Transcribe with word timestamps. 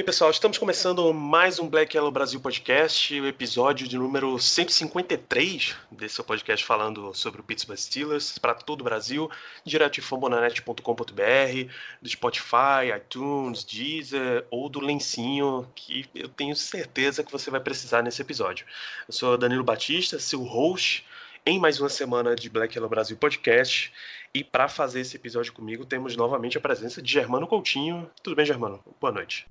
bem, 0.00 0.04
pessoal, 0.06 0.30
estamos 0.30 0.56
começando 0.56 1.12
mais 1.12 1.58
um 1.58 1.68
Black 1.68 1.94
Yellow 1.94 2.10
Brasil 2.10 2.40
Podcast, 2.40 3.20
o 3.20 3.26
episódio 3.26 3.86
de 3.86 3.98
número 3.98 4.38
153 4.38 5.76
desse 5.90 6.14
seu 6.14 6.24
podcast 6.24 6.64
falando 6.64 7.12
sobre 7.12 7.42
o 7.42 7.44
Pittsburgh 7.44 7.78
Steelers 7.78 8.38
para 8.38 8.54
todo 8.54 8.80
o 8.80 8.84
Brasil, 8.84 9.30
direto 9.62 9.96
de 9.96 10.00
fambonanet.com.br, 10.00 11.72
do 12.00 12.08
Spotify, 12.08 12.96
iTunes, 12.96 13.62
Deezer 13.62 14.46
ou 14.50 14.70
do 14.70 14.80
lencinho 14.80 15.68
que 15.74 16.08
eu 16.14 16.30
tenho 16.30 16.56
certeza 16.56 17.22
que 17.22 17.30
você 17.30 17.50
vai 17.50 17.60
precisar 17.60 18.02
nesse 18.02 18.22
episódio. 18.22 18.64
Eu 19.06 19.12
sou 19.12 19.36
Danilo 19.36 19.62
Batista, 19.62 20.18
seu 20.18 20.42
host 20.44 21.06
em 21.44 21.58
mais 21.58 21.78
uma 21.78 21.90
semana 21.90 22.34
de 22.34 22.48
Black 22.48 22.74
Yellow 22.74 22.88
Brasil 22.88 23.18
Podcast. 23.18 23.92
E 24.32 24.42
para 24.42 24.66
fazer 24.66 25.00
esse 25.00 25.16
episódio 25.16 25.52
comigo, 25.52 25.84
temos 25.84 26.16
novamente 26.16 26.56
a 26.56 26.60
presença 26.60 27.02
de 27.02 27.12
Germano 27.12 27.46
Coutinho. 27.46 28.10
Tudo 28.22 28.34
bem, 28.34 28.46
Germano? 28.46 28.82
Boa 28.98 29.12
noite. 29.12 29.46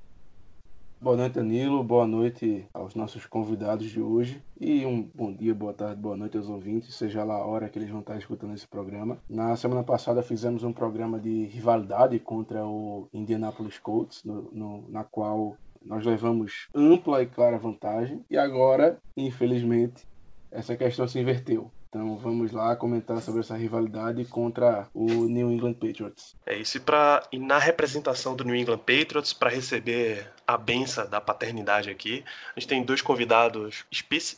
Boa 1.01 1.15
noite, 1.15 1.35
Danilo. 1.35 1.81
Boa 1.81 2.05
noite 2.05 2.67
aos 2.73 2.93
nossos 2.93 3.25
convidados 3.25 3.89
de 3.89 4.01
hoje. 4.01 4.43
E 4.59 4.85
um 4.85 5.01
bom 5.01 5.33
dia, 5.33 5.55
boa 5.55 5.73
tarde, 5.73 6.01
boa 6.01 6.17
noite 6.17 6.35
aos 6.35 6.49
ouvintes, 6.49 6.93
seja 6.93 7.23
lá 7.23 7.35
a 7.35 7.45
hora 7.45 7.69
que 7.69 7.79
eles 7.79 7.89
vão 7.89 8.01
estar 8.01 8.17
escutando 8.17 8.53
esse 8.53 8.67
programa. 8.67 9.17
Na 9.29 9.55
semana 9.55 9.81
passada 9.81 10.21
fizemos 10.21 10.61
um 10.61 10.73
programa 10.73 11.17
de 11.17 11.45
rivalidade 11.45 12.19
contra 12.19 12.65
o 12.65 13.07
Indianapolis 13.13 13.79
Colts, 13.79 14.25
no, 14.25 14.51
no, 14.51 14.89
na 14.89 15.05
qual 15.05 15.55
nós 15.81 16.05
levamos 16.05 16.67
ampla 16.75 17.23
e 17.23 17.27
clara 17.27 17.57
vantagem. 17.57 18.25
E 18.29 18.37
agora, 18.37 18.99
infelizmente, 19.15 20.05
essa 20.51 20.75
questão 20.75 21.07
se 21.07 21.17
inverteu. 21.17 21.71
Então 21.89 22.17
vamos 22.17 22.51
lá 22.51 22.75
comentar 22.75 23.19
sobre 23.19 23.41
essa 23.41 23.57
rivalidade 23.57 24.23
contra 24.25 24.87
o 24.93 25.25
New 25.25 25.51
England 25.51 25.73
Patriots. 25.73 26.35
É 26.45 26.55
isso, 26.55 26.77
e, 26.77 26.79
pra, 26.79 27.27
e 27.31 27.39
na 27.39 27.57
representação 27.57 28.35
do 28.35 28.43
New 28.43 28.55
England 28.55 28.77
Patriots, 28.77 29.33
para 29.33 29.49
receber 29.49 30.31
a 30.45 30.55
benção 30.55 31.09
da 31.09 31.19
paternidade 31.19 31.89
aqui, 31.89 32.23
a 32.55 32.59
gente 32.59 32.69
tem 32.69 32.83
dois 32.83 33.01
convidados 33.01 33.85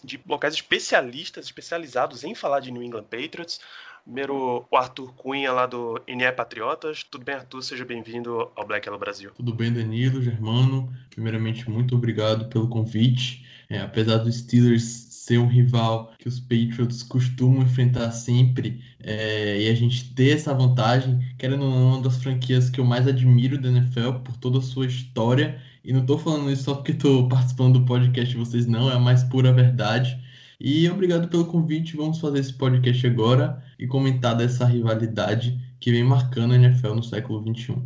de 0.02 0.20
locais 0.26 0.54
especialistas, 0.54 1.46
especializados 1.46 2.24
em 2.24 2.34
falar 2.34 2.62
de 2.62 2.72
New 2.72 2.82
England 2.82 3.04
Patriots. 3.04 3.60
Primeiro, 4.06 4.66
o 4.72 4.78
Arthur 4.78 5.14
Cunha, 5.14 5.52
lá 5.52 5.66
do 5.66 6.02
NE 6.08 6.32
Patriotas. 6.32 7.04
Tudo 7.04 7.24
bem, 7.24 7.36
Arthur? 7.36 7.62
Seja 7.62 7.86
bem-vindo 7.86 8.50
ao 8.56 8.66
Black 8.66 8.88
Hello 8.88 8.98
Brasil. 8.98 9.32
Tudo 9.36 9.54
bem, 9.54 9.72
Danilo, 9.72 10.22
Germano. 10.22 10.92
Primeiramente, 11.12 11.70
muito 11.70 11.96
obrigado 11.96 12.48
pelo 12.50 12.68
convite. 12.68 13.46
É, 13.70 13.80
apesar 13.80 14.18
dos 14.18 14.38
Steelers 14.40 15.11
ser 15.22 15.38
um 15.38 15.46
rival 15.46 16.12
que 16.18 16.28
os 16.28 16.40
Patriots 16.40 17.04
costumam 17.04 17.62
enfrentar 17.62 18.12
sempre 18.12 18.82
é, 19.00 19.62
e 19.62 19.70
a 19.70 19.76
gente 19.76 20.16
ter 20.16 20.36
essa 20.36 20.52
vantagem, 20.52 21.20
querendo 21.38 21.64
ou 21.64 21.70
não, 21.70 21.88
uma 21.94 22.02
das 22.02 22.18
franquias 22.18 22.72
que 22.72 22.80
eu 22.80 22.86
mais 22.86 23.08
admiro 23.08 23.62
da 23.62 23.70
NFL 23.70 24.14
por 24.24 24.36
toda 24.38 24.58
a 24.58 24.62
sua 24.62 24.88
história. 24.88 25.62
E 25.86 25.94
não 25.94 26.02
estou 26.02 26.18
falando 26.18 26.52
isso 26.52 26.64
só 26.64 26.74
porque 26.74 26.94
estou 26.94 27.30
participando 27.30 27.80
do 27.80 27.86
podcast 27.86 28.32
de 28.32 28.38
vocês, 28.38 28.66
não, 28.66 28.90
é 28.90 28.96
a 28.96 29.00
mais 29.00 29.24
pura 29.24 29.54
verdade. 29.54 30.20
E 30.60 30.90
obrigado 30.90 31.28
pelo 31.28 31.46
convite. 31.46 31.96
Vamos 31.96 32.20
fazer 32.20 32.40
esse 32.40 32.54
podcast 32.54 33.06
agora 33.06 33.64
e 33.78 33.86
comentar 33.86 34.36
dessa 34.36 34.66
rivalidade 34.66 35.56
que 35.80 35.92
vem 35.92 36.04
marcando 36.04 36.54
a 36.54 36.58
NFL 36.58 36.96
no 36.96 37.04
século 37.04 37.44
XXI. 37.56 37.78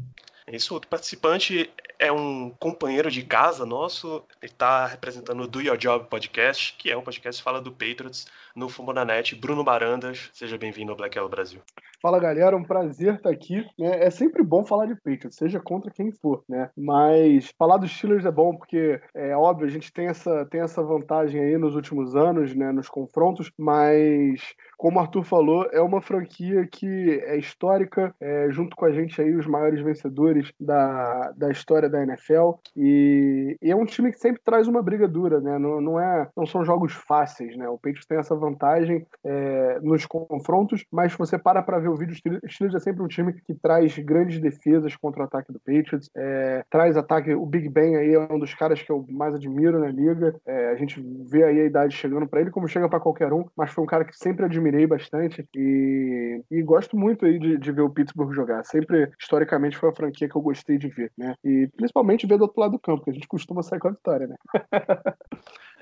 Isso, 0.54 0.74
outro 0.74 0.90
participante 0.90 1.70
é 2.06 2.12
um 2.12 2.52
companheiro 2.60 3.10
de 3.10 3.24
casa 3.24 3.66
nosso, 3.66 4.24
ele 4.40 4.52
está 4.52 4.86
representando 4.86 5.42
o 5.42 5.48
Do 5.48 5.60
Your 5.60 5.76
Job 5.76 6.06
Podcast, 6.08 6.76
que 6.78 6.92
é 6.92 6.96
um 6.96 7.02
podcast 7.02 7.42
que 7.42 7.44
fala 7.44 7.60
do 7.60 7.72
Patriots 7.72 8.28
no 8.56 8.70
Fumonanet. 8.70 9.36
Bruno 9.36 9.64
Barandas, 9.64 10.30
seja 10.32 10.58
bem-vindo 10.58 10.92
ao 10.92 10.98
Black 10.98 11.18
Yellow 11.18 11.30
Brasil. 11.30 11.62
Fala 12.02 12.20
galera, 12.20 12.56
um 12.56 12.64
prazer 12.64 13.16
estar 13.16 13.32
aqui. 13.32 13.66
É, 13.80 14.06
é, 14.06 14.10
sempre 14.12 14.44
bom 14.44 14.64
falar 14.64 14.86
de 14.86 14.94
Patriots, 14.94 15.36
seja 15.36 15.60
contra 15.60 15.90
quem 15.90 16.12
for, 16.12 16.44
né? 16.48 16.70
Mas 16.78 17.52
falar 17.58 17.78
dos 17.78 17.92
Steelers 17.92 18.26
é 18.26 18.32
bom 18.32 18.56
porque 18.56 19.02
é 19.14 19.36
óbvio 19.36 19.66
a 19.66 19.72
gente 19.72 19.92
tem 19.92 20.08
essa 20.08 20.46
tem 20.46 20.62
essa 20.62 20.84
vantagem 20.84 21.42
aí 21.42 21.58
nos 21.58 21.74
últimos 21.74 22.16
anos, 22.16 22.54
né? 22.54 22.72
Nos 22.72 22.88
confrontos, 22.88 23.52
mas 23.58 24.40
como 24.78 25.00
o 25.00 25.02
Arthur 25.02 25.24
falou, 25.24 25.68
é 25.72 25.82
uma 25.82 26.02
franquia 26.02 26.68
que 26.68 27.20
é 27.26 27.38
histórica, 27.38 28.14
é, 28.20 28.52
junto 28.52 28.76
com 28.76 28.86
a 28.86 28.92
gente 28.92 29.20
aí 29.20 29.36
os 29.36 29.48
maiores 29.48 29.82
vencedores 29.82 30.54
da, 30.60 31.32
da 31.32 31.50
história 31.50 31.90
da 31.96 32.04
NFL 32.04 32.52
e, 32.76 33.58
e 33.62 33.72
é 33.72 33.76
um 33.76 33.86
time 33.86 34.12
que 34.12 34.20
sempre 34.20 34.42
traz 34.44 34.68
uma 34.68 34.82
briga 34.82 35.08
dura, 35.08 35.40
né? 35.40 35.58
Não, 35.58 35.80
não 35.80 36.00
é 36.00 36.28
não 36.36 36.46
são 36.46 36.66
jogos 36.66 36.94
fáceis, 36.94 37.56
né? 37.56 37.68
O 37.70 37.78
Patriots 37.78 38.06
tem 38.06 38.18
essa 38.18 38.36
vantagem 38.36 39.06
é, 39.24 39.80
nos 39.82 40.06
confrontos, 40.06 40.86
mas 40.92 41.14
se 41.14 41.18
você 41.18 41.38
para 41.38 41.62
para 41.62 41.80
ver 41.80 41.90
o 41.90 41.96
vídeo, 41.96 42.14
o 42.14 42.50
Steelers 42.50 42.76
é 42.76 42.80
sempre 42.80 43.04
um 43.04 43.08
time 43.08 43.34
que 43.34 43.54
traz 43.54 43.98
grandes 44.00 44.40
defesas 44.40 44.96
contra 44.96 45.22
o 45.22 45.26
ataque 45.26 45.52
do 45.52 45.60
Patriots, 45.60 46.10
é, 46.16 46.64
traz 46.70 46.98
ataque, 46.98 47.34
o 47.34 47.46
Big 47.46 47.70
Ben 47.70 47.96
aí 47.96 48.14
é 48.14 48.34
um 48.34 48.40
dos 48.40 48.54
caras 48.54 48.82
que 48.82 48.92
eu 48.92 49.06
mais 49.10 49.34
admiro 49.36 49.80
na 49.80 49.90
liga, 49.90 50.36
é, 50.46 50.70
a 50.70 50.76
gente 50.76 51.02
vê 51.30 51.44
aí 51.44 51.62
a 51.62 51.66
idade 51.66 51.96
chegando 51.96 52.28
para 52.28 52.42
ele, 52.42 52.52
como 52.52 52.68
chega 52.68 52.90
para 52.90 53.00
qualquer 53.00 53.32
um, 53.32 53.46
mas 53.56 53.72
foi 53.72 53.84
um 53.84 53.88
cara 53.88 54.06
que 54.06 54.18
sempre 54.18 54.46
admirei 54.46 54.86
bastante 54.86 55.48
e, 55.56 56.42
e 56.52 56.62
gosto 56.62 56.98
muito 56.98 57.26
aí 57.26 57.40
de, 57.40 57.58
de, 57.58 57.72
ver 57.72 57.82
o 57.82 57.90
Pittsburgh 57.90 58.34
jogar, 58.34 58.64
sempre, 58.66 59.10
historicamente, 59.20 59.78
foi 59.78 59.90
a 59.90 59.96
franquia 59.96 60.30
que 60.30 60.36
eu 60.36 60.42
gostei 60.42 60.78
de 60.78 60.88
ver, 60.88 61.12
né, 61.18 61.36
e 61.44 61.70
principalmente 61.76 62.26
ver 62.26 62.38
do 62.38 62.44
outro 62.44 62.60
lado 62.60 62.72
do 62.72 62.80
campo, 62.80 63.04
que 63.04 63.10
a 63.10 63.14
gente 63.14 63.28
costuma 63.28 63.64
sair 63.64 63.80
com 63.80 63.88
a 63.88 63.92
vitória, 63.92 64.28
né. 64.28 64.36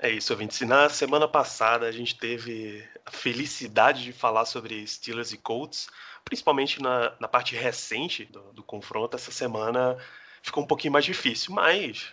É 0.00 0.10
isso, 0.10 0.32
ouvintes. 0.32 0.60
Na 0.62 0.88
semana 0.88 1.26
passada 1.26 1.86
a 1.86 1.92
gente 1.92 2.18
teve 2.18 2.84
a 3.06 3.10
felicidade 3.10 4.04
de 4.04 4.12
falar 4.12 4.44
sobre 4.44 4.86
Steelers 4.86 5.32
e 5.32 5.38
Colts, 5.38 5.88
principalmente 6.24 6.82
na, 6.82 7.14
na 7.18 7.28
parte 7.28 7.54
recente 7.54 8.24
do, 8.26 8.40
do 8.52 8.62
confronto. 8.62 9.16
Essa 9.16 9.30
semana 9.30 9.96
ficou 10.42 10.62
um 10.62 10.66
pouquinho 10.66 10.92
mais 10.92 11.04
difícil, 11.04 11.54
mas 11.54 12.12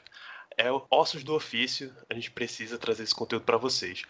é 0.58 0.68
ossos 0.90 1.24
do 1.24 1.34
ofício, 1.34 1.94
a 2.10 2.14
gente 2.14 2.32
precisa 2.32 2.78
trazer 2.78 3.04
esse 3.04 3.16
conteúdo 3.16 3.44
para 3.44 3.58
vocês. 3.58 4.04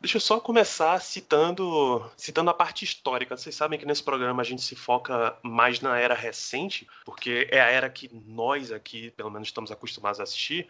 Deixa 0.00 0.16
eu 0.16 0.20
só 0.20 0.40
começar 0.40 0.98
citando, 0.98 2.10
citando 2.16 2.48
a 2.48 2.54
parte 2.54 2.86
histórica. 2.86 3.36
Vocês 3.36 3.54
sabem 3.54 3.78
que 3.78 3.84
nesse 3.84 4.02
programa 4.02 4.40
a 4.40 4.44
gente 4.44 4.62
se 4.62 4.74
foca 4.74 5.36
mais 5.42 5.82
na 5.82 5.98
era 5.98 6.14
recente, 6.14 6.88
porque 7.04 7.46
é 7.50 7.60
a 7.60 7.66
era 7.66 7.90
que 7.90 8.10
nós 8.26 8.72
aqui, 8.72 9.10
pelo 9.10 9.30
menos, 9.30 9.48
estamos 9.48 9.70
acostumados 9.70 10.18
a 10.18 10.22
assistir 10.22 10.66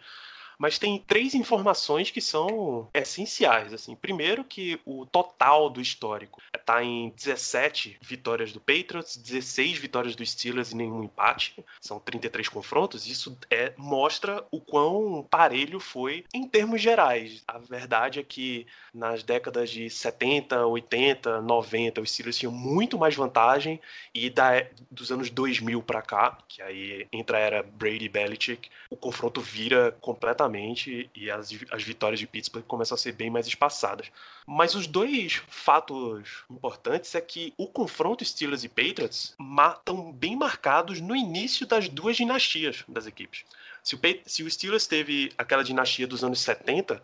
mas 0.61 0.77
tem 0.77 0.99
três 0.99 1.33
informações 1.33 2.11
que 2.11 2.21
são 2.21 2.87
essenciais. 2.93 3.73
Assim, 3.73 3.95
primeiro 3.95 4.43
que 4.43 4.79
o 4.85 5.07
total 5.07 5.71
do 5.71 5.81
histórico 5.81 6.39
está 6.55 6.83
em 6.83 7.09
17 7.17 7.97
vitórias 7.99 8.53
do 8.53 8.59
Patriots, 8.59 9.17
16 9.17 9.79
vitórias 9.79 10.15
do 10.15 10.23
Steelers 10.23 10.71
e 10.71 10.75
nenhum 10.75 11.03
empate. 11.03 11.55
São 11.79 11.99
33 11.99 12.47
confrontos. 12.47 13.07
Isso 13.07 13.35
é, 13.49 13.73
mostra 13.75 14.45
o 14.51 14.61
quão 14.61 15.25
parelho 15.31 15.79
foi 15.79 16.25
em 16.31 16.47
termos 16.47 16.79
gerais. 16.79 17.43
A 17.47 17.57
verdade 17.57 18.19
é 18.19 18.23
que 18.23 18.67
nas 18.93 19.23
décadas 19.23 19.71
de 19.71 19.89
70, 19.89 20.67
80, 20.67 21.41
90, 21.41 22.01
os 22.01 22.11
Steelers 22.11 22.37
tinham 22.37 22.51
muito 22.51 22.99
mais 22.99 23.15
vantagem 23.15 23.81
e 24.13 24.29
da, 24.29 24.63
dos 24.91 25.11
anos 25.11 25.31
2000 25.31 25.81
para 25.81 26.03
cá, 26.03 26.37
que 26.47 26.61
aí 26.61 27.07
entra 27.11 27.37
a 27.37 27.39
era 27.39 27.63
Brady 27.63 28.07
Belichick, 28.07 28.69
o 28.91 28.95
confronto 28.95 29.41
vira 29.41 29.97
completamente 29.99 30.50
e 30.59 31.31
as, 31.31 31.49
as 31.71 31.83
vitórias 31.83 32.19
de 32.19 32.27
Pittsburgh 32.27 32.65
começam 32.65 32.95
a 32.95 32.97
ser 32.97 33.11
bem 33.13 33.29
mais 33.29 33.47
espaçadas. 33.47 34.11
Mas 34.45 34.75
os 34.75 34.87
dois 34.87 35.41
fatos 35.47 36.43
importantes 36.49 37.13
é 37.15 37.21
que 37.21 37.53
o 37.57 37.67
confronto 37.67 38.25
Steelers 38.25 38.63
e 38.63 38.69
Patriots 38.69 39.35
estão 39.77 40.11
bem 40.11 40.35
marcados 40.35 40.99
no 40.99 41.15
início 41.15 41.65
das 41.65 41.87
duas 41.87 42.17
dinastias 42.17 42.83
das 42.87 43.07
equipes. 43.07 43.45
Se 43.83 43.95
o, 43.95 43.99
se 44.25 44.43
o 44.43 44.49
Steelers 44.49 44.87
teve 44.87 45.31
aquela 45.37 45.63
dinastia 45.63 46.07
dos 46.07 46.23
anos 46.23 46.39
70, 46.41 47.01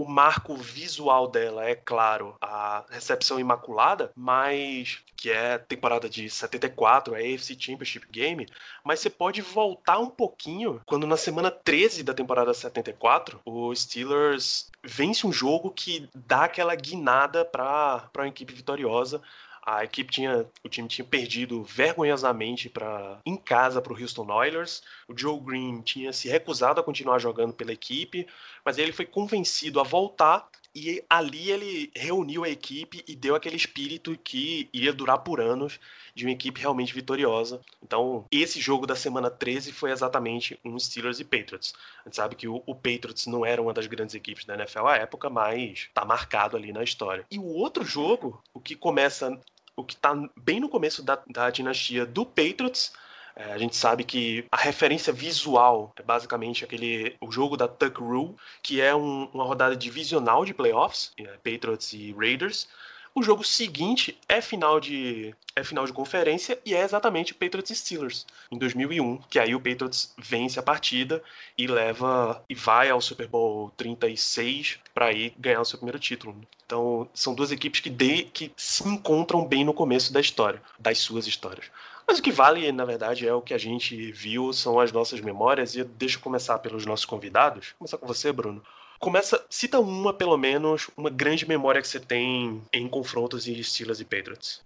o 0.00 0.08
marco 0.08 0.56
visual 0.56 1.28
dela 1.28 1.68
é, 1.68 1.74
claro, 1.74 2.34
a 2.40 2.86
recepção 2.88 3.38
imaculada, 3.38 4.10
mas 4.16 5.00
que 5.14 5.30
é 5.30 5.58
temporada 5.58 6.08
de 6.08 6.30
74, 6.30 7.14
é 7.14 7.34
AFC 7.34 7.54
Championship 7.58 8.06
Game, 8.10 8.48
mas 8.82 9.00
você 9.00 9.10
pode 9.10 9.42
voltar 9.42 9.98
um 9.98 10.08
pouquinho 10.08 10.80
quando 10.86 11.06
na 11.06 11.18
semana 11.18 11.50
13 11.50 12.02
da 12.02 12.14
temporada 12.14 12.54
74, 12.54 13.42
o 13.44 13.74
Steelers 13.74 14.70
vence 14.82 15.26
um 15.26 15.32
jogo 15.32 15.70
que 15.70 16.08
dá 16.14 16.44
aquela 16.44 16.74
guinada 16.74 17.44
para 17.44 18.08
uma 18.16 18.28
equipe 18.28 18.54
vitoriosa 18.54 19.20
A 19.64 19.84
equipe 19.84 20.10
tinha, 20.10 20.46
o 20.64 20.68
time 20.68 20.88
tinha 20.88 21.04
perdido 21.04 21.62
vergonhosamente 21.62 22.68
para 22.68 23.20
em 23.26 23.36
casa 23.36 23.80
para 23.82 23.92
o 23.92 24.00
Houston 24.00 24.30
Oilers. 24.30 24.82
O 25.06 25.16
Joe 25.16 25.38
Green 25.40 25.82
tinha 25.82 26.12
se 26.12 26.28
recusado 26.28 26.80
a 26.80 26.84
continuar 26.84 27.18
jogando 27.18 27.52
pela 27.52 27.72
equipe, 27.72 28.26
mas 28.64 28.78
ele 28.78 28.92
foi 28.92 29.04
convencido 29.04 29.78
a 29.78 29.82
voltar 29.82 30.48
e 30.74 31.02
ali 31.08 31.50
ele 31.50 31.90
reuniu 31.94 32.44
a 32.44 32.48
equipe 32.48 33.02
e 33.06 33.16
deu 33.16 33.34
aquele 33.34 33.56
espírito 33.56 34.16
que 34.22 34.68
iria 34.72 34.92
durar 34.92 35.18
por 35.18 35.40
anos 35.40 35.80
de 36.14 36.24
uma 36.24 36.32
equipe 36.32 36.60
realmente 36.60 36.94
vitoriosa. 36.94 37.60
Então, 37.82 38.26
esse 38.30 38.60
jogo 38.60 38.86
da 38.86 38.94
semana 38.94 39.30
13 39.30 39.72
foi 39.72 39.90
exatamente 39.90 40.58
um 40.64 40.78
Steelers 40.78 41.20
e 41.20 41.24
Patriots. 41.24 41.74
A 42.04 42.08
gente 42.08 42.16
sabe 42.16 42.34
que 42.36 42.48
o, 42.48 42.62
o 42.66 42.74
Patriots 42.74 43.26
não 43.26 43.44
era 43.44 43.60
uma 43.60 43.72
das 43.72 43.86
grandes 43.86 44.14
equipes 44.14 44.44
da 44.44 44.54
NFL 44.54 44.86
à 44.86 44.96
época, 44.96 45.28
mas 45.28 45.88
tá 45.92 46.04
marcado 46.04 46.56
ali 46.56 46.72
na 46.72 46.82
história. 46.82 47.26
E 47.30 47.38
o 47.38 47.46
outro 47.46 47.84
jogo, 47.84 48.42
o 48.54 48.60
que 48.60 48.74
começa 48.74 49.40
o 49.76 49.84
que 49.84 49.94
está 49.94 50.14
bem 50.36 50.60
no 50.60 50.68
começo 50.68 51.02
da, 51.02 51.18
da 51.26 51.50
dinastia 51.50 52.04
do 52.04 52.26
Patriots, 52.26 52.92
é, 53.36 53.52
a 53.52 53.58
gente 53.58 53.76
sabe 53.76 54.04
que 54.04 54.44
a 54.50 54.56
referência 54.56 55.12
visual 55.12 55.92
é 55.96 56.02
basicamente 56.02 56.64
aquele 56.64 57.16
o 57.20 57.30
jogo 57.30 57.56
da 57.56 57.68
Tuck 57.68 58.00
Rule, 58.00 58.34
que 58.62 58.80
é 58.80 58.94
um, 58.94 59.28
uma 59.32 59.44
rodada 59.44 59.76
divisional 59.76 60.44
de 60.44 60.54
playoffs, 60.54 61.12
é, 61.18 61.24
Patriots 61.38 61.92
e 61.92 62.12
Raiders. 62.12 62.68
O 63.12 63.22
jogo 63.22 63.42
seguinte 63.42 64.16
é 64.28 64.40
final 64.40 64.78
de 64.78 65.34
é 65.56 65.64
final 65.64 65.84
de 65.84 65.92
conferência 65.92 66.60
e 66.64 66.74
é 66.74 66.82
exatamente 66.82 67.34
Patriots 67.34 67.70
e 67.70 67.74
Steelers 67.74 68.24
em 68.52 68.56
2001, 68.56 69.18
que 69.28 69.38
aí 69.38 69.52
o 69.52 69.60
Patriots 69.60 70.14
vence 70.16 70.60
a 70.60 70.62
partida 70.62 71.20
e 71.58 71.66
leva 71.66 72.42
e 72.48 72.54
vai 72.54 72.88
ao 72.88 73.00
Super 73.00 73.26
Bowl 73.26 73.70
36 73.76 74.78
para 74.94 75.12
ir 75.12 75.34
ganhar 75.36 75.60
o 75.60 75.64
seu 75.64 75.78
primeiro 75.78 75.98
título. 75.98 76.36
Então, 76.64 77.08
são 77.12 77.34
duas 77.34 77.50
equipes 77.50 77.80
que, 77.80 77.90
de, 77.90 78.22
que 78.24 78.52
se 78.56 78.86
encontram 78.86 79.44
bem 79.44 79.64
no 79.64 79.74
começo 79.74 80.12
da 80.12 80.20
história, 80.20 80.62
das 80.78 80.98
suas 80.98 81.26
histórias. 81.26 81.66
Mas 82.10 82.18
o 82.18 82.22
que 82.22 82.32
vale, 82.32 82.72
na 82.72 82.84
verdade, 82.84 83.24
é 83.24 83.32
o 83.32 83.40
que 83.40 83.54
a 83.54 83.58
gente 83.58 84.10
viu, 84.10 84.52
são 84.52 84.80
as 84.80 84.90
nossas 84.90 85.20
memórias. 85.20 85.76
E 85.76 85.84
deixa 85.84 86.16
eu 86.16 86.20
começar 86.20 86.58
pelos 86.58 86.84
nossos 86.84 87.04
convidados. 87.06 87.68
Vou 87.68 87.78
começar 87.78 87.98
com 87.98 88.06
você, 88.08 88.32
Bruno. 88.32 88.60
Começa, 89.00 89.42
cita 89.48 89.80
uma, 89.80 90.12
pelo 90.12 90.36
menos, 90.36 90.90
uma 90.94 91.08
grande 91.08 91.48
memória 91.48 91.80
que 91.80 91.88
você 91.88 91.98
tem 91.98 92.60
em 92.70 92.86
confrontos 92.86 93.44
de 93.44 93.64
Steelers 93.64 93.98
e 93.98 94.04
Patriots. 94.04 94.62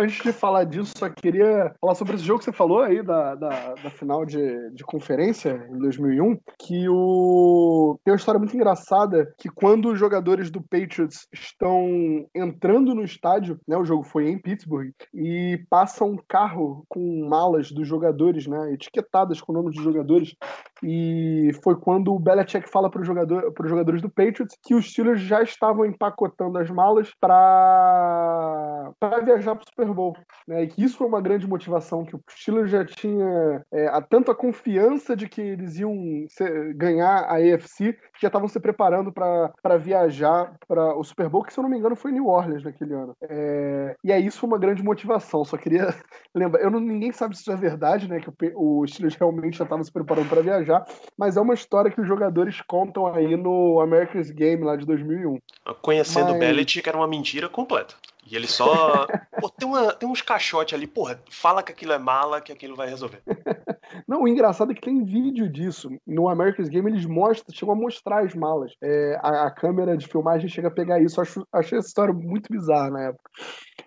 Antes 0.00 0.22
de 0.22 0.32
falar 0.32 0.62
disso, 0.62 0.92
só 0.96 1.10
queria 1.10 1.74
falar 1.80 1.96
sobre 1.96 2.14
esse 2.14 2.22
jogo 2.22 2.38
que 2.38 2.44
você 2.44 2.52
falou 2.52 2.78
aí 2.78 3.02
da, 3.02 3.34
da, 3.34 3.74
da 3.74 3.90
final 3.90 4.24
de, 4.24 4.70
de 4.70 4.84
conferência 4.84 5.66
em 5.68 5.78
2001, 5.78 6.38
que 6.60 6.88
o... 6.88 7.98
tem 8.04 8.12
uma 8.12 8.16
história 8.16 8.38
muito 8.38 8.54
engraçada 8.54 9.34
que 9.36 9.48
quando 9.48 9.90
os 9.90 9.98
jogadores 9.98 10.48
do 10.48 10.62
Patriots 10.62 11.26
estão 11.32 11.88
entrando 12.32 12.94
no 12.94 13.02
estádio, 13.02 13.58
né, 13.66 13.76
o 13.76 13.84
jogo 13.84 14.04
foi 14.04 14.28
em 14.28 14.38
Pittsburgh, 14.38 14.92
e 15.12 15.60
passa 15.68 16.04
um 16.04 16.16
carro 16.28 16.84
com 16.88 17.26
malas 17.28 17.72
dos 17.72 17.88
jogadores, 17.88 18.46
né, 18.46 18.72
etiquetadas 18.72 19.40
com 19.40 19.50
o 19.50 19.56
nome 19.56 19.74
dos 19.74 19.82
jogadores, 19.82 20.36
e 20.84 21.50
foi 21.64 21.74
quando 21.74 22.14
o 22.14 22.18
Belichick 22.20 22.70
fala 22.70 22.88
para 22.88 23.00
os 23.00 23.06
jogador, 23.26 23.68
jogadores 23.68 24.02
do 24.02 24.10
Patriots 24.10 24.56
que 24.62 24.74
os 24.74 24.90
Steelers 24.90 25.20
já 25.20 25.42
estavam 25.42 25.84
empacotando 25.84 26.58
as 26.58 26.70
malas 26.70 27.10
para 27.20 28.92
viajar 29.24 29.54
para 29.54 29.64
o 29.64 29.68
Super 29.68 29.94
Bowl. 29.94 30.16
Né? 30.46 30.64
E 30.64 30.66
que 30.68 30.82
isso 30.82 30.98
foi 30.98 31.06
uma 31.06 31.20
grande 31.20 31.46
motivação, 31.46 32.04
que 32.04 32.16
o 32.16 32.20
Steelers 32.30 32.70
já 32.70 32.84
tinha 32.84 33.64
é, 33.72 33.88
tanto 34.08 34.30
a 34.30 34.34
confiança 34.34 35.16
de 35.16 35.28
que 35.28 35.40
eles 35.40 35.78
iam 35.78 35.94
ser, 36.28 36.74
ganhar 36.74 37.24
a 37.24 37.36
AFC, 37.36 37.92
que 37.92 38.22
já 38.22 38.28
estavam 38.28 38.48
se 38.48 38.60
preparando 38.60 39.12
para 39.12 39.76
viajar 39.78 40.54
para 40.66 40.96
o 40.96 41.04
Super 41.04 41.28
Bowl, 41.28 41.44
que 41.44 41.52
se 41.52 41.58
eu 41.58 41.62
não 41.62 41.70
me 41.70 41.78
engano 41.78 41.96
foi 41.96 42.10
em 42.10 42.14
New 42.14 42.26
Orleans 42.26 42.64
naquele 42.64 42.94
ano. 42.94 43.16
É, 43.22 43.96
e 44.04 44.12
aí 44.12 44.26
isso 44.26 44.40
foi 44.40 44.48
uma 44.48 44.58
grande 44.58 44.82
motivação. 44.82 45.44
Só 45.44 45.56
queria 45.56 45.94
lembrar, 46.34 46.60
eu 46.60 46.70
não, 46.70 46.80
ninguém 46.80 47.12
sabe 47.12 47.34
se 47.34 47.42
isso 47.42 47.52
é 47.52 47.56
verdade, 47.56 48.08
né? 48.08 48.20
Que 48.20 48.52
o, 48.54 48.80
o 48.80 48.86
Steelers 48.86 49.16
realmente 49.16 49.58
já 49.58 49.64
estava 49.64 49.82
se 49.82 49.92
preparando 49.92 50.28
para 50.28 50.42
viajar 50.42 50.84
mas 51.16 51.36
é 51.36 51.40
uma 51.40 51.54
história 51.54 51.90
que 51.90 52.00
os 52.00 52.06
jogadores 52.06 52.60
contam 52.62 53.06
aí 53.14 53.36
no 53.36 53.80
America's 53.80 54.30
Game 54.30 54.62
lá 54.64 54.76
de 54.76 54.86
2001. 54.86 55.38
Conhecendo 55.80 56.30
mas... 56.30 56.38
Belichick 56.38 56.88
era 56.88 56.98
uma 56.98 57.08
mentira 57.08 57.48
completa. 57.48 57.94
E 58.30 58.36
ele 58.36 58.46
só. 58.46 59.06
Pô, 59.40 59.48
tem, 59.48 59.68
uma, 59.68 59.92
tem 59.92 60.08
uns 60.08 60.22
caixotes 60.22 60.74
ali, 60.74 60.86
porra, 60.86 61.20
fala 61.30 61.62
que 61.62 61.72
aquilo 61.72 61.92
é 61.92 61.98
mala, 61.98 62.40
que 62.40 62.52
aquilo 62.52 62.76
vai 62.76 62.88
resolver. 62.88 63.22
Não, 64.08 64.22
o 64.22 64.28
engraçado 64.28 64.72
é 64.72 64.74
que 64.74 64.80
tem 64.80 65.04
vídeo 65.04 65.48
disso. 65.48 65.90
No 66.06 66.28
America's 66.28 66.68
Game 66.68 66.90
eles 66.90 67.04
mostram, 67.04 67.54
chegam 67.54 67.74
a 67.74 67.78
mostrar 67.78 68.24
as 68.24 68.34
malas. 68.34 68.72
É, 68.82 69.18
a, 69.22 69.46
a, 69.46 69.50
câmera 69.50 69.96
de 69.96 70.06
filmagem 70.06 70.48
chega 70.48 70.68
a 70.68 70.70
pegar 70.70 71.00
isso. 71.00 71.20
Acho, 71.20 71.46
achei 71.52 71.78
essa 71.78 71.88
história 71.88 72.14
muito 72.14 72.50
bizarra 72.50 72.90
na 72.90 73.02
época. 73.02 73.30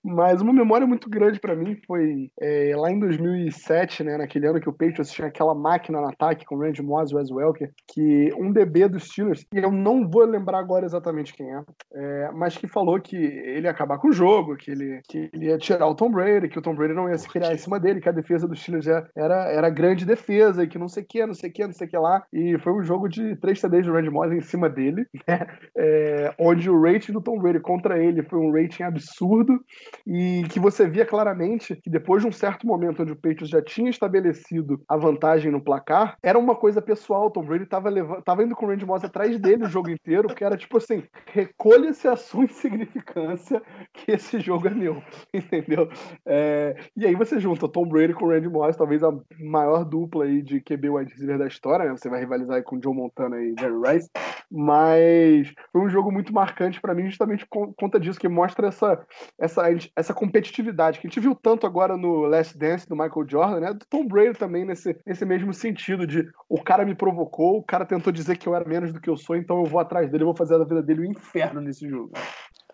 Mas 0.03 0.41
uma 0.41 0.53
memória 0.53 0.85
muito 0.85 1.09
grande 1.09 1.39
para 1.39 1.55
mim 1.55 1.79
foi 1.85 2.29
é, 2.39 2.73
lá 2.75 2.91
em 2.91 2.99
2007, 2.99 4.03
né, 4.03 4.17
naquele 4.17 4.47
ano 4.47 4.59
que 4.59 4.69
o 4.69 4.73
Patriots 4.73 5.11
tinha 5.11 5.27
aquela 5.27 5.55
máquina 5.55 5.99
no 5.99 6.07
ataque 6.07 6.45
com 6.45 6.55
o 6.55 6.59
Randy 6.59 6.81
Moss 6.81 7.11
e 7.11 7.15
Wes 7.15 7.31
Welker, 7.31 7.71
que 7.87 8.31
um 8.37 8.51
DB 8.51 8.87
dos 8.87 9.05
Steelers, 9.05 9.45
e 9.53 9.57
eu 9.57 9.71
não 9.71 10.07
vou 10.07 10.23
lembrar 10.23 10.59
agora 10.59 10.85
exatamente 10.85 11.33
quem 11.33 11.53
é, 11.53 11.61
é, 11.93 12.31
mas 12.33 12.57
que 12.57 12.67
falou 12.67 12.99
que 12.99 13.15
ele 13.15 13.67
ia 13.67 13.71
acabar 13.71 13.97
com 13.97 14.09
o 14.09 14.13
jogo, 14.13 14.26
que 14.57 14.71
ele, 14.71 15.01
que 15.07 15.29
ele 15.33 15.47
ia 15.47 15.57
tirar 15.57 15.87
o 15.87 15.95
Tom 15.95 16.11
Brady, 16.11 16.49
que 16.49 16.59
o 16.59 16.61
Tom 16.61 16.75
Brady 16.75 16.93
não 16.93 17.09
ia 17.09 17.17
se 17.17 17.27
criar 17.27 17.53
em 17.53 17.57
cima 17.57 17.79
dele, 17.79 18.01
que 18.01 18.09
a 18.09 18.13
defesa 18.13 18.47
dos 18.47 18.59
Steelers 18.61 18.87
era, 18.87 19.51
era 19.51 19.69
grande 19.69 20.05
defesa, 20.05 20.63
e 20.63 20.67
que 20.67 20.77
não 20.77 20.87
sei 20.87 21.03
o 21.03 21.05
que, 21.05 21.25
não 21.25 21.33
sei 21.33 21.49
o 21.49 21.53
que, 21.53 21.65
não 21.65 21.73
sei 21.73 21.87
o 21.87 21.89
que 21.89 21.97
lá. 21.97 22.23
E 22.31 22.57
foi 22.59 22.73
um 22.73 22.83
jogo 22.83 23.07
de 23.07 23.35
três 23.37 23.61
TDs 23.61 23.85
do 23.85 23.93
Randy 23.93 24.09
Moss 24.09 24.31
em 24.31 24.41
cima 24.41 24.69
dele, 24.69 25.05
né, 25.27 25.47
é, 25.75 26.33
onde 26.39 26.69
o 26.69 26.81
rating 26.81 27.11
do 27.11 27.21
Tom 27.21 27.39
Brady 27.39 27.59
contra 27.59 28.01
ele 28.01 28.23
foi 28.23 28.39
um 28.39 28.51
rating 28.51 28.83
absurdo 28.83 29.59
e 30.05 30.43
que 30.49 30.59
você 30.59 30.87
via 30.87 31.05
claramente 31.05 31.75
que 31.75 31.89
depois 31.89 32.21
de 32.21 32.27
um 32.27 32.31
certo 32.31 32.65
momento 32.65 33.01
onde 33.01 33.11
o 33.11 33.15
Patriots 33.15 33.49
já 33.49 33.61
tinha 33.61 33.89
estabelecido 33.89 34.81
a 34.87 34.97
vantagem 34.97 35.51
no 35.51 35.61
placar, 35.61 36.17
era 36.21 36.37
uma 36.37 36.55
coisa 36.55 36.81
pessoal. 36.81 37.27
O 37.27 37.31
Tom 37.31 37.43
Brady 37.43 37.65
tava, 37.65 37.89
levando, 37.89 38.21
tava 38.21 38.43
indo 38.43 38.55
com 38.55 38.65
o 38.65 38.69
Randy 38.69 38.85
Moss 38.85 39.03
atrás 39.03 39.39
dele 39.39 39.65
o 39.65 39.69
jogo 39.69 39.89
inteiro, 39.89 40.27
porque 40.27 40.43
era 40.43 40.57
tipo 40.57 40.77
assim: 40.77 41.03
recolha-se 41.27 42.07
a 42.07 42.15
sua 42.15 42.45
insignificância, 42.45 43.61
que 43.93 44.16
esse 44.17 44.39
jogo 44.41 44.67
é 44.67 44.71
meu, 44.71 45.01
entendeu? 45.33 45.89
É, 46.25 46.75
e 46.95 47.05
aí 47.05 47.15
você 47.15 47.39
junta 47.39 47.67
Tom 47.67 47.87
Brady 47.87 48.13
com 48.13 48.27
Randy 48.27 48.49
Moss, 48.49 48.75
talvez 48.75 49.03
a 49.03 49.11
maior 49.39 49.85
dupla 49.85 50.25
aí 50.25 50.41
de 50.41 50.61
QB 50.61 50.89
wide 50.89 51.11
receiver 51.11 51.37
da 51.37 51.47
história, 51.47 51.85
né? 51.85 51.97
Você 51.97 52.09
vai 52.09 52.19
rivalizar 52.19 52.61
com 52.63 52.81
Joe 52.81 52.93
Montana 52.93 53.37
e 53.41 53.55
Jerry 53.59 53.79
Rice, 53.85 54.09
mas 54.51 55.53
foi 55.71 55.81
um 55.81 55.89
jogo 55.89 56.11
muito 56.11 56.33
marcante 56.33 56.81
para 56.81 56.93
mim 56.93 57.07
justamente 57.07 57.45
por 57.47 57.73
conta 57.75 57.99
disso, 57.99 58.19
que 58.19 58.27
mostra 58.27 58.67
essa, 58.67 59.05
essa, 59.39 59.63
essa 59.95 60.13
competitividade 60.13 60.99
que 60.99 61.07
a 61.07 61.09
gente 61.09 61.19
viu 61.19 61.35
tanto 61.35 61.65
agora 61.65 61.95
no 61.95 62.21
Last 62.21 62.57
Dance 62.57 62.87
do 62.87 62.95
Michael 62.95 63.25
Jordan, 63.27 63.59
né? 63.59 63.73
Do 63.73 63.85
Tom 63.89 64.07
Brady 64.07 64.37
também 64.37 64.65
nesse, 64.65 64.97
nesse 65.05 65.25
mesmo 65.25 65.53
sentido 65.53 66.05
de 66.05 66.27
o 66.49 66.61
cara 66.61 66.85
me 66.85 66.95
provocou, 66.95 67.57
o 67.57 67.63
cara 67.63 67.85
tentou 67.85 68.11
dizer 68.11 68.37
que 68.37 68.47
eu 68.47 68.55
era 68.55 68.67
menos 68.67 68.91
do 68.91 68.99
que 68.99 69.09
eu 69.09 69.17
sou, 69.17 69.35
então 69.35 69.59
eu 69.59 69.65
vou 69.65 69.79
atrás 69.79 70.09
dele, 70.09 70.23
eu 70.23 70.27
vou 70.27 70.35
fazer 70.35 70.57
da 70.57 70.65
vida 70.65 70.81
dele 70.81 71.01
um 71.01 71.11
inferno 71.11 71.61
nesse 71.61 71.87
jogo. 71.87 72.11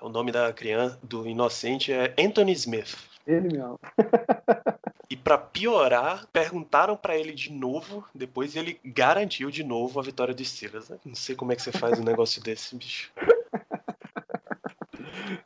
O 0.03 0.09
nome 0.09 0.33
da 0.33 0.51
criança, 0.51 0.99
do 1.01 1.25
inocente, 1.25 1.93
é 1.93 2.13
Anthony 2.19 2.51
Smith. 2.51 2.97
Ele 3.25 3.47
mesmo. 3.47 3.79
E 5.09 5.15
para 5.15 5.37
piorar, 5.37 6.25
perguntaram 6.33 6.97
para 6.97 7.15
ele 7.15 7.33
de 7.33 7.51
novo, 7.51 8.03
depois 8.15 8.55
ele 8.55 8.79
garantiu 8.83 9.51
de 9.51 9.63
novo 9.63 9.99
a 9.99 10.03
vitória 10.03 10.33
do 10.33 10.43
Steelers. 10.43 10.89
Né? 10.89 10.97
Não 11.05 11.13
sei 11.13 11.35
como 11.35 11.51
é 11.51 11.55
que 11.55 11.61
você 11.61 11.71
faz 11.71 11.99
um 11.99 12.03
negócio 12.03 12.41
desse, 12.43 12.75
bicho. 12.75 13.11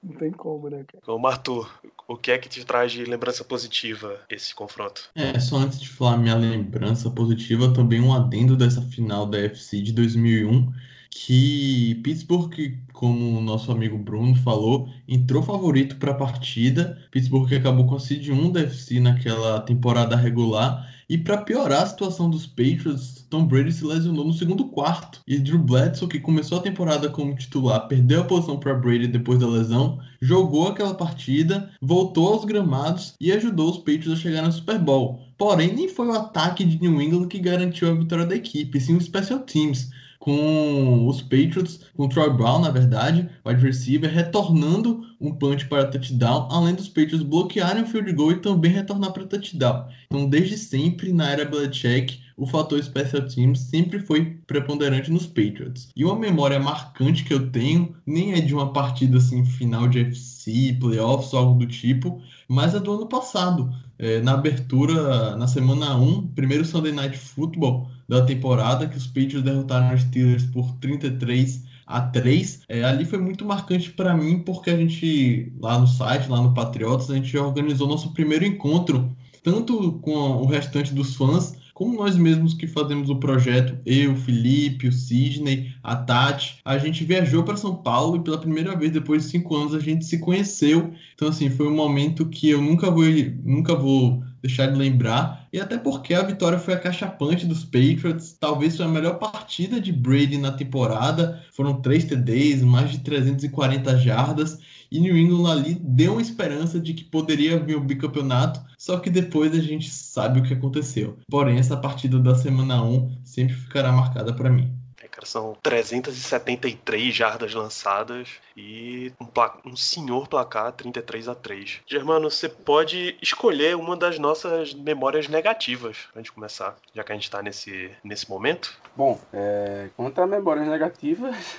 Não 0.02 0.14
tem 0.14 0.32
como, 0.32 0.70
né, 0.70 0.86
cara? 0.88 1.04
Como 1.04 1.28
Arthur, 1.28 1.70
o 2.08 2.16
que 2.16 2.32
é 2.32 2.38
que 2.38 2.48
te 2.48 2.64
traz 2.64 2.94
de 2.94 3.04
lembrança 3.04 3.44
positiva 3.44 4.22
esse 4.30 4.56
confronto? 4.56 5.10
É, 5.14 5.38
só 5.38 5.58
antes 5.58 5.82
de 5.82 5.90
falar 5.90 6.16
minha 6.16 6.36
lembrança 6.36 7.10
positiva, 7.10 7.74
também 7.74 8.00
um 8.00 8.14
adendo 8.14 8.56
dessa 8.56 8.82
final 8.82 9.26
da 9.26 9.38
FC 9.38 9.82
de 9.82 9.92
2001 9.92 10.72
que 11.10 11.96
Pittsburgh, 12.04 12.54
como 12.94 13.38
o 13.38 13.42
nosso 13.42 13.72
amigo 13.72 13.98
Bruno 13.98 14.36
falou, 14.36 14.90
entrou 15.08 15.42
favorito 15.42 15.96
para 15.98 16.12
a 16.12 16.16
partida. 16.16 16.98
Pittsburgh 17.12 17.54
acabou 17.54 17.86
com 17.86 17.96
a 17.96 18.00
seed 18.00 18.30
1 18.30 18.52
da 18.52 18.62
FC 18.62 19.00
naquela 19.00 19.62
temporada 19.62 20.16
regular. 20.16 20.88
E 21.10 21.18
para 21.18 21.38
piorar 21.38 21.84
a 21.84 21.86
situação 21.86 22.30
dos 22.30 22.46
Patriots, 22.46 23.26
Tom 23.30 23.46
Brady 23.46 23.72
se 23.72 23.86
lesionou 23.86 24.26
no 24.26 24.34
segundo 24.34 24.66
quarto. 24.66 25.22
E 25.26 25.40
Drew 25.40 25.58
Bledsoe, 25.58 26.10
que 26.10 26.20
começou 26.20 26.58
a 26.58 26.62
temporada 26.62 27.10
como 27.10 27.36
titular, 27.36 27.88
perdeu 27.88 28.22
a 28.22 28.26
posição 28.26 28.60
para 28.60 28.74
Brady 28.74 29.08
depois 29.08 29.40
da 29.40 29.48
lesão, 29.48 30.00
jogou 30.22 30.68
aquela 30.68 30.94
partida, 30.94 31.72
voltou 31.82 32.34
aos 32.34 32.44
gramados 32.44 33.16
e 33.22 33.32
ajudou 33.32 33.72
os 33.72 33.78
Patriots 33.78 34.12
a 34.12 34.16
chegar 34.18 34.42
no 34.42 34.52
Super 34.52 34.80
Bowl. 34.80 35.22
Porém, 35.38 35.74
nem 35.74 35.88
foi 35.88 36.08
o 36.08 36.14
ataque 36.14 36.66
de 36.66 36.78
New 36.82 37.02
England 37.02 37.30
que 37.30 37.40
garantiu 37.40 37.90
a 37.90 37.94
vitória 37.94 38.26
da 38.26 38.36
equipe, 38.36 38.80
sim 38.82 38.98
o 38.98 39.02
Special 39.02 39.40
Teams 39.40 39.90
com 40.20 41.08
os 41.08 41.22
Patriots, 41.22 41.80
com 41.96 42.06
o 42.06 42.10
Troy 42.10 42.30
Brown, 42.32 42.60
na 42.60 42.72
verdade, 42.72 43.30
wide 43.46 43.62
receiver, 43.62 44.12
retornando 44.12 45.02
um 45.20 45.34
punch 45.34 45.66
para 45.68 45.88
touchdown, 45.88 46.48
além 46.52 46.76
dos 46.76 46.88
Patriots 46.88 47.24
bloquearem 47.24 47.84
o 47.84 47.88
field 47.88 48.12
goal 48.14 48.32
e 48.32 48.42
também 48.42 48.72
retornar 48.72 49.12
para 49.12 49.26
touchdown. 49.26 49.88
Então, 50.06 50.30
desde 50.30 50.58
sempre, 50.58 51.12
na 51.12 51.30
era 51.30 51.46
Belichick, 51.46 52.20
o 52.38 52.46
fator 52.46 52.82
special 52.84 53.24
teams 53.24 53.60
sempre 53.62 54.00
foi 54.00 54.38
preponderante 54.46 55.10
nos 55.10 55.26
Patriots. 55.26 55.90
E 55.96 56.06
uma 56.06 56.16
memória 56.16 56.60
marcante 56.60 57.24
que 57.24 57.34
eu 57.34 57.50
tenho 57.50 57.96
nem 58.06 58.34
é 58.34 58.42
de 58.42 58.54
uma 58.54 58.72
partida 58.72 59.18
assim 59.18 59.44
final 59.44 59.88
de 59.88 60.02
FC, 60.02 60.78
playoffs 60.80 61.34
algo 61.34 61.58
do 61.58 61.66
tipo, 61.66 62.22
mas 62.48 62.76
é 62.76 62.80
do 62.80 62.94
ano 62.94 63.08
passado, 63.08 63.74
é, 63.98 64.22
na 64.22 64.34
abertura, 64.34 65.36
na 65.36 65.48
semana 65.48 65.98
1, 65.98 66.28
primeiro 66.28 66.64
Sunday 66.64 66.92
Night 66.92 67.18
Football 67.18 67.90
da 68.08 68.22
temporada, 68.26 68.88
que 68.88 68.98
os 68.98 69.08
Patriots 69.08 69.44
derrotaram 69.44 69.94
os 69.94 70.02
Steelers 70.02 70.46
por 70.46 70.72
33 70.76 71.64
a 71.86 72.02
3. 72.02 72.64
É, 72.68 72.84
ali 72.84 73.06
foi 73.06 73.20
muito 73.20 73.46
marcante 73.46 73.92
para 73.92 74.16
mim, 74.16 74.40
porque 74.40 74.70
a 74.70 74.78
gente, 74.78 75.52
lá 75.60 75.80
no 75.80 75.88
site, 75.88 76.30
lá 76.30 76.42
no 76.42 76.54
Patriotas, 76.54 77.10
a 77.10 77.16
gente 77.16 77.36
organizou 77.38 77.88
nosso 77.88 78.14
primeiro 78.14 78.46
encontro, 78.46 79.16
tanto 79.44 79.94
com 79.94 80.12
o 80.12 80.46
restante 80.46 80.94
dos 80.94 81.16
fãs, 81.16 81.56
como 81.78 81.96
nós 81.96 82.18
mesmos 82.18 82.56
que 82.56 82.66
fazemos 82.66 83.08
o 83.08 83.18
projeto, 83.18 83.78
eu, 83.86 84.16
Felipe, 84.16 84.88
o 84.88 84.92
Sidney, 84.92 85.72
a 85.84 85.96
Tati, 85.96 86.58
a 86.66 86.76
gente 86.80 87.04
viajou 87.04 87.44
para 87.44 87.56
São 87.56 87.76
Paulo 87.76 88.16
e 88.18 88.20
pela 88.20 88.40
primeira 88.40 88.76
vez 88.76 88.92
depois 88.92 89.22
de 89.22 89.30
cinco 89.30 89.56
anos 89.56 89.76
a 89.76 89.80
gente 89.80 90.04
se 90.04 90.18
conheceu. 90.18 90.92
Então 91.14 91.28
assim 91.28 91.52
foi 91.52 91.68
um 91.68 91.76
momento 91.76 92.26
que 92.26 92.50
eu 92.50 92.64
nunca 92.64 92.90
vou, 92.90 93.04
nunca 93.44 93.76
vou 93.76 94.24
deixar 94.48 94.68
de 94.68 94.78
lembrar. 94.78 95.48
E 95.54 95.60
até 95.60 95.78
porque 95.78 96.14
a 96.14 96.24
vitória 96.24 96.58
foi 96.58 96.74
acachapante 96.74 97.46
dos 97.46 97.64
Patriots. 97.64 98.36
Talvez 98.40 98.76
foi 98.76 98.86
a 98.86 98.90
melhor 98.90 99.20
partida 99.20 99.80
de 99.80 99.92
Brady 99.92 100.38
na 100.38 100.52
temporada. 100.52 101.44
Foram 101.54 101.82
três 101.82 102.06
TDs, 102.06 102.64
mais 102.64 102.92
de 102.92 103.00
340 103.00 103.98
jardas. 103.98 104.60
E 104.92 105.00
New 105.00 105.18
England 105.18 105.52
ali 105.52 105.76
deu 105.76 106.14
uma 106.14 106.22
esperança 106.22 106.80
de 106.80 106.94
que 106.94 107.04
poderia 107.04 107.60
vir 107.60 107.76
o 107.76 107.84
bicampeonato, 107.84 108.62
só 108.78 108.98
que 108.98 109.10
depois 109.10 109.54
a 109.54 109.60
gente 109.60 109.90
sabe 109.90 110.40
o 110.40 110.44
que 110.44 110.54
aconteceu. 110.54 111.18
Porém, 111.30 111.58
essa 111.58 111.76
partida 111.76 112.18
da 112.20 112.34
semana 112.36 112.82
1 112.82 113.18
sempre 113.24 113.54
ficará 113.54 113.92
marcada 113.92 114.34
para 114.34 114.50
mim. 114.50 114.77
É, 115.18 115.22
cara, 115.22 115.26
são 115.26 115.58
373 115.64 117.14
jardas 117.14 117.54
lançadas 117.54 118.30
e 118.56 119.12
um, 119.20 119.72
um, 119.72 119.76
senhor 119.76 120.28
placar 120.28 120.72
33 120.72 121.28
a 121.28 121.36
3. 121.36 121.82
Germano, 121.88 122.30
você 122.30 122.48
pode 122.48 123.18
escolher 123.22 123.76
uma 123.76 123.98
das 123.98 124.20
nossas 124.20 124.74
memórias 124.74 125.28
negativas 125.28 126.08
pra 126.12 126.22
gente 126.22 126.32
começar, 126.32 126.76
já 126.94 127.04
que 127.04 127.12
a 127.12 127.16
gente 127.16 127.30
tá 127.32 127.42
nesse, 127.42 127.92
nesse 128.04 128.30
momento. 128.30 128.80
Bom, 128.96 129.20
é, 129.34 129.90
quanto 129.96 130.22
a 130.22 130.28
memórias 130.28 130.68
negativas, 130.68 131.58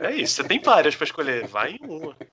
é 0.00 0.14
isso, 0.14 0.36
você 0.36 0.44
tem 0.44 0.60
várias 0.60 0.94
para 0.94 1.04
escolher, 1.04 1.46
vai 1.46 1.72
em 1.72 1.86
uma. 1.86 2.16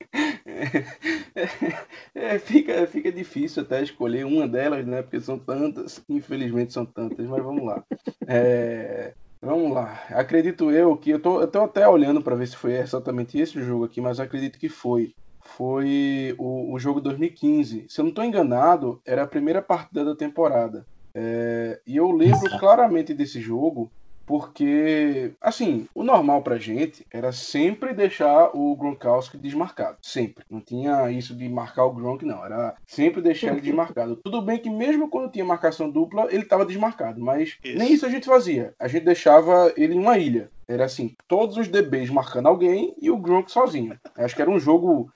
É, 2.16 2.38
fica, 2.38 2.86
fica 2.86 3.12
difícil 3.12 3.64
até 3.64 3.82
escolher 3.82 4.24
uma 4.24 4.48
delas, 4.48 4.86
né? 4.86 5.02
Porque 5.02 5.20
são 5.20 5.38
tantas, 5.38 6.02
infelizmente 6.08 6.72
são 6.72 6.86
tantas, 6.86 7.26
mas 7.26 7.44
vamos 7.44 7.66
lá. 7.66 7.84
É, 8.28 9.14
vamos 9.44 9.72
lá. 9.72 9.94
Acredito 10.10 10.72
eu 10.72 10.98
que 10.98 11.12
eu 11.12 11.22
tô, 11.22 11.42
eu 11.42 11.48
tô 11.48 11.62
até 11.62 11.88
olhando 11.88 12.22
para 12.22 12.36
ver 12.36 12.48
se 12.48 12.56
foi 12.56 12.74
exatamente 12.78 13.38
esse 13.38 13.62
jogo 13.62 13.86
aqui, 13.86 14.02
mas 14.02 14.20
acredito 14.20 14.58
que 14.60 14.70
foi. 14.70 15.14
Foi 15.42 16.34
o, 16.40 16.74
o 16.74 16.80
jogo 16.80 17.02
2015. 17.02 17.86
Se 17.90 18.00
eu 18.00 18.04
não 18.04 18.10
estou 18.10 18.24
enganado, 18.24 19.02
era 19.06 19.24
a 19.24 19.28
primeira 19.28 19.62
partida 19.62 20.06
da 20.06 20.16
temporada. 20.16 20.88
É, 21.16 21.82
e 21.86 21.98
eu 21.98 22.12
lembro 22.12 22.50
claramente 22.60 23.14
desse 23.14 23.40
jogo 23.42 23.92
porque, 24.26 25.34
assim, 25.42 25.88
o 25.94 26.04
normal 26.04 26.42
pra 26.42 26.58
gente 26.58 27.06
era 27.12 27.32
sempre 27.32 27.94
deixar 27.94 28.52
o 28.56 28.76
Gronkowski 28.76 29.38
desmarcado. 29.38 29.98
Sempre. 30.02 30.46
Não 30.50 30.62
tinha 30.62 31.12
isso 31.12 31.36
de 31.36 31.48
marcar 31.50 31.86
o 31.86 31.94
Gronk, 31.94 32.26
não. 32.26 32.44
Era 32.46 32.76
sempre 32.88 33.22
deixar 33.22 33.52
ele 33.52 33.62
desmarcado. 33.62 34.16
Tudo 34.24 34.42
bem 34.42 34.58
que 34.58 34.70
mesmo 34.70 35.10
quando 35.10 35.32
tinha 35.32 35.46
marcação 35.46 35.90
dupla, 35.90 36.28
ele 36.30 36.44
estava 36.44 36.66
desmarcado. 36.66 37.20
Mas 37.20 37.58
isso. 37.64 37.78
nem 37.78 37.94
isso 37.94 38.06
a 38.06 38.10
gente 38.10 38.26
fazia. 38.26 38.74
A 38.80 38.88
gente 38.88 39.04
deixava 39.04 39.74
ele 39.76 39.96
em 39.96 40.00
uma 40.00 40.18
ilha. 40.18 40.50
Era 40.68 40.86
assim, 40.86 41.16
todos 41.28 41.58
os 41.58 41.68
DBs 41.68 42.10
marcando 42.10 42.48
alguém 42.48 42.96
e 43.02 43.12
o 43.12 43.18
Gronk 43.18 43.52
sozinho. 43.52 44.00
Acho 44.16 44.36
que 44.36 44.42
era 44.42 44.50
um 44.50 44.60
jogo 44.60 45.12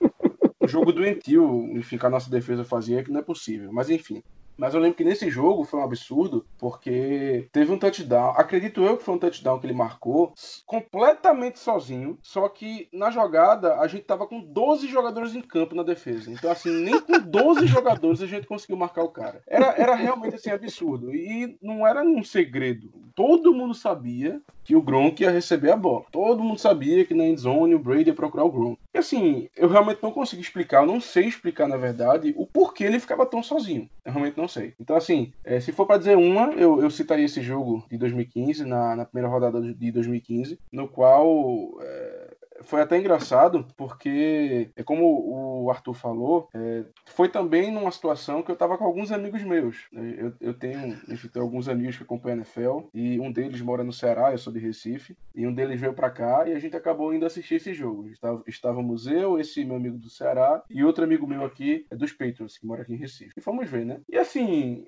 um 0.62 0.68
jogo 0.68 0.92
doentio, 0.92 1.72
enfim, 1.78 1.98
que 1.98 2.06
a 2.06 2.10
nossa 2.10 2.30
defesa 2.30 2.64
fazia, 2.64 3.04
que 3.04 3.12
não 3.12 3.22
é 3.22 3.24
possível. 3.24 3.72
Mas 3.72 3.90
enfim. 3.90 4.22
Mas 4.58 4.74
eu 4.74 4.80
lembro 4.80 4.98
que 4.98 5.04
nesse 5.04 5.30
jogo 5.30 5.64
foi 5.64 5.80
um 5.80 5.84
absurdo, 5.84 6.46
porque 6.58 7.48
teve 7.52 7.72
um 7.72 7.78
touchdown. 7.78 8.32
Acredito 8.32 8.82
eu 8.84 8.98
que 8.98 9.04
foi 9.04 9.14
um 9.14 9.20
touchdown 9.20 9.60
que 9.60 9.68
ele 9.68 9.74
marcou 9.74 10.34
completamente 10.66 11.60
sozinho. 11.60 12.18
Só 12.24 12.50
que 12.50 12.90
na 12.92 13.12
jogada 13.12 13.80
a 13.80 13.88
gente 13.88 14.04
tava 14.04 14.26
com 14.28 14.42
12 14.42 14.88
jogadores 14.88 15.36
em 15.36 15.42
campo 15.42 15.76
na 15.76 15.84
defesa. 15.84 16.32
Então, 16.32 16.50
assim, 16.50 16.72
nem 16.72 17.00
com 17.00 17.20
12 17.20 17.68
jogadores 17.68 18.22
a 18.22 18.26
gente 18.26 18.48
conseguiu 18.48 18.78
marcar 18.78 19.04
o 19.04 19.10
cara. 19.10 19.42
Era, 19.48 19.68
era 19.78 19.96
realmente 19.96 20.36
assim 20.36 20.50
absurdo. 20.50 21.14
E 21.14 21.58
não 21.62 21.86
era 21.86 22.02
um 22.02 22.24
segredo. 22.24 22.92
Todo 23.16 23.54
mundo 23.54 23.74
sabia 23.74 24.42
que 24.68 24.76
o 24.76 24.82
Gronk 24.82 25.24
ia 25.24 25.32
receber 25.32 25.72
a 25.72 25.78
bola. 25.78 26.04
Todo 26.12 26.44
mundo 26.44 26.60
sabia 26.60 27.06
que 27.06 27.14
na 27.14 27.26
endzone 27.26 27.74
o 27.74 27.80
Brady 27.80 28.10
ia 28.10 28.14
procurar 28.14 28.44
o 28.44 28.52
Gronk. 28.52 28.78
E 28.94 28.98
assim, 28.98 29.48
eu 29.56 29.70
realmente 29.70 30.04
não 30.04 30.12
consigo 30.12 30.42
explicar, 30.42 30.82
eu 30.82 30.86
não 30.86 31.00
sei 31.00 31.24
explicar 31.24 31.70
na 31.70 31.78
verdade 31.78 32.34
o 32.36 32.46
porquê 32.46 32.84
ele 32.84 33.00
ficava 33.00 33.26
tão 33.26 33.42
sozinho. 33.42 33.90
Eu 34.04 34.12
realmente 34.12 34.38
não 34.38 34.48
sei. 34.48 34.74
Então 34.78 34.98
assim, 34.98 35.32
é, 35.46 35.62
se 35.62 35.72
for 35.72 35.86
para 35.86 36.00
dizer 36.00 36.18
uma, 36.18 36.52
eu, 36.52 36.82
eu 36.82 36.92
citaria 36.92 37.24
esse 37.24 37.42
jogo 37.42 37.86
de 37.90 37.98
2015, 37.98 38.66
na, 38.66 38.94
na 38.94 39.06
primeira 39.06 39.32
rodada 39.32 39.62
de 39.62 39.92
2015, 39.92 40.60
no 40.70 40.90
qual... 40.90 41.78
É, 41.80 42.27
foi 42.62 42.82
até 42.82 42.98
engraçado, 42.98 43.66
porque, 43.76 44.70
é 44.76 44.84
como 44.84 45.64
o 45.64 45.70
Arthur 45.70 45.94
falou, 45.94 46.50
é, 46.54 46.86
foi 47.06 47.30
também 47.30 47.72
numa 47.72 47.92
situação 47.92 48.42
que 48.42 48.52
eu 48.52 48.56
tava 48.56 48.78
com 48.78 48.86
alguns 48.86 49.12
amigos 49.12 49.44
meus. 49.44 49.88
Eu, 49.92 50.34
eu 50.40 50.54
tenho, 50.54 50.98
enfim, 51.10 51.28
tenho 51.28 51.46
alguns 51.46 51.68
amigos 51.68 51.98
que 51.98 52.04
acompanham 52.04 52.36
a 52.36 52.42
NFL, 52.42 52.88
e 52.94 53.20
um 53.20 53.32
deles 53.32 53.62
mora 53.62 53.84
no 53.84 53.94
Ceará, 53.94 54.32
eu 54.32 54.38
sou 54.38 54.52
de 54.52 54.60
Recife, 54.60 55.18
e 55.36 55.46
um 55.46 55.54
deles 55.54 55.80
veio 55.80 55.94
para 55.94 56.10
cá 56.10 56.48
e 56.48 56.54
a 56.54 56.60
gente 56.60 56.76
acabou 56.76 57.14
indo 57.14 57.26
assistir 57.26 57.56
esse 57.56 57.74
jogo. 57.74 58.10
Estava, 58.10 58.44
estávamos 58.48 59.08
eu, 59.08 59.40
esse 59.40 59.64
meu 59.64 59.76
amigo 59.76 59.98
do 59.98 60.10
Ceará, 60.10 60.64
e 60.70 60.84
outro 60.84 61.04
amigo 61.04 61.28
meu 61.28 61.46
aqui, 61.46 61.86
é 61.92 61.96
dos 61.96 62.12
Patriots, 62.12 62.58
que 62.58 62.66
mora 62.66 62.82
aqui 62.82 62.94
em 62.94 62.98
Recife. 62.98 63.34
E 63.38 63.42
fomos 63.42 63.70
ver, 63.70 63.86
né? 63.86 64.02
E 64.10 64.18
assim. 64.18 64.86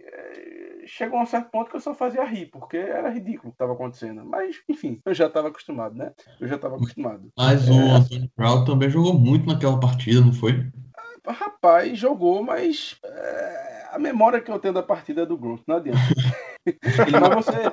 Chegou 0.90 1.20
a 1.20 1.24
um 1.24 1.26
certo 1.26 1.52
ponto 1.52 1.70
que 1.70 1.76
eu 1.76 1.82
só 1.82 1.94
fazia 1.94 2.24
rir, 2.24 2.48
porque 2.48 2.76
era 2.76 3.10
ridículo 3.10 3.50
o 3.50 3.52
que 3.52 3.56
estava 3.56 3.74
acontecendo. 3.74 4.26
Mas, 4.26 4.58
enfim, 4.68 5.00
eu 5.06 5.14
já 5.14 5.28
estava 5.28 5.48
acostumado, 5.50 5.96
né? 5.96 6.12
Eu 6.42 6.48
já 6.48 6.56
estava 6.56 6.78
acostumado. 6.78 7.32
Mas 7.38 7.68
é... 7.68 7.72
o 7.72 7.92
Anthony 7.92 8.32
Brown 8.36 8.66
também 8.66 8.90
jogou 8.90 9.14
muito 9.14 9.48
naquela 9.48 9.80
partida, 9.80 10.20
não 10.20 10.34
foi? 10.34 10.68
Rapaz, 11.28 11.98
jogou, 11.98 12.44
mas 12.44 12.98
é... 13.04 13.88
a 13.92 14.00
memória 14.00 14.42
que 14.42 14.50
eu 14.50 14.58
tenho 14.58 14.74
da 14.74 14.82
partida 14.82 15.22
é 15.22 15.26
do 15.28 15.38
Gronk, 15.38 15.62
não 15.68 15.76
adianta. 15.76 16.00
mas 16.66 17.46
você, 17.46 17.72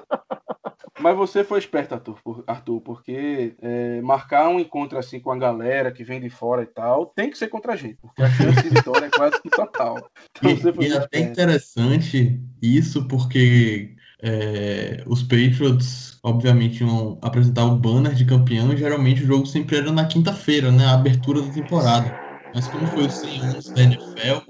mas 0.98 1.16
você 1.16 1.44
foi 1.44 1.58
esperto, 1.58 1.94
Arthur, 1.94 2.44
Arthur 2.46 2.80
porque 2.80 3.54
é, 3.60 4.00
marcar 4.00 4.48
um 4.48 4.60
encontro 4.60 4.98
assim 4.98 5.20
com 5.20 5.30
a 5.30 5.38
galera 5.38 5.92
que 5.92 6.04
vem 6.04 6.20
de 6.20 6.30
fora 6.30 6.62
e 6.62 6.66
tal, 6.66 7.06
tem 7.06 7.30
que 7.30 7.38
ser 7.38 7.48
contra 7.48 7.72
a 7.72 7.76
gente, 7.76 7.98
porque 8.00 8.22
a 8.22 8.30
chance 8.30 8.62
de 8.62 8.70
vitória 8.70 9.06
é 9.06 9.10
quase 9.10 9.40
que 9.40 9.50
total. 9.50 9.96
Então, 10.42 10.82
e, 10.82 10.88
e 10.88 10.92
é 10.92 10.96
até 10.98 11.20
interessante 11.20 12.38
isso, 12.60 13.08
porque 13.08 13.96
é, 14.22 15.02
os 15.06 15.22
Patriots, 15.22 16.18
obviamente, 16.22 16.82
iam 16.82 17.18
apresentar 17.22 17.64
o 17.64 17.76
banner 17.76 18.14
de 18.14 18.26
campeão 18.26 18.72
e 18.72 18.76
geralmente 18.76 19.22
o 19.22 19.26
jogo 19.26 19.46
sempre 19.46 19.76
era 19.78 19.90
na 19.92 20.06
quinta-feira, 20.06 20.70
né? 20.70 20.84
A 20.84 20.94
abertura 20.94 21.40
da 21.40 21.52
temporada. 21.52 22.14
Mas 22.54 22.68
como 22.68 22.86
foi 22.86 23.06
os 23.06 23.18
100 23.18 23.40
anos 23.40 23.72
da 23.72 23.82
NFL 23.82 24.42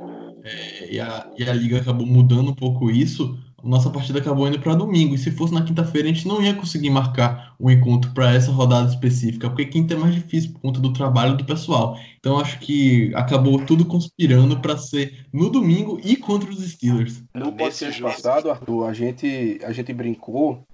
é, 0.45 0.95
e, 0.95 1.01
a, 1.01 1.31
e 1.37 1.49
a 1.49 1.53
liga 1.53 1.81
acabou 1.81 2.07
mudando 2.07 2.51
um 2.51 2.55
pouco 2.55 2.91
isso, 2.91 3.37
nossa 3.67 3.91
partida 3.91 4.19
acabou 4.19 4.47
indo 4.47 4.59
para 4.59 4.75
domingo. 4.75 5.15
E 5.15 5.19
se 5.19 5.31
fosse 5.31 5.53
na 5.53 5.63
quinta-feira, 5.63 6.09
a 6.09 6.13
gente 6.13 6.27
não 6.27 6.43
ia 6.43 6.55
conseguir 6.55 6.91
marcar 6.91 7.55
um 7.59 7.71
encontro 7.71 8.13
para 8.13 8.33
essa 8.33 8.51
rodada 8.51 8.89
específica, 8.89 9.49
porque 9.49 9.67
quinta 9.67 9.95
é 9.95 9.97
mais 9.97 10.15
difícil 10.15 10.53
por 10.53 10.61
conta 10.61 10.81
do 10.81 10.93
trabalho 10.93 11.37
do 11.37 11.45
pessoal. 11.45 11.99
Então 12.19 12.39
acho 12.39 12.59
que 12.61 13.13
acabou 13.15 13.59
tudo 13.65 13.85
conspirando 13.85 14.59
para 14.61 14.77
ser 14.77 15.27
no 15.33 15.51
domingo 15.51 16.01
e 16.05 16.17
contra 16.17 16.51
os 16.51 16.61
Steelers. 16.71 17.23
No 17.35 17.53
podcast 17.53 18.01
passado, 18.01 18.51
Arthur, 18.51 18.87
a 18.87 18.93
gente, 18.93 19.59
a 19.63 19.73
gente 19.73 19.93
brincou 19.93 20.65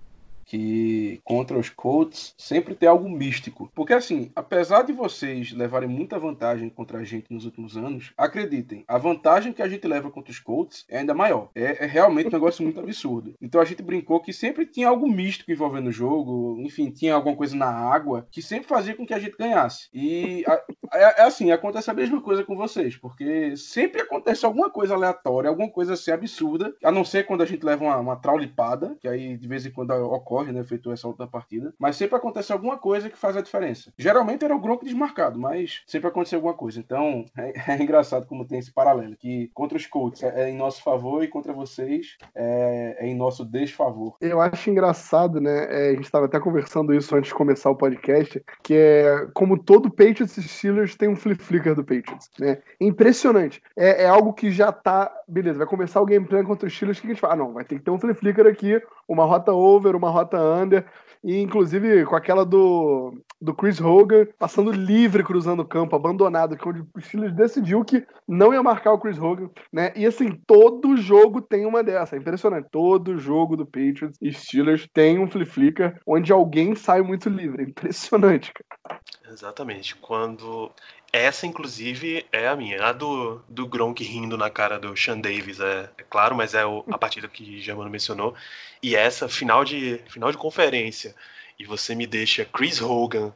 que 0.53 1.19
contra 1.25 1.59
os 1.59 1.71
Colts 1.71 2.35
sempre 2.37 2.75
tem 2.75 2.87
algo 2.87 3.09
místico. 3.09 3.73
Porque 3.75 3.95
assim, 3.95 4.31
apesar 4.37 4.83
de 4.83 4.93
vocês 4.93 5.51
levarem 5.51 5.89
muita 5.89 6.19
vantagem 6.19 6.69
contra 6.69 6.99
a 6.99 7.05
gente 7.05 7.33
nos 7.33 7.47
últimos 7.47 7.75
anos, 7.75 8.13
acreditem, 8.19 8.85
a 8.87 8.99
vantagem 8.99 9.55
que 9.55 9.63
a 9.63 9.69
gente 9.69 9.89
leva 9.89 10.11
contra 10.11 10.31
os 10.31 10.39
Colts 10.39 10.85
é 10.91 10.99
ainda 10.99 11.15
maior. 11.15 11.49
É, 11.55 11.85
é 11.85 11.87
realmente 11.87 12.29
um 12.29 12.33
negócio 12.33 12.63
muito 12.63 12.79
absurdo. 12.79 13.35
Então 13.41 13.63
a 13.63 13.65
gente 13.65 13.83
brincou 13.83 14.21
que 14.21 14.31
sempre 14.31 14.67
tinha 14.67 14.89
algo 14.89 15.09
místico 15.09 15.51
envolvendo 15.51 15.87
o 15.87 15.93
jogo, 15.93 16.59
enfim, 16.61 16.91
tinha 16.91 17.15
alguma 17.15 17.35
coisa 17.35 17.57
na 17.57 17.71
água 17.71 18.27
que 18.31 18.43
sempre 18.43 18.69
fazia 18.69 18.95
com 18.95 19.07
que 19.07 19.15
a 19.15 19.19
gente 19.19 19.39
ganhasse. 19.39 19.89
E 19.95 20.45
é, 20.93 21.23
é 21.23 21.23
assim, 21.23 21.51
acontece 21.51 21.91
a 21.91 21.95
mesma 21.95 22.21
coisa 22.21 22.45
com 22.45 22.55
vocês, 22.55 22.95
porque 22.95 23.57
sempre 23.57 24.03
acontece 24.03 24.45
alguma 24.45 24.69
coisa 24.69 24.95
aleatória, 24.95 25.49
alguma 25.49 25.71
coisa 25.71 25.95
assim 25.95 26.11
absurda, 26.11 26.75
a 26.85 26.93
não 26.93 27.07
ser 27.07 27.25
quando 27.25 27.43
a 27.43 27.47
gente 27.47 27.65
leva 27.65 27.85
uma, 27.85 27.97
uma 27.97 28.17
traulipada, 28.17 28.95
que 29.01 29.09
aí 29.09 29.39
de 29.39 29.49
vez 29.49 29.65
em 29.65 29.71
quando 29.71 29.93
ocorre, 29.93 30.42
né, 30.51 30.65
feito 30.65 30.91
essa 30.91 31.07
outra 31.07 31.27
partida, 31.27 31.75
mas 31.79 31.97
sempre 31.97 32.17
acontece 32.17 32.53
alguma 32.53 32.79
coisa 32.79 33.11
que 33.11 33.19
faz 33.19 33.37
a 33.37 33.43
diferença. 33.43 33.93
Geralmente 33.99 34.45
era 34.45 34.57
o 34.57 34.59
Gronk 34.59 34.85
desmarcado, 34.85 35.39
mas 35.39 35.83
sempre 35.87 36.09
aconteceu 36.09 36.39
alguma 36.39 36.55
coisa. 36.55 36.81
Então, 36.81 37.27
é, 37.37 37.53
é 37.79 37.83
engraçado 37.83 38.27
como 38.27 38.47
tem 38.47 38.59
esse 38.59 38.73
paralelo, 38.73 39.17
que 39.17 39.51
contra 39.55 39.77
os 39.77 39.87
Colts 39.87 40.23
é, 40.23 40.45
é 40.45 40.51
em 40.51 40.57
nosso 40.57 40.83
favor 40.83 41.23
e 41.23 41.29
contra 41.29 41.53
vocês 41.53 42.17
é, 42.35 42.97
é 42.99 43.07
em 43.07 43.15
nosso 43.15 43.45
desfavor. 43.45 44.17
Eu 44.21 44.41
acho 44.41 44.71
engraçado, 44.71 45.41
né? 45.41 45.67
É, 45.71 45.91
a 45.91 45.95
gente 45.95 46.05
estava 46.05 46.27
até 46.27 46.41
conversando 46.41 46.95
isso 46.95 47.15
antes 47.15 47.29
de 47.29 47.35
começar 47.35 47.71
o 47.71 47.77
podcast, 47.77 48.43
que 48.63 48.75
é 48.75 49.27
como 49.35 49.63
todo 49.63 49.91
Patriots 49.91 50.37
e 50.37 50.43
Steelers 50.43 50.97
tem 50.97 51.09
um 51.09 51.17
flip 51.17 51.43
flicker 51.43 51.75
do 51.75 51.85
Patriots, 51.85 52.31
né? 52.39 52.59
Impressionante. 52.81 53.63
É, 53.77 54.05
é 54.05 54.07
algo 54.07 54.33
que 54.33 54.51
já 54.51 54.73
tá. 54.73 55.13
Beleza, 55.29 55.59
vai 55.59 55.67
começar 55.67 56.01
o 56.01 56.07
gameplay 56.07 56.43
contra 56.43 56.67
os 56.67 56.75
Steelers, 56.75 57.01
que 57.01 57.07
a 57.07 57.11
gente 57.11 57.21
fala? 57.21 57.35
Ah, 57.35 57.37
não, 57.37 57.53
vai 57.53 57.65
ter 57.65 57.77
que 57.77 57.85
ter 57.85 57.91
um 57.91 57.99
flip 57.99 58.19
flicker 58.19 58.47
aqui, 58.47 58.83
uma 59.13 59.25
rota 59.25 59.53
over, 59.53 59.95
uma 59.95 60.11
rota 60.11 60.39
under. 60.39 60.85
E 61.25 61.41
inclusive 61.41 62.05
com 62.05 62.17
aquela 62.17 62.45
do, 62.45 63.15
do 63.41 63.55
Chris 63.55 63.81
Hogan 63.81 64.27
passando 64.37 64.73
livre 64.73 65.23
cruzando 65.23 65.61
o 65.61 65.65
campo, 65.65 65.95
abandonado, 65.95 66.57
que 66.57 66.69
onde 66.69 66.81
o 66.81 67.01
Steelers 67.01 67.33
decidiu 67.33 67.85
que 67.85 68.05
não 68.27 68.53
ia 68.53 68.61
marcar 68.61 68.93
o 68.93 68.99
Chris 68.99 69.21
Hogan, 69.21 69.49
né? 69.73 69.93
E 69.95 70.05
assim, 70.05 70.33
todo 70.45 70.97
jogo 70.97 71.41
tem 71.41 71.65
uma 71.65 71.85
dessa, 71.85 72.17
é 72.17 72.19
impressionante. 72.19 72.69
Todo 72.73 73.19
jogo 73.19 73.57
do 73.57 73.65
Patriots 73.65 74.19
e 74.21 74.33
Steelers 74.33 74.89
tem 74.93 75.21
um 75.21 75.31
flip 75.31 75.49
flicker 75.49 76.01
onde 76.05 76.33
alguém 76.33 76.75
sai 76.75 77.03
muito 77.03 77.29
livre, 77.29 77.63
é 77.63 77.67
impressionante, 77.67 78.53
cara. 78.53 79.01
Exatamente. 79.31 79.95
Quando 79.97 80.73
essa, 81.13 81.47
inclusive, 81.47 82.27
é 82.33 82.49
a 82.49 82.57
minha. 82.57 82.83
A 82.85 82.93
do, 82.93 83.43
do 83.49 83.67
Gronk 83.67 84.03
rindo 84.03 84.37
na 84.39 84.49
cara 84.49 84.79
do 84.79 84.97
Sean 84.97 85.21
Davis, 85.21 85.61
é, 85.61 85.91
é 85.99 86.03
claro, 86.09 86.35
mas 86.35 86.55
é 86.55 86.65
o, 86.65 86.85
a 86.91 86.97
partida 86.97 87.29
que 87.29 87.61
Germano 87.61 87.91
mencionou. 87.91 88.35
E 88.83 88.97
essa, 88.97 89.29
final 89.29 89.65
de, 89.65 90.01
final 90.09 90.33
de 90.33 90.39
conferência, 90.39 91.15
e 91.59 91.67
você 91.67 91.95
me 91.95 92.07
deixa 92.07 92.47
Chris 92.47 92.81
Hogan, 92.81 93.33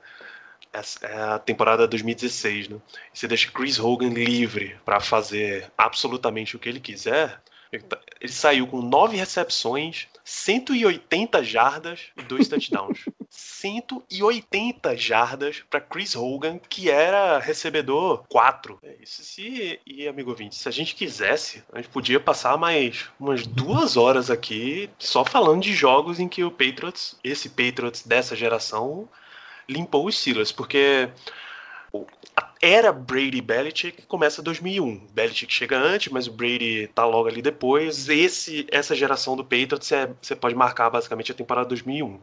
é 1.03 1.23
a 1.23 1.39
temporada 1.39 1.87
2016, 1.87 2.69
né? 2.69 2.79
E 3.15 3.19
você 3.19 3.29
deixa 3.29 3.51
Chris 3.51 3.79
Hogan 3.79 4.11
livre 4.11 4.77
para 4.85 5.01
fazer 5.01 5.71
absolutamente 5.77 6.57
o 6.57 6.59
que 6.59 6.69
ele 6.69 6.81
quiser. 6.81 7.41
Ele 7.73 8.33
saiu 8.33 8.67
com 8.67 8.81
nove 8.81 9.17
recepções, 9.17 10.07
180 10.25 11.43
jardas 11.45 12.09
e 12.17 12.23
dois 12.23 12.49
touchdowns. 12.49 13.05
180 13.37 14.97
jardas 14.97 15.63
para 15.69 15.81
Chris 15.81 16.17
Hogan, 16.17 16.59
que 16.59 16.91
era 16.91 17.39
recebedor 17.39 18.25
4. 18.29 18.79
É 18.83 18.97
isso 19.03 19.23
se, 19.23 19.79
e 19.87 20.09
amigo 20.09 20.31
ouvinte, 20.31 20.57
se 20.57 20.69
a 20.69 20.73
gente 20.73 20.95
quisesse, 20.95 21.63
a 21.73 21.77
gente 21.77 21.91
podia 21.91 22.19
passar 22.19 22.57
mais 22.57 23.11
umas 23.21 23.47
duas 23.47 23.97
horas 23.97 24.31
aqui 24.31 24.89
só 24.99 25.25
falando 25.25 25.63
de 25.63 25.75
jogos 25.75 26.19
em 26.19 26.29
que 26.29 26.43
o 26.43 26.51
Patriots, 26.51 27.19
esse 27.23 27.51
Patriots 27.51 28.07
dessa 28.07 28.35
geração, 28.35 29.09
limpou 29.69 30.07
os 30.07 30.19
Steelers, 30.19 30.51
porque 30.51 31.11
era 32.61 32.93
Brady 32.93 33.41
Belichick 33.41 34.07
começa 34.07 34.41
em 34.41 34.45
2001. 34.45 35.09
Belichick 35.13 35.53
chega 35.53 35.79
antes, 35.79 36.13
mas 36.13 36.27
o 36.27 36.33
Brady 36.33 36.89
tá 36.95 37.05
logo 37.05 37.29
ali 37.29 37.43
depois. 37.43 38.09
Esse, 38.09 38.67
essa 38.71 38.95
geração 38.95 39.37
do 39.37 39.45
Patriots 39.45 39.91
você 40.21 40.35
pode 40.35 40.55
marcar 40.55 40.91
basicamente 40.91 41.33
a 41.33 41.35
temporada 41.35 41.69
2001. 41.69 42.21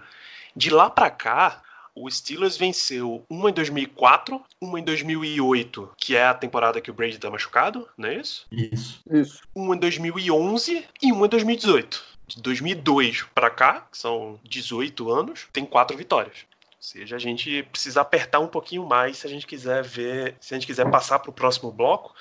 De 0.55 0.69
lá 0.69 0.89
para 0.89 1.10
cá, 1.10 1.62
o 1.95 2.10
Steelers 2.10 2.57
venceu 2.57 3.25
uma 3.29 3.50
em 3.50 3.53
2004, 3.53 4.41
uma 4.60 4.79
em 4.79 4.83
2008, 4.83 5.91
que 5.98 6.15
é 6.15 6.25
a 6.25 6.33
temporada 6.33 6.81
que 6.81 6.89
o 6.89 6.93
Brady 6.93 7.19
tá 7.19 7.29
machucado, 7.29 7.88
não 7.98 8.10
é 8.10 8.15
isso? 8.15 8.48
Isso. 8.51 9.01
Isso. 9.10 9.41
Uma 9.53 9.75
em 9.75 9.79
2011 9.79 10.86
e 11.01 11.12
uma 11.12 11.25
em 11.25 11.29
2018. 11.29 12.03
De 12.27 12.41
2002 12.41 13.24
para 13.36 13.50
cá, 13.50 13.88
que 13.91 13.98
são 13.98 14.39
18 14.43 15.12
anos, 15.12 15.48
tem 15.51 15.65
quatro 15.65 15.95
vitórias. 15.95 16.45
Ou 16.62 16.77
seja, 16.79 17.15
a 17.15 17.19
gente 17.19 17.63
precisa 17.63 18.01
apertar 18.01 18.39
um 18.39 18.48
pouquinho 18.48 18.86
mais 18.86 19.17
se 19.17 19.27
a 19.27 19.29
gente 19.29 19.45
quiser 19.45 19.83
ver, 19.83 20.36
se 20.39 20.53
a 20.53 20.57
gente 20.57 20.67
quiser 20.67 20.89
passar 20.89 21.19
para 21.19 21.29
o 21.29 21.33
próximo 21.33 21.72
bloco, 21.72 22.13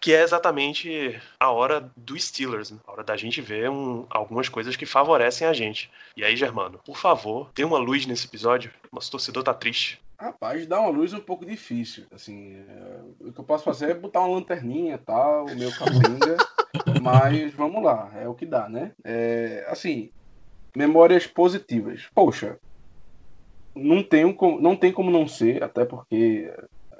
que 0.00 0.14
é 0.14 0.22
exatamente 0.22 1.20
a 1.38 1.50
hora 1.50 1.92
do 1.94 2.18
Steelers, 2.18 2.70
né? 2.70 2.78
a 2.86 2.92
hora 2.92 3.04
da 3.04 3.16
gente 3.16 3.40
ver 3.42 3.68
um, 3.68 4.06
algumas 4.08 4.48
coisas 4.48 4.74
que 4.74 4.86
favorecem 4.86 5.46
a 5.46 5.52
gente. 5.52 5.90
E 6.16 6.24
aí, 6.24 6.34
Germano, 6.34 6.80
por 6.84 6.96
favor, 6.96 7.50
dê 7.54 7.64
uma 7.64 7.78
luz 7.78 8.06
nesse 8.06 8.26
episódio. 8.26 8.72
Nosso 8.90 9.10
torcedor 9.10 9.42
tá 9.42 9.52
triste. 9.52 10.00
Rapaz, 10.18 10.66
dar 10.66 10.80
uma 10.80 10.90
luz 10.90 11.12
é 11.12 11.16
um 11.16 11.20
pouco 11.20 11.44
difícil. 11.44 12.04
Assim, 12.12 12.54
é, 12.56 13.00
o 13.20 13.32
que 13.32 13.40
eu 13.40 13.44
posso 13.44 13.64
fazer 13.64 13.90
é 13.90 13.94
botar 13.94 14.20
uma 14.20 14.36
lanterninha 14.36 14.98
tal, 14.98 15.46
o 15.46 15.56
meu 15.56 15.70
capenga, 15.70 16.36
mas 17.00 17.52
vamos 17.54 17.82
lá, 17.82 18.10
é 18.14 18.28
o 18.28 18.34
que 18.34 18.46
dá, 18.46 18.68
né? 18.68 18.92
É, 19.04 19.66
assim, 19.68 20.10
memórias 20.74 21.26
positivas. 21.26 22.08
Poxa, 22.14 22.58
não 23.74 24.02
tem, 24.02 24.36
não 24.60 24.76
tem 24.76 24.92
como 24.92 25.10
não 25.10 25.26
ser, 25.26 25.62
até 25.62 25.84
porque, 25.84 26.52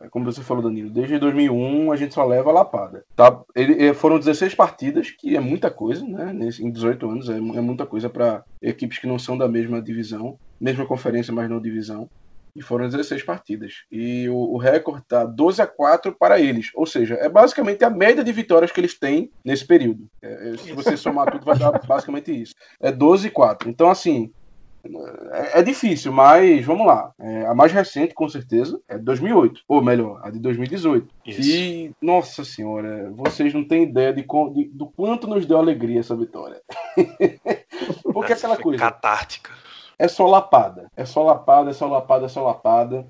como 0.09 0.25
você 0.25 0.43
falou, 0.43 0.63
Danilo, 0.63 0.91
desde 0.91 1.19
2001 1.19 1.93
a 1.93 1.97
gente 1.97 2.15
só 2.15 2.25
leva 2.25 2.51
a 2.51 2.55
lapada. 2.55 3.05
Tá? 3.15 3.41
Ele, 3.55 3.93
foram 3.93 4.19
16 4.19 4.55
partidas, 4.55 5.11
que 5.11 5.37
é 5.37 5.41
muita 5.41 5.71
coisa, 5.71 6.07
né? 6.07 6.33
Em 6.61 6.71
18 6.71 7.11
anos 7.11 7.29
é, 7.29 7.37
é 7.37 7.61
muita 7.61 7.85
coisa 7.85 8.09
para 8.09 8.45
equipes 8.63 8.99
que 8.99 9.07
não 9.07 9.19
são 9.19 9.37
da 9.37 9.49
mesma 9.49 9.83
divisão, 9.83 10.39
mesma 10.61 10.87
conferência, 10.87 11.33
mas 11.33 11.51
não 11.51 11.61
divisão. 11.61 12.09
E 12.55 12.63
foram 12.63 12.89
16 12.89 13.23
partidas. 13.23 13.85
E 13.93 14.29
o, 14.29 14.35
o 14.35 14.57
recorde 14.57 15.05
tá 15.07 15.25
12 15.25 15.63
a 15.63 15.67
4 15.67 16.13
para 16.19 16.41
eles. 16.41 16.71
Ou 16.75 16.85
seja, 16.85 17.15
é 17.15 17.29
basicamente 17.29 17.85
a 17.85 17.91
média 17.91 18.25
de 18.25 18.33
vitórias 18.33 18.73
que 18.73 18.81
eles 18.81 18.99
têm 18.99 19.31
nesse 19.45 19.65
período. 19.65 20.09
É, 20.21 20.55
se 20.59 20.73
você 20.73 20.97
somar 20.97 21.31
tudo, 21.31 21.45
vai 21.45 21.57
dar 21.57 21.71
basicamente 21.87 22.33
isso. 22.33 22.55
É 22.81 22.91
12 22.91 23.29
a 23.29 23.31
4. 23.31 23.71
Então, 23.71 23.89
assim, 23.89 24.33
é, 25.33 25.61
é, 25.61 25.63
difícil, 25.63 26.13
mas 26.13 26.65
vamos 26.65 26.87
lá. 26.87 27.13
É, 27.19 27.47
a 27.47 27.55
mais 27.55 27.73
recente, 27.73 28.15
com 28.15 28.29
certeza, 28.29 28.81
é 28.89 28.97
de 28.97 29.05
2008. 29.05 29.63
Ou 29.69 29.83
melhor, 29.83 30.21
a 30.23 30.31
de 30.31 30.39
2018. 30.39 31.09
Isso. 31.27 31.41
E, 31.43 31.95
nossa 32.01 32.45
senhora, 32.45 33.11
vocês 33.15 33.53
não 33.53 33.65
têm 33.65 33.85
ideia 33.85 34.13
de, 34.13 34.23
de 34.23 34.65
do 34.73 34.87
quanto 34.87 35.27
nos 35.27 35.47
deu 35.47 35.59
alegria 35.59 36.01
essa 36.01 36.17
vitória. 36.17 36.61
Porque 38.05 38.33
essa 38.33 38.47
aquela 38.47 38.63
coisa. 38.63 38.79
Catártica. 38.79 39.51
É 39.99 40.09
só 40.09 40.27
lapada. 40.27 40.91
É 40.97 41.05
só 41.05 41.23
lapada, 41.23 41.71
é 41.71 41.75
só 41.75 41.87
lapada, 41.87 42.27
é 42.27 42.29
só 42.29 42.43
lapada. 42.43 43.07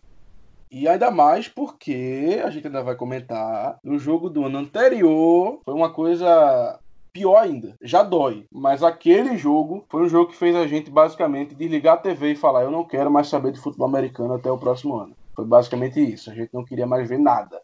E 0.73 0.87
ainda 0.87 1.11
mais 1.11 1.49
porque 1.49 2.41
a 2.45 2.51
gente 2.51 2.69
ainda 2.69 2.83
vai 2.83 2.95
comentar 2.95 3.79
no 3.83 3.99
jogo 3.99 4.31
do 4.31 4.45
ano 4.45 4.59
anterior. 4.59 5.61
Foi 5.65 5.75
uma 5.75 5.93
coisa 5.93 6.79
pior 7.13 7.37
ainda, 7.37 7.77
já 7.83 8.03
dói. 8.03 8.47
Mas 8.53 8.83
aquele 8.83 9.37
jogo 9.37 9.85
foi 9.89 10.03
um 10.03 10.09
jogo 10.09 10.31
que 10.31 10.37
fez 10.37 10.55
a 10.55 10.67
gente 10.67 10.91
basicamente 10.91 11.55
desligar 11.55 11.95
a 11.95 11.99
TV 11.99 12.33
e 12.33 12.37
falar: 12.37 12.63
eu 12.63 12.71
não 12.71 12.85
quero 12.85 13.11
mais 13.11 13.29
saber 13.29 13.53
de 13.53 13.61
futebol 13.61 13.89
americano 13.89 14.35
até 14.35 14.51
o 14.51 14.59
próximo 14.59 14.97
ano. 14.97 15.15
Foi 15.35 15.45
basicamente 15.45 16.01
isso. 16.01 16.31
A 16.31 16.35
gente 16.35 16.53
não 16.53 16.65
queria 16.65 16.87
mais 16.87 17.09
ver 17.09 17.19
nada. 17.19 17.61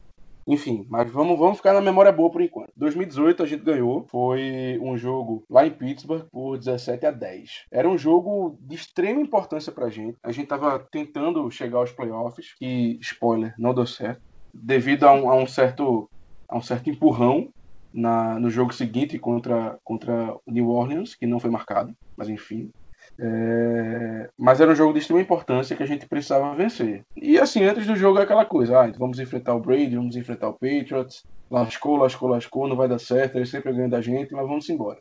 Enfim, 0.48 0.86
mas 0.88 1.10
vamos, 1.10 1.36
vamos 1.36 1.56
ficar 1.56 1.72
na 1.72 1.80
memória 1.80 2.12
boa 2.12 2.30
por 2.30 2.40
enquanto. 2.40 2.70
2018 2.76 3.42
a 3.42 3.46
gente 3.46 3.64
ganhou, 3.64 4.06
foi 4.08 4.78
um 4.80 4.96
jogo 4.96 5.44
lá 5.50 5.66
em 5.66 5.72
Pittsburgh 5.72 6.24
por 6.30 6.56
17 6.56 7.04
a 7.04 7.10
10. 7.10 7.64
Era 7.72 7.88
um 7.88 7.98
jogo 7.98 8.56
de 8.60 8.76
extrema 8.76 9.20
importância 9.20 9.72
pra 9.72 9.90
gente. 9.90 10.16
A 10.22 10.30
gente 10.30 10.46
tava 10.46 10.78
tentando 10.78 11.50
chegar 11.50 11.78
aos 11.78 11.90
playoffs, 11.90 12.54
que, 12.56 12.96
spoiler, 13.00 13.54
não 13.58 13.74
deu 13.74 13.86
certo, 13.86 14.22
devido 14.54 15.02
a 15.02 15.12
um, 15.12 15.28
a 15.28 15.34
um 15.34 15.48
certo 15.48 16.08
a 16.48 16.56
um 16.56 16.62
certo 16.62 16.88
empurrão 16.88 17.48
na, 17.96 18.38
no 18.38 18.50
jogo 18.50 18.74
seguinte 18.74 19.18
contra, 19.18 19.78
contra 19.82 20.36
New 20.46 20.68
Orleans, 20.68 21.14
que 21.14 21.26
não 21.26 21.40
foi 21.40 21.50
marcado, 21.50 21.96
mas 22.14 22.28
enfim. 22.28 22.70
É... 23.18 24.28
Mas 24.36 24.60
era 24.60 24.70
um 24.70 24.74
jogo 24.74 24.92
de 24.92 24.98
extrema 24.98 25.22
importância 25.22 25.74
que 25.74 25.82
a 25.82 25.86
gente 25.86 26.06
precisava 26.06 26.54
vencer. 26.54 27.02
E 27.16 27.38
assim, 27.38 27.64
antes 27.64 27.86
do 27.86 27.96
jogo 27.96 28.18
é 28.18 28.22
aquela 28.22 28.44
coisa: 28.44 28.78
ah, 28.78 28.92
vamos 28.98 29.18
enfrentar 29.18 29.54
o 29.54 29.60
Brady, 29.60 29.96
vamos 29.96 30.14
enfrentar 30.14 30.48
o 30.48 30.52
Patriots, 30.52 31.24
lascou, 31.50 31.96
lascou, 31.96 32.28
lascou, 32.28 32.68
não 32.68 32.76
vai 32.76 32.86
dar 32.86 32.98
certo, 32.98 33.36
ele 33.36 33.46
sempre 33.46 33.72
ganha 33.72 33.88
da 33.88 34.02
gente, 34.02 34.34
mas 34.34 34.46
vamos 34.46 34.68
embora. 34.68 34.98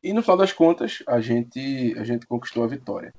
E 0.00 0.12
no 0.12 0.22
final 0.22 0.36
das 0.36 0.52
contas, 0.52 1.02
a 1.08 1.20
gente, 1.20 1.94
a 1.98 2.04
gente 2.04 2.26
conquistou 2.26 2.62
a 2.62 2.68
vitória. 2.68 3.12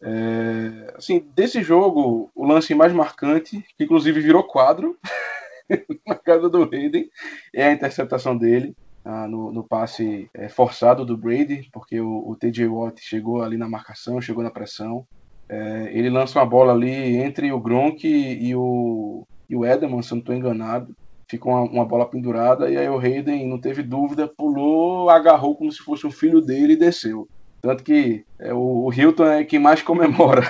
É... 0.00 0.94
Assim, 0.96 1.22
desse 1.34 1.62
jogo, 1.62 2.30
o 2.34 2.46
lance 2.46 2.74
mais 2.74 2.94
marcante, 2.94 3.62
que 3.76 3.84
inclusive 3.84 4.20
virou 4.20 4.42
quadro, 4.42 4.96
na 6.06 6.14
casa 6.14 6.48
do 6.48 6.62
Hayden 6.62 7.08
é 7.54 7.64
a 7.64 7.72
interceptação 7.72 8.36
dele 8.36 8.74
ah, 9.04 9.26
no, 9.26 9.52
no, 9.52 9.64
passe 9.64 10.28
é, 10.34 10.48
forçado 10.48 11.04
do 11.04 11.16
Brady, 11.16 11.68
porque 11.72 12.00
o, 12.00 12.28
o 12.28 12.36
TJ 12.36 12.66
Watt 12.66 13.00
chegou 13.00 13.42
ali 13.42 13.56
na 13.56 13.68
marcação, 13.68 14.20
chegou 14.20 14.42
na 14.42 14.50
pressão. 14.50 15.06
É, 15.48 15.90
ele 15.92 16.10
lança 16.10 16.38
uma 16.38 16.44
bola 16.44 16.74
ali 16.74 17.16
entre 17.16 17.50
o 17.50 17.58
Gronk 17.58 18.06
e 18.06 18.54
o, 18.54 19.26
e 19.48 19.56
o 19.56 19.64
Edelman, 19.64 20.02
se 20.02 20.12
eu 20.12 20.16
não 20.16 20.20
estou 20.20 20.34
enganado. 20.34 20.94
Ficou 21.26 21.52
uma, 21.52 21.62
uma, 21.62 21.84
bola 21.86 22.08
pendurada 22.08 22.70
e 22.70 22.76
aí 22.76 22.88
o 22.88 22.98
Hayden 22.98 23.46
não 23.46 23.58
teve 23.58 23.82
dúvida, 23.82 24.28
pulou, 24.28 25.08
agarrou 25.10 25.56
como 25.56 25.72
se 25.72 25.78
fosse 25.78 26.06
um 26.06 26.10
filho 26.10 26.40
dele 26.40 26.74
e 26.74 26.78
desceu. 26.78 27.26
Tanto 27.62 27.82
que 27.82 28.24
é, 28.38 28.52
o, 28.52 28.84
o 28.84 28.92
Hilton 28.92 29.26
é 29.26 29.44
quem 29.44 29.58
mais 29.58 29.82
comemora 29.82 30.42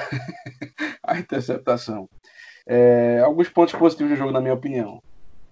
a 1.03 1.19
interceptação. 1.19 2.09
É, 2.67 3.23
alguns 3.25 3.49
pontos 3.49 3.75
positivos 3.75 4.13
do 4.13 4.17
jogo, 4.17 4.33
na 4.33 4.41
minha 4.41 4.55
opinião. 4.55 5.01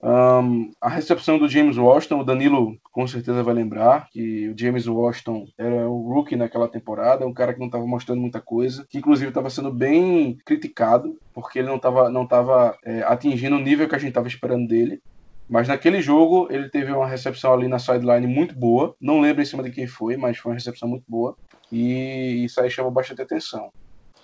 Um, 0.02 0.72
a 0.80 0.88
recepção 0.88 1.38
do 1.38 1.48
James 1.48 1.78
Washington, 1.78 2.20
o 2.20 2.24
Danilo 2.24 2.78
com 2.92 3.06
certeza 3.06 3.42
vai 3.42 3.54
lembrar 3.54 4.08
que 4.10 4.48
o 4.48 4.58
James 4.58 4.86
Washington 4.86 5.46
era 5.58 5.88
o 5.88 6.12
rookie 6.12 6.36
naquela 6.36 6.68
temporada, 6.68 7.26
um 7.26 7.32
cara 7.32 7.52
que 7.52 7.58
não 7.58 7.66
estava 7.66 7.86
mostrando 7.86 8.20
muita 8.20 8.40
coisa, 8.40 8.86
que 8.88 8.98
inclusive 8.98 9.28
estava 9.28 9.50
sendo 9.50 9.72
bem 9.72 10.36
criticado, 10.44 11.18
porque 11.32 11.58
ele 11.58 11.68
não 11.68 11.76
estava 11.76 12.10
não 12.10 12.26
tava, 12.26 12.76
é, 12.84 13.02
atingindo 13.02 13.56
o 13.56 13.60
nível 13.60 13.88
que 13.88 13.94
a 13.94 13.98
gente 13.98 14.10
estava 14.10 14.28
esperando 14.28 14.68
dele. 14.68 15.00
Mas 15.48 15.68
naquele 15.68 16.02
jogo 16.02 16.48
ele 16.50 16.68
teve 16.68 16.92
uma 16.92 17.06
recepção 17.06 17.52
ali 17.54 17.68
na 17.68 17.78
sideline 17.78 18.26
muito 18.26 18.54
boa. 18.54 18.94
Não 19.00 19.20
lembro 19.20 19.42
em 19.42 19.46
cima 19.46 19.62
de 19.62 19.70
quem 19.70 19.86
foi, 19.86 20.16
mas 20.16 20.38
foi 20.38 20.50
uma 20.50 20.56
recepção 20.56 20.88
muito 20.88 21.04
boa. 21.08 21.36
E 21.70 22.44
isso 22.44 22.60
aí 22.60 22.68
chama 22.68 22.90
bastante 22.90 23.22
atenção. 23.22 23.70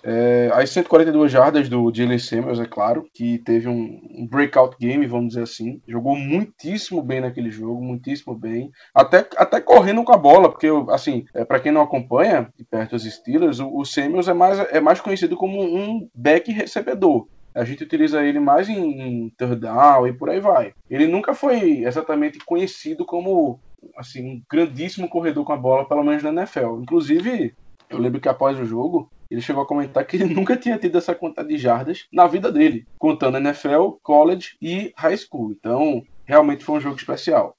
É, 0.03 0.49
as 0.53 0.69
142 0.71 1.31
jardas 1.31 1.69
do 1.69 1.89
Jalen 1.93 2.19
Samuels, 2.19 2.59
é 2.59 2.65
claro, 2.65 3.07
que 3.13 3.37
teve 3.37 3.69
um, 3.69 4.01
um, 4.11 4.27
breakout 4.27 4.75
game, 4.77 5.07
vamos 5.07 5.29
dizer 5.29 5.43
assim. 5.43 5.81
Jogou 5.87 6.17
muitíssimo 6.17 7.01
bem 7.01 7.21
naquele 7.21 7.49
jogo, 7.49 7.81
muitíssimo 7.81 8.35
bem. 8.35 8.69
Até, 8.93 9.25
até 9.37 9.61
correndo 9.61 10.03
com 10.03 10.13
a 10.13 10.17
bola, 10.17 10.49
porque, 10.49 10.67
assim, 10.89 11.25
é, 11.33 11.45
para 11.45 11.59
quem 11.59 11.71
não 11.71 11.81
acompanha 11.81 12.51
de 12.57 12.65
perto 12.65 12.97
os 12.97 13.03
Steelers, 13.03 13.59
o, 13.59 13.73
o 13.73 13.85
Samuels 13.85 14.27
é 14.27 14.33
mais, 14.33 14.59
é 14.59 14.81
mais 14.81 14.99
conhecido 14.99 15.37
como 15.37 15.63
um 15.63 16.09
back 16.13 16.51
recebedor. 16.51 17.27
A 17.55 17.63
gente 17.63 17.83
utiliza 17.83 18.23
ele 18.23 18.39
mais 18.39 18.67
em, 18.67 19.01
em 19.01 19.29
third 19.37 19.57
down 19.57 20.07
e 20.07 20.11
por 20.11 20.29
aí 20.29 20.39
vai. 20.39 20.73
Ele 20.89 21.07
nunca 21.07 21.33
foi 21.33 21.83
exatamente 21.83 22.39
conhecido 22.39 23.05
como 23.05 23.59
assim, 23.95 24.25
um 24.25 24.41
grandíssimo 24.49 25.07
corredor 25.07 25.45
com 25.45 25.53
a 25.53 25.57
bola, 25.57 25.87
pelo 25.87 26.03
menos 26.03 26.23
na 26.23 26.29
NFL. 26.29 26.81
Inclusive, 26.81 27.53
eu 27.89 27.99
lembro 27.99 28.19
que 28.19 28.29
após 28.29 28.59
o 28.59 28.65
jogo, 28.65 29.09
ele 29.33 29.41
chegou 29.41 29.63
a 29.63 29.67
comentar 29.67 30.05
que 30.05 30.15
ele 30.15 30.25
nunca 30.33 30.55
tinha 30.55 30.77
tido 30.77 30.97
essa 30.97 31.15
quantidade 31.15 31.49
de 31.49 31.57
jardas 31.57 32.05
na 32.11 32.27
vida 32.27 32.51
dele, 32.51 32.85
contando 32.97 33.37
NFL, 33.37 33.97
college 34.01 34.55
e 34.61 34.93
high 34.95 35.17
school. 35.17 35.51
Então, 35.51 36.03
realmente 36.25 36.63
foi 36.63 36.77
um 36.77 36.81
jogo 36.81 36.95
especial. 36.95 37.57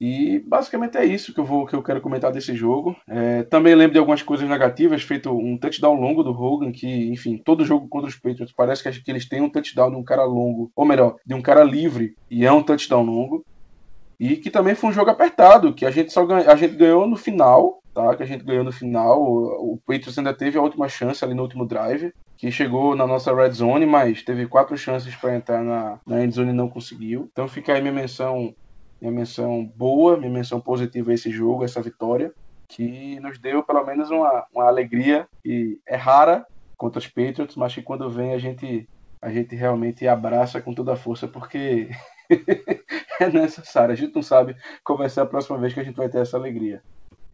E 0.00 0.40
basicamente 0.40 0.98
é 0.98 1.04
isso 1.04 1.32
que 1.32 1.38
eu 1.38 1.44
vou 1.44 1.64
que 1.64 1.76
eu 1.76 1.82
quero 1.82 2.00
comentar 2.00 2.32
desse 2.32 2.56
jogo. 2.56 2.96
É, 3.06 3.44
também 3.44 3.72
lembro 3.76 3.92
de 3.92 4.00
algumas 4.00 4.20
coisas 4.20 4.48
negativas, 4.48 5.04
feito 5.04 5.30
um 5.30 5.56
touchdown 5.56 5.94
longo 5.94 6.24
do 6.24 6.32
Hogan, 6.32 6.72
que, 6.72 6.88
enfim, 7.08 7.38
todo 7.38 7.64
jogo 7.64 7.86
contra 7.86 8.08
os 8.08 8.16
Patriots 8.16 8.52
parece 8.52 8.82
que, 8.82 9.10
eles 9.10 9.28
têm 9.28 9.40
um 9.40 9.48
touchdown 9.48 9.92
de 9.92 9.96
um 9.96 10.02
cara 10.02 10.24
longo, 10.24 10.72
ou 10.74 10.84
melhor, 10.84 11.16
de 11.24 11.34
um 11.34 11.40
cara 11.40 11.62
livre, 11.62 12.16
e 12.28 12.44
é 12.44 12.50
um 12.50 12.64
touchdown 12.64 13.04
longo. 13.04 13.44
E 14.18 14.36
que 14.36 14.50
também 14.50 14.74
foi 14.74 14.90
um 14.90 14.92
jogo 14.92 15.10
apertado, 15.10 15.72
que 15.72 15.86
a 15.86 15.90
gente 15.92 16.12
só 16.12 16.26
ganha, 16.26 16.50
a 16.50 16.56
gente 16.56 16.74
ganhou 16.74 17.06
no 17.06 17.16
final, 17.16 17.81
tá? 17.94 18.14
Que 18.16 18.22
a 18.22 18.26
gente 18.26 18.44
ganhou 18.44 18.64
no 18.64 18.72
final. 18.72 19.22
O, 19.22 19.78
Patriots 19.86 20.18
ainda 20.18 20.34
teve 20.34 20.58
a 20.58 20.62
última 20.62 20.88
chance 20.88 21.24
ali 21.24 21.34
no 21.34 21.42
último 21.42 21.66
drive, 21.66 22.12
que 22.36 22.50
chegou 22.50 22.96
na 22.96 23.06
nossa 23.06 23.34
red 23.34 23.52
zone, 23.52 23.86
mas 23.86 24.22
teve 24.22 24.46
quatro 24.46 24.76
chances 24.76 25.14
para 25.14 25.34
entrar 25.36 25.62
na, 25.62 26.00
na 26.06 26.24
end 26.24 26.34
zone 26.34 26.50
e 26.50 26.54
não 26.54 26.68
conseguiu. 26.68 27.28
Então 27.32 27.48
fica 27.48 27.72
aí 27.72 27.80
minha 27.80 27.92
menção 27.92 28.54
minha 29.00 29.12
menção 29.12 29.66
boa, 29.74 30.16
minha 30.16 30.30
menção 30.30 30.60
positiva 30.60 31.10
a 31.10 31.14
esse 31.14 31.28
jogo, 31.28 31.64
essa 31.64 31.82
vitória, 31.82 32.32
que 32.68 33.18
nos 33.18 33.36
deu 33.36 33.64
pelo 33.64 33.84
menos 33.84 34.08
uma, 34.10 34.46
uma 34.54 34.66
alegria 34.66 35.26
e 35.44 35.80
é 35.84 35.96
rara 35.96 36.46
contra 36.76 37.00
os 37.00 37.08
Patriots, 37.08 37.56
mas 37.56 37.74
que 37.74 37.82
quando 37.82 38.08
vem 38.08 38.32
a 38.32 38.38
gente 38.38 38.88
a 39.20 39.30
gente 39.30 39.54
realmente 39.54 40.06
abraça 40.06 40.60
com 40.60 40.74
toda 40.74 40.94
a 40.94 40.96
força 40.96 41.28
porque 41.28 41.88
é 43.20 43.28
necessário. 43.28 43.92
A 43.92 43.96
gente 43.96 44.14
não 44.14 44.22
sabe 44.22 44.56
qual 44.84 44.98
vai 44.98 45.08
ser 45.08 45.20
a 45.20 45.26
próxima 45.26 45.58
vez 45.58 45.72
que 45.72 45.80
a 45.80 45.84
gente 45.84 45.96
vai 45.96 46.08
ter 46.08 46.18
essa 46.18 46.36
alegria. 46.36 46.82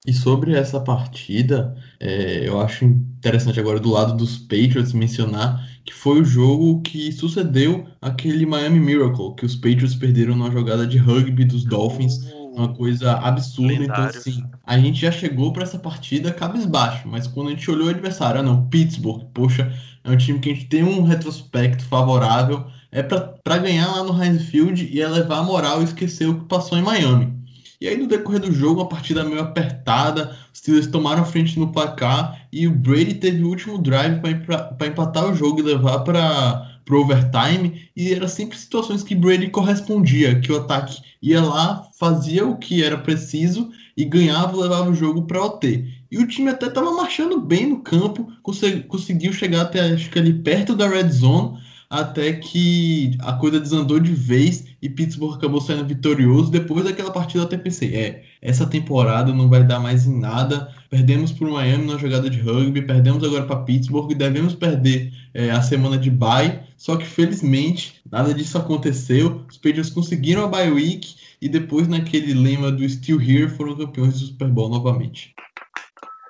E 0.06 0.12
sobre 0.12 0.54
essa 0.54 0.80
partida, 0.80 1.76
é, 2.00 2.48
eu 2.48 2.60
acho 2.60 2.84
interessante 2.84 3.60
agora 3.60 3.80
do 3.80 3.90
lado 3.90 4.16
dos 4.16 4.38
Patriots 4.38 4.92
mencionar 4.92 5.66
que 5.88 5.94
foi 5.94 6.20
o 6.20 6.24
jogo 6.24 6.82
que 6.82 7.10
sucedeu 7.10 7.86
aquele 8.02 8.44
Miami 8.44 8.78
Miracle, 8.78 9.34
que 9.34 9.46
os 9.46 9.56
Patriots 9.56 9.94
perderam 9.94 10.36
na 10.36 10.50
jogada 10.50 10.86
de 10.86 10.98
rugby 10.98 11.46
dos 11.46 11.64
Dolphins, 11.64 12.30
uma 12.54 12.74
coisa 12.74 13.12
absurda. 13.12 13.72
Então, 13.72 13.82
Lendário. 13.86 14.10
Então, 14.10 14.20
assim, 14.20 14.44
a 14.66 14.78
gente 14.78 15.00
já 15.00 15.10
chegou 15.10 15.50
para 15.50 15.62
essa 15.62 15.78
partida 15.78 16.30
cabisbaixo, 16.30 17.08
mas 17.08 17.26
quando 17.26 17.48
a 17.48 17.50
gente 17.52 17.70
olhou 17.70 17.86
o 17.86 17.90
adversário, 17.90 18.40
ah 18.40 18.42
não, 18.42 18.66
Pittsburgh, 18.68 19.24
poxa, 19.32 19.72
é 20.04 20.10
um 20.10 20.16
time 20.16 20.38
que 20.40 20.50
a 20.50 20.54
gente 20.54 20.66
tem 20.66 20.84
um 20.84 21.02
retrospecto 21.02 21.82
favorável, 21.84 22.66
é 22.92 23.02
para 23.02 23.58
ganhar 23.58 23.90
lá 23.90 24.04
no 24.04 24.22
Heinz 24.22 24.42
Field 24.42 24.90
e 24.92 25.00
é 25.00 25.08
levar 25.08 25.38
a 25.38 25.42
moral 25.42 25.80
e 25.80 25.84
esquecer 25.84 26.28
o 26.28 26.40
que 26.40 26.44
passou 26.44 26.76
em 26.76 26.82
Miami. 26.82 27.37
E 27.80 27.86
aí, 27.86 27.96
no 27.96 28.08
decorrer 28.08 28.40
do 28.40 28.52
jogo, 28.52 28.80
uma 28.80 28.88
partida 28.88 29.24
meio 29.24 29.40
apertada, 29.40 30.36
os 30.52 30.58
Steelers 30.58 30.88
tomaram 30.88 31.22
a 31.22 31.24
frente 31.24 31.58
no 31.58 31.70
placar 31.70 32.48
e 32.52 32.66
o 32.66 32.72
Brady 32.72 33.14
teve 33.14 33.44
o 33.44 33.48
último 33.48 33.78
drive 33.78 34.20
para 34.20 34.86
empatar 34.88 35.30
o 35.30 35.34
jogo 35.34 35.60
e 35.60 35.62
levar 35.62 36.00
para 36.00 36.80
o 36.90 36.96
overtime. 36.96 37.88
E 37.94 38.12
era 38.12 38.26
sempre 38.26 38.58
situações 38.58 39.04
que 39.04 39.14
Brady 39.14 39.48
correspondia, 39.50 40.40
que 40.40 40.50
o 40.50 40.56
ataque 40.56 41.00
ia 41.22 41.40
lá, 41.40 41.88
fazia 41.98 42.44
o 42.44 42.56
que 42.56 42.82
era 42.82 42.98
preciso 42.98 43.70
e 43.96 44.04
ganhava, 44.04 44.56
levava 44.56 44.90
o 44.90 44.94
jogo 44.94 45.22
para 45.22 45.44
OT. 45.44 45.84
E 46.10 46.18
o 46.18 46.26
time 46.26 46.50
até 46.50 46.66
estava 46.66 46.90
marchando 46.92 47.40
bem 47.40 47.68
no 47.68 47.80
campo, 47.80 48.32
conseguiu 48.42 49.32
chegar 49.32 49.62
até 49.62 49.80
acho 49.92 50.10
que 50.10 50.18
ali 50.18 50.32
perto 50.32 50.74
da 50.74 50.88
red 50.88 51.10
zone, 51.10 51.58
até 51.88 52.32
que 52.32 53.16
a 53.20 53.34
coisa 53.34 53.60
desandou 53.60 54.00
de 54.00 54.12
vez 54.12 54.64
e 54.80 54.88
Pittsburgh 54.88 55.36
acabou 55.36 55.60
saindo 55.60 55.84
vitorioso. 55.84 56.50
Depois 56.50 56.84
daquela 56.84 57.10
partida, 57.10 57.40
eu 57.40 57.46
até 57.46 57.56
pensei: 57.56 57.94
é, 57.94 58.22
essa 58.40 58.66
temporada 58.66 59.32
não 59.32 59.48
vai 59.48 59.64
dar 59.64 59.80
mais 59.80 60.06
em 60.06 60.18
nada. 60.18 60.72
Perdemos 60.90 61.32
para 61.32 61.48
o 61.48 61.52
Miami 61.52 61.86
na 61.86 61.98
jogada 61.98 62.30
de 62.30 62.40
rugby, 62.40 62.82
perdemos 62.82 63.22
agora 63.22 63.44
para 63.44 63.62
Pittsburgh, 63.62 64.14
devemos 64.14 64.54
perder 64.54 65.12
é, 65.34 65.50
a 65.50 65.60
semana 65.60 65.98
de 65.98 66.10
bye. 66.10 66.60
Só 66.76 66.96
que 66.96 67.04
felizmente 67.04 68.00
nada 68.10 68.32
disso 68.32 68.56
aconteceu. 68.56 69.42
Os 69.48 69.56
Patriots 69.56 69.90
conseguiram 69.90 70.44
a 70.44 70.48
bye 70.48 70.70
week 70.70 71.16
e 71.40 71.48
depois, 71.48 71.86
naquele 71.86 72.34
lema 72.34 72.70
do 72.70 72.88
Still 72.88 73.20
Here, 73.20 73.48
foram 73.48 73.76
campeões 73.76 74.20
do 74.20 74.26
Super 74.26 74.48
Bowl 74.48 74.68
novamente. 74.68 75.34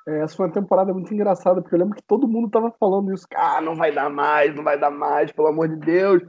É, 0.06 0.20
essa 0.20 0.36
foi 0.36 0.46
uma 0.46 0.52
temporada 0.52 0.92
muito 0.92 1.12
engraçada, 1.12 1.60
porque 1.60 1.74
eu 1.74 1.78
lembro 1.78 1.96
que 1.96 2.02
todo 2.02 2.26
mundo 2.26 2.48
tava 2.48 2.72
falando 2.80 3.12
isso. 3.12 3.26
Ah, 3.36 3.60
não 3.60 3.76
vai 3.76 3.92
dar 3.92 4.08
mais, 4.08 4.54
não 4.54 4.64
vai 4.64 4.78
dar 4.78 4.90
mais, 4.90 5.30
pelo 5.32 5.48
amor 5.48 5.68
de 5.68 5.76
Deus. 5.76 6.22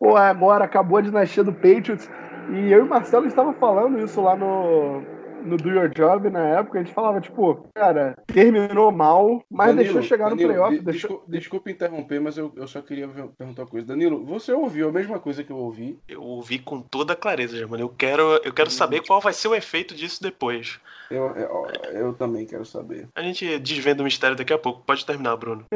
Pô, 0.00 0.16
agora 0.16 0.64
acabou 0.64 0.96
a 0.96 1.02
dinastia 1.02 1.44
do 1.44 1.52
Patriots. 1.52 2.08
E 2.52 2.72
eu 2.72 2.78
e 2.78 2.82
o 2.82 2.88
Marcelo 2.88 3.26
estava 3.26 3.52
falando 3.52 4.02
isso 4.02 4.18
lá 4.22 4.34
no, 4.34 5.02
no 5.44 5.58
Do 5.58 5.68
Your 5.68 5.90
Job 5.90 6.30
na 6.30 6.40
época. 6.58 6.78
A 6.78 6.82
gente 6.82 6.94
falava, 6.94 7.20
tipo, 7.20 7.68
cara, 7.74 8.16
terminou 8.26 8.90
mal, 8.90 9.44
mas 9.48 9.68
Danilo, 9.68 9.84
deixou 9.84 10.02
chegar 10.02 10.30
Danilo, 10.30 10.48
no 10.48 10.54
playoff. 10.54 10.78
de- 10.78 10.84
deixou... 10.84 11.10
desculpa, 11.10 11.30
desculpa 11.30 11.70
interromper, 11.70 12.18
mas 12.18 12.38
eu, 12.38 12.50
eu 12.56 12.66
só 12.66 12.80
queria 12.80 13.06
perguntar 13.06 13.62
uma 13.62 13.68
coisa. 13.68 13.86
Danilo, 13.86 14.24
você 14.24 14.52
ouviu 14.52 14.88
a 14.88 14.92
mesma 14.92 15.20
coisa 15.20 15.44
que 15.44 15.52
eu 15.52 15.58
ouvi? 15.58 15.98
Eu 16.08 16.22
ouvi 16.22 16.58
com 16.58 16.80
toda 16.80 17.14
clareza, 17.14 17.56
Germano. 17.58 17.82
Eu 17.82 17.90
quero, 17.90 18.40
eu 18.42 18.54
quero 18.54 18.70
saber 18.70 19.02
qual 19.06 19.20
vai 19.20 19.34
ser 19.34 19.48
o 19.48 19.54
efeito 19.54 19.94
disso 19.94 20.22
depois. 20.22 20.80
Eu, 21.10 21.26
eu, 21.36 21.66
eu 21.92 22.14
também 22.14 22.46
quero 22.46 22.64
saber. 22.64 23.06
A 23.14 23.22
gente 23.22 23.58
desvenda 23.58 24.00
o 24.00 24.04
mistério 24.04 24.36
daqui 24.36 24.52
a 24.52 24.58
pouco. 24.58 24.82
Pode 24.84 25.04
terminar, 25.04 25.36
Bruno. 25.36 25.66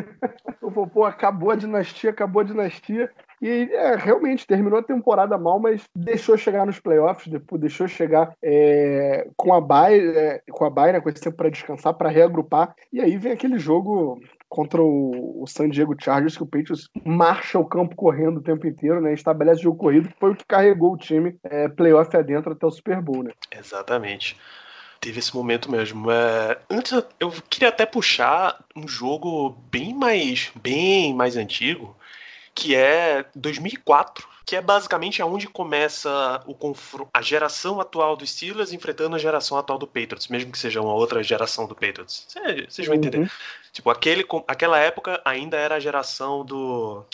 Eu 0.63 0.71
falei, 0.71 0.91
pô, 0.91 1.05
acabou 1.05 1.51
a 1.51 1.57
dinastia, 1.57 2.11
acabou 2.11 2.41
a 2.41 2.45
dinastia. 2.45 3.11
E 3.45 3.69
é, 3.75 3.95
realmente 3.95 4.47
terminou 4.47 4.79
a 4.79 4.83
temporada 4.83 5.37
mal, 5.37 5.61
mas 5.61 5.83
deixou 5.95 6.35
chegar 6.35 6.65
nos 6.65 6.81
playoffs, 6.81 7.31
depois 7.31 7.61
deixou 7.61 7.87
chegar 7.87 8.35
é, 8.43 9.29
com 9.37 9.53
a 9.53 9.61
bye, 9.61 10.01
é, 10.17 10.43
com 10.51 10.65
a 10.65 10.71
bye, 10.71 10.95
né, 10.95 11.01
com 11.03 11.11
esse 11.11 11.21
tempo 11.21 11.37
para 11.37 11.51
descansar, 11.51 11.93
para 11.93 12.09
reagrupar. 12.09 12.75
E 12.91 13.03
aí 13.03 13.19
vem 13.19 13.33
aquele 13.33 13.59
jogo 13.59 14.19
contra 14.49 14.83
o, 14.83 15.43
o 15.43 15.47
San 15.47 15.69
Diego 15.69 15.95
Chargers, 16.01 16.39
que 16.39 16.43
o 16.43 16.47
Patriots 16.47 16.89
marcha 17.05 17.59
o 17.59 17.67
campo 17.67 17.95
correndo 17.95 18.39
o 18.39 18.43
tempo 18.43 18.67
inteiro, 18.67 19.03
né? 19.03 19.13
Estabelece 19.13 19.61
o 19.61 19.65
jogo 19.65 19.77
corrido, 19.77 20.09
que 20.09 20.19
foi 20.19 20.31
o 20.31 20.37
que 20.37 20.47
carregou 20.47 20.95
o 20.95 20.97
time 20.97 21.37
é, 21.45 21.69
playoff 21.69 22.17
adentro 22.17 22.53
até 22.53 22.65
o 22.65 22.71
Super 22.71 23.03
Bowl, 23.03 23.25
né? 23.25 23.33
Exatamente. 23.55 24.41
Teve 25.03 25.19
esse 25.19 25.37
momento 25.37 25.71
mesmo. 25.71 26.11
É, 26.11 26.57
antes 26.71 26.93
eu 27.21 27.31
queria 27.51 27.69
até 27.69 27.85
puxar 27.85 28.65
um 28.75 28.89
jogo 28.89 29.51
bem 29.71 29.93
mais, 29.93 30.51
bem 30.63 31.13
mais 31.13 31.37
antigo, 31.37 31.95
que 32.55 32.75
é 32.75 33.25
2004, 33.35 34.27
que 34.47 34.55
é 34.57 34.61
basicamente 34.61 35.21
aonde 35.23 35.49
começa 35.49 36.43
o 36.47 36.55
confronto, 36.55 37.11
a 37.13 37.21
geração 37.23 37.81
atual 37.81 38.15
dos 38.17 38.31
Steelers 38.31 38.73
enfrentando 38.73 39.17
a 39.17 39.19
geração 39.19 39.57
atual 39.59 39.79
do 39.79 39.87
Patriots, 39.87 40.29
mesmo 40.29 40.53
que 40.53 40.59
seja 40.59 40.81
uma 40.81 40.93
outra 40.93 41.23
geração 41.23 41.67
do 41.67 41.75
Patriots. 41.75 42.27
Cê- 42.29 42.67
Vocês 42.69 42.87
vão 42.87 42.97
entender. 42.97 43.19
Uhum. 43.19 43.29
Tipo, 43.73 43.91
aquele, 43.91 44.25
aquela 44.47 44.79
época 44.79 45.21
ainda 45.25 45.57
era 45.57 45.77
a 45.77 45.81
geração 45.81 46.45
do 46.45 47.05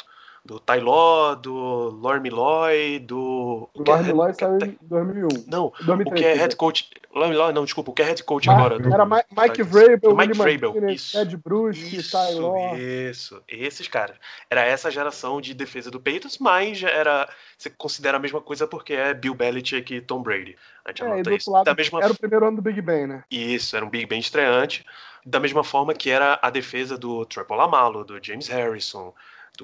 do 0.42 0.58
Tylor, 0.58 1.36
do 1.36 1.52
Lormiloy, 2.00 2.98
do 2.98 3.68
O 3.74 3.82
Lord 3.86 4.10
Lloyd 4.10 4.36
saiu 4.38 4.58
em 4.64 4.78
2001. 4.80 5.28
Não, 5.46 5.66
o 5.66 5.84
2003. 5.84 6.04
que 6.20 6.24
é 6.24 6.28
quer 6.32 6.36
head 6.38 6.48
dizer. 6.48 6.56
coach. 6.56 6.88
Lormiloy, 7.12 7.52
não, 7.52 7.64
desculpa, 7.64 7.90
o 7.90 7.94
que 7.94 8.02
é 8.02 8.04
head 8.04 8.22
coach 8.22 8.46
Ma- 8.46 8.54
agora? 8.54 8.78
do- 8.78 8.92
Era 8.94 9.04
Ma- 9.04 9.24
Mike. 9.36 9.62
Vrabel, 9.64 10.16
Mike 10.16 10.32
Vrabel. 10.38 10.72
Ted 11.12 11.36
Bruschi, 11.38 11.96
Isso, 11.96 12.12
Taylor. 12.12 12.78
isso, 12.78 13.42
esses 13.48 13.88
caras. 13.88 14.16
Era 14.48 14.62
essa 14.64 14.90
geração 14.92 15.40
de 15.40 15.52
defesa 15.52 15.90
do 15.90 15.98
Patriots, 15.98 16.38
mas 16.38 16.82
era. 16.82 17.28
Você 17.58 17.68
considera 17.68 18.16
a 18.16 18.20
mesma 18.20 18.40
coisa 18.40 18.66
porque 18.66 18.92
é 18.92 19.12
Bill 19.12 19.34
Belichick 19.34 19.92
e 19.94 20.00
Tom 20.00 20.22
Brady. 20.22 20.56
A 20.84 20.90
gente 20.90 21.02
É, 21.02 21.06
anota 21.06 21.22
do 21.30 21.36
isso. 21.36 21.50
lado, 21.50 21.64
da 21.64 21.74
mesma 21.74 22.00
era 22.00 22.12
o 22.12 22.16
primeiro 22.18 22.46
ano 22.46 22.56
do 22.56 22.62
Big 22.62 22.80
Ben, 22.80 23.06
né? 23.08 23.24
Isso, 23.30 23.74
era 23.76 23.84
um 23.84 23.90
Big 23.90 24.06
Ben 24.06 24.20
estreante. 24.20 24.86
Da 25.26 25.40
mesma 25.40 25.64
forma 25.64 25.92
que 25.92 26.10
era 26.10 26.38
a 26.40 26.48
defesa 26.48 26.96
do 26.96 27.26
Triple 27.26 27.58
Amalo, 27.60 28.04
do 28.04 28.18
James 28.24 28.48
Harrison, 28.48 29.12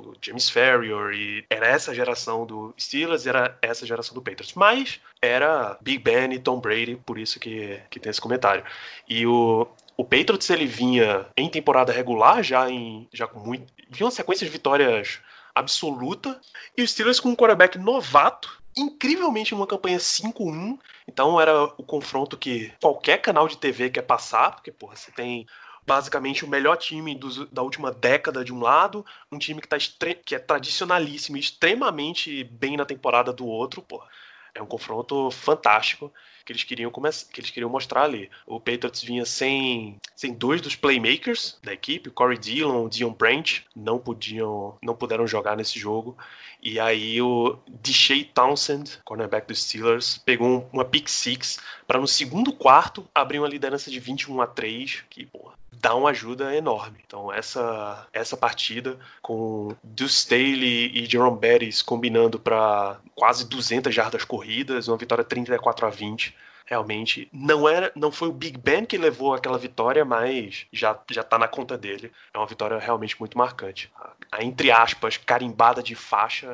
do 0.02 0.16
James 0.20 0.48
Ferrier, 0.48 1.12
e 1.12 1.44
era 1.48 1.66
essa 1.66 1.94
geração 1.94 2.44
do 2.44 2.74
Steelers, 2.78 3.26
era 3.26 3.56
essa 3.62 3.87
geração 3.87 4.14
do 4.14 4.22
Patriots. 4.22 4.54
Mas 4.54 5.00
era 5.20 5.76
Big 5.80 5.98
Ben 5.98 6.32
e 6.32 6.38
Tom 6.38 6.61
Brady, 6.61 6.96
por 6.96 7.18
isso 7.18 7.40
que, 7.40 7.80
que 7.90 7.98
tem 7.98 8.11
esse 8.11 8.20
comentário. 8.20 8.64
E 9.09 9.26
o, 9.26 9.66
o 9.96 10.04
Patriots 10.04 10.48
ele 10.50 10.66
vinha 10.66 11.26
em 11.37 11.48
temporada 11.48 11.92
regular, 11.92 12.42
já 12.42 12.68
em 12.70 13.09
já 13.12 13.26
com 13.26 13.40
muito, 13.40 13.72
vinha 13.88 14.06
uma 14.06 14.11
sequência 14.11 14.44
de 14.46 14.52
vitórias 14.52 15.20
absoluta, 15.54 16.38
e 16.76 16.82
o 16.82 16.88
Steelers 16.88 17.18
com 17.18 17.30
um 17.30 17.37
quarterback 17.37 17.78
novato, 17.78 18.62
incrivelmente 18.76 19.54
uma 19.54 19.66
campanha 19.66 19.98
5-1. 19.98 20.78
Então 21.09 21.40
era 21.40 21.64
o 21.64 21.82
confronto 21.82 22.37
que 22.37 22.72
qualquer 22.80 23.18
canal 23.18 23.48
de 23.48 23.56
TV 23.56 23.88
quer 23.88 24.02
passar, 24.02 24.52
porque 24.52 24.70
porra, 24.70 24.96
você 24.96 25.11
tem 25.11 25.46
basicamente 25.87 26.44
o 26.44 26.49
melhor 26.49 26.77
time 26.77 27.18
da 27.53 27.62
última 27.62 27.92
década 27.92 28.44
de 28.44 28.53
um 28.53 28.61
lado, 28.61 29.07
um 29.31 29.38
time 29.38 29.61
que, 29.61 29.68
tá 29.68 29.77
que 30.25 30.35
é 30.35 30.38
tradicionalíssimo 30.38 31.37
e 31.37 31.40
extremamente 31.40 32.44
bem 32.44 32.77
na 32.77 32.85
temporada 32.85 33.33
do 33.33 33.46
outro, 33.46 33.81
porra. 33.81 34.09
É 34.55 34.62
um 34.62 34.66
confronto 34.66 35.31
fantástico 35.31 36.11
que 36.42 36.51
eles 36.51 36.64
queriam 36.64 36.90
começar, 36.90 37.31
que 37.31 37.40
eles 37.40 37.51
queriam 37.51 37.68
mostrar 37.68 38.05
ali. 38.05 38.31
O 38.46 38.59
Patriots 38.59 39.03
vinha 39.03 39.27
sem, 39.27 40.01
sem 40.14 40.33
dois 40.33 40.62
dos 40.62 40.75
playmakers 40.75 41.59
da 41.62 41.75
equipe, 41.75 42.09
Corey 42.09 42.38
Dillon, 42.38 42.88
Dion 42.88 43.12
Branch, 43.12 43.66
não 43.75 43.99
podiam, 43.99 44.79
não 44.81 44.96
puderam 44.96 45.27
jogar 45.27 45.57
nesse 45.57 45.79
jogo. 45.79 46.16
E 46.62 46.81
aí 46.81 47.20
o 47.20 47.59
Deshae 47.68 48.25
Townsend, 48.25 48.99
cornerback 49.05 49.46
dos 49.46 49.62
Steelers, 49.62 50.18
pegou 50.25 50.66
uma 50.72 50.87
pick 50.87 51.09
six 51.09 51.59
para 51.87 52.01
no 52.01 52.09
segundo 52.09 52.51
quarto 52.51 53.07
abrir 53.14 53.38
uma 53.40 53.49
liderança 53.49 53.90
de 53.90 54.01
21 54.01 54.40
a 54.40 54.46
3, 54.46 55.05
que 55.11 55.27
porra, 55.27 55.53
dá 55.80 55.94
uma 55.94 56.10
ajuda 56.10 56.54
enorme. 56.54 56.98
Então 57.06 57.32
essa 57.32 58.06
essa 58.12 58.36
partida 58.36 58.98
com 59.22 59.74
Deuce 59.82 60.16
Staley 60.16 60.90
e 60.94 61.06
Jerome 61.06 61.38
Bettis 61.38 61.82
combinando 61.82 62.38
para 62.38 62.98
quase 63.14 63.46
200 63.46 63.94
jardas 63.94 64.24
corridas, 64.24 64.88
uma 64.88 64.96
vitória 64.96 65.24
34 65.24 65.86
a 65.86 65.90
20. 65.90 66.34
Realmente 66.68 67.28
não 67.32 67.68
era, 67.68 67.92
não 67.94 68.10
foi 68.10 68.28
o 68.28 68.32
Big 68.32 68.58
Ben 68.58 68.84
que 68.84 68.98
levou 68.98 69.32
aquela 69.32 69.56
vitória, 69.56 70.04
mas 70.04 70.66
já 70.72 70.98
já 71.10 71.22
tá 71.22 71.38
na 71.38 71.46
conta 71.46 71.78
dele. 71.78 72.10
É 72.34 72.38
uma 72.38 72.46
vitória 72.46 72.78
realmente 72.78 73.16
muito 73.20 73.38
marcante. 73.38 73.90
A, 73.96 74.10
a 74.32 74.44
entre 74.44 74.70
aspas 74.70 75.16
carimbada 75.16 75.82
de 75.82 75.94
faixa 75.94 76.48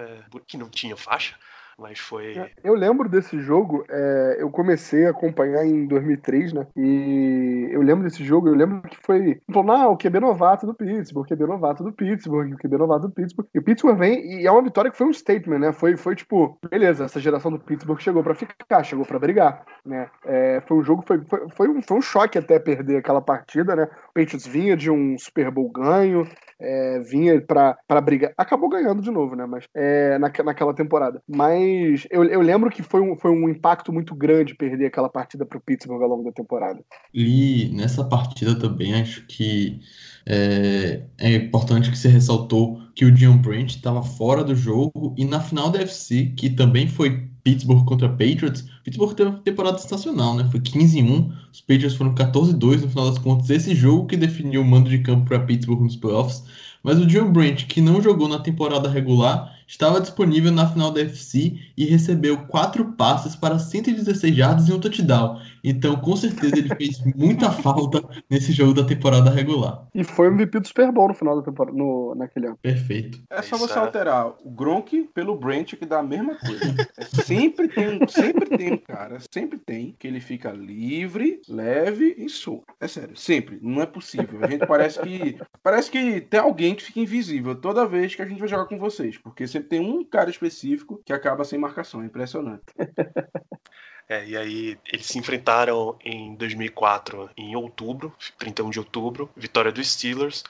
que 0.47 0.59
não 0.59 0.69
tinha 0.69 0.97
faixa 0.97 1.35
mas 1.83 1.99
foi. 1.99 2.35
Eu 2.63 2.75
lembro 2.75 3.09
desse 3.09 3.41
jogo, 3.41 3.85
é, 3.91 4.37
eu 4.39 4.49
comecei 4.51 5.07
a 5.07 5.11
acompanhar 5.11 5.67
em 5.67 5.87
2003, 5.87 6.53
né? 6.53 6.67
E 6.77 7.69
eu 7.73 7.83
lembro 7.83 8.05
desse 8.05 8.25
jogo, 8.25 8.49
eu 8.49 8.55
lembro 8.55 8.81
que 8.83 8.97
foi. 9.05 9.41
Falou, 9.53 9.73
ah, 9.73 9.89
o 9.89 9.97
QB 9.97 10.21
novato 10.21 10.65
do 10.65 10.75
Pittsburgh, 10.75 11.27
o 11.27 11.29
QB 11.29 11.47
novato 11.47 11.83
do 11.83 11.93
Pittsburgh, 11.93 12.55
o 12.55 12.57
QB 12.57 12.79
novato 12.79 13.09
do 13.09 13.13
Pittsburgh. 13.13 13.49
E 13.53 13.59
o 13.59 13.63
Pittsburgh 13.63 13.99
vem, 13.99 14.43
e 14.43 14.47
é 14.47 14.51
uma 14.51 14.63
vitória 14.63 14.91
que 14.91 14.97
foi 14.97 15.09
um 15.09 15.13
statement, 15.13 15.59
né? 15.59 15.73
Foi, 15.73 15.97
foi 15.97 16.15
tipo, 16.15 16.57
beleza, 16.71 17.05
essa 17.05 17.19
geração 17.19 17.51
do 17.51 17.59
Pittsburgh 17.59 18.01
chegou 18.01 18.23
para 18.23 18.35
ficar, 18.35 18.85
chegou 18.85 19.05
para 19.05 19.19
brigar, 19.19 19.65
né? 19.85 20.09
É, 20.25 20.63
foi 20.67 20.77
um 20.77 20.83
jogo, 20.85 21.03
foi, 21.05 21.21
foi, 21.25 21.49
foi, 21.51 21.69
um, 21.69 21.83
foi 21.83 21.99
um 21.99 22.03
choque 22.03 22.39
até 22.39 22.61
perder 22.61 22.99
aquela 22.99 23.21
partida, 23.21 23.75
né? 23.75 23.89
O 24.11 24.15
Patriots 24.15 24.47
vinha 24.47 24.77
de 24.77 24.89
um 24.89 25.19
Super 25.19 25.51
Bowl 25.51 25.69
ganho, 25.71 26.29
é, 26.63 27.01
vinha 27.01 27.41
para 27.41 28.01
brigar. 28.01 28.33
Acabou 28.37 28.69
ganhando 28.69 29.03
de 29.03 29.11
novo, 29.11 29.35
né? 29.35 29.45
Mas 29.47 29.65
é, 29.75 30.19
na, 30.19 30.33
naquela 30.45 30.73
temporada. 30.73 31.21
Mas 31.29 32.07
eu, 32.11 32.25
eu 32.25 32.41
lembro 32.41 32.71
que 32.71 32.83
foi 32.83 33.01
um, 33.01 33.17
foi 33.17 33.31
um 33.31 33.49
impacto 33.49 33.93
muito 33.93 34.15
grande 34.15 34.55
perder 34.55 34.87
aquela 34.87 35.09
partida 35.09 35.45
para 35.45 35.59
o 35.59 35.61
Pittsburgh 35.61 36.03
ao 36.03 36.09
longo 36.09 36.25
da 36.25 36.33
temporada. 36.33 36.81
E 37.13 37.71
nessa 37.75 38.05
partida 38.05 38.59
também 38.59 38.95
acho 38.95 39.27
que 39.27 39.81
é, 40.27 41.03
é 41.19 41.35
importante 41.35 41.91
que 41.91 41.99
você 41.99 42.09
ressaltou 42.09 42.81
que 42.95 43.05
o 43.05 43.13
Dion 43.13 43.39
Branch 43.39 43.71
estava 43.71 44.03
fora 44.03 44.45
do 44.45 44.55
jogo 44.55 45.15
e 45.19 45.25
na 45.25 45.41
final 45.41 45.71
da 45.71 45.81
FC, 45.81 46.33
que 46.37 46.51
também 46.51 46.87
foi 46.87 47.32
Pittsburgh 47.45 47.85
contra 47.85 48.09
Patriots, 48.09 48.65
Pittsburgh 48.85 49.15
teve 49.15 49.31
uma 49.31 49.39
temporada 49.39 49.79
sensacional, 49.79 50.35
né? 50.35 50.49
Foi 50.51 50.61
15 50.61 50.99
em 50.99 51.11
1, 51.11 51.33
os 51.53 51.61
Patriots 51.61 51.95
foram 51.95 52.15
14 52.15 52.55
2 52.55 52.83
no 52.83 52.89
final 52.89 53.11
das 53.11 53.19
contas. 53.19 53.51
Esse 53.51 53.75
jogo 53.75 54.07
que 54.07 54.17
definiu 54.17 54.63
o 54.63 54.65
mando 54.65 54.89
de 54.89 54.99
campo 54.99 55.27
para 55.27 55.41
Pittsburgh 55.41 55.83
nos 55.83 55.97
playoffs. 55.97 56.45
Mas 56.83 56.99
o 56.99 57.07
John 57.07 57.33
Branch, 57.33 57.67
que 57.67 57.81
não 57.81 58.03
jogou 58.03 58.29
na 58.29 58.41
temporada 58.41 58.89
regular, 58.89 59.57
estava 59.69 60.01
disponível 60.01 60.51
na 60.51 60.69
final 60.69 60.91
da 60.91 61.01
FC 61.01 61.57
e 61.77 61.85
recebeu 61.85 62.37
quatro 62.47 62.93
passes 62.93 63.37
para 63.37 63.59
116 63.59 64.37
jardas 64.37 64.69
e 64.69 64.73
um 64.73 64.81
touchdown. 64.81 65.41
Então, 65.63 65.97
com 65.97 66.17
certeza, 66.17 66.59
ele 66.59 66.75
fez 66.75 67.03
muita 67.15 67.51
falta 67.51 68.03
nesse 68.29 68.53
jogo 68.53 68.75
da 68.75 68.85
temporada 68.85 69.31
regular. 69.31 69.87
E 69.95 70.03
foi 70.03 70.29
o 70.29 70.33
MVP 70.33 70.61
do 70.61 70.67
Super 70.67 70.91
Bowl 70.91 71.09
no 71.09 71.15
final 71.15 71.37
da 71.37 71.43
temporada, 71.43 71.77
no, 71.77 72.15
naquele 72.15 72.47
ano. 72.47 72.59
Perfeito. 72.61 73.23
É 73.31 73.43
só 73.43 73.57
você 73.57 73.79
alterar 73.79 74.35
o 74.45 74.51
Gronk 74.51 75.09
pelo 75.15 75.37
Brent 75.37 75.75
que 75.75 75.87
dá 75.87 76.01
a 76.01 76.03
mesma 76.03 76.35
coisa. 76.37 76.75
É, 76.97 77.05
sempre 77.05 77.69
tem, 77.69 78.07
sempre 78.09 78.57
tem 78.57 78.73
um 78.73 78.77
cara, 78.77 79.19
sempre 79.31 79.59
tem, 79.59 79.95
que 79.99 80.07
ele 80.07 80.21
fica 80.21 80.51
livre, 80.51 81.41
leve 81.49 82.15
e 82.19 82.29
solto. 82.29 82.67
É 82.81 82.89
sério, 82.89 83.17
sempre. 83.17 83.59
Não 83.63 83.83
é 83.83 83.87
possível. 83.87 84.41
A 84.43 84.49
gente 84.49 84.67
parece 84.67 85.01
que 85.01 85.39
parece 85.63 85.91
que 85.91 86.21
tem 86.21 86.41
alguém 86.41 86.75
que 86.75 86.83
fica 86.83 87.01
invisível 87.01 87.55
toda 87.55 87.87
vez 87.87 88.15
que 88.15 88.23
a 88.23 88.27
gente 88.27 88.39
vai 88.39 88.49
jogar 88.49 88.67
com 88.67 88.79
vocês, 88.79 89.19
porque 89.19 89.47
sempre 89.47 89.69
tem 89.69 89.81
um 89.81 90.05
cara 90.05 90.31
específico 90.31 91.01
que 91.05 91.13
acaba 91.13 91.45
sem 91.45 91.59
marcação. 91.59 92.03
É 92.03 92.07
impressionante. 92.07 92.65
É, 94.13 94.27
e 94.27 94.37
aí 94.37 94.79
eles 94.93 95.07
se 95.07 95.19
enfrentaram 95.19 95.97
em 96.05 96.35
2004, 96.35 97.31
em 97.35 97.57
outubro, 97.57 98.13
31 98.39 98.69
de 98.69 98.79
outubro, 98.79 99.31
vitória 99.35 99.73
dos 99.73 99.91
Steelers, 99.91 100.45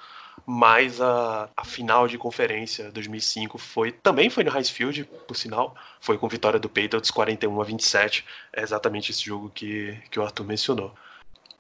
mas 0.45 1.01
a, 1.01 1.49
a 1.57 1.65
final 1.65 2.09
de 2.09 2.19
conferência 2.19 2.91
2005 2.91 3.57
foi 3.59 3.93
também 3.93 4.29
foi 4.29 4.43
no 4.43 4.53
Heinz 4.53 4.69
Field, 4.69 5.05
por 5.29 5.37
sinal, 5.37 5.77
foi 6.01 6.19
com 6.19 6.27
vitória 6.27 6.59
do 6.59 6.69
Patriots 6.69 7.13
41 7.13 7.61
a 7.61 7.65
27, 7.65 8.25
é 8.53 8.63
exatamente 8.63 9.13
esse 9.13 9.25
jogo 9.25 9.49
que, 9.55 9.97
que 10.11 10.19
o 10.19 10.25
Arthur 10.25 10.45
mencionou. 10.45 10.93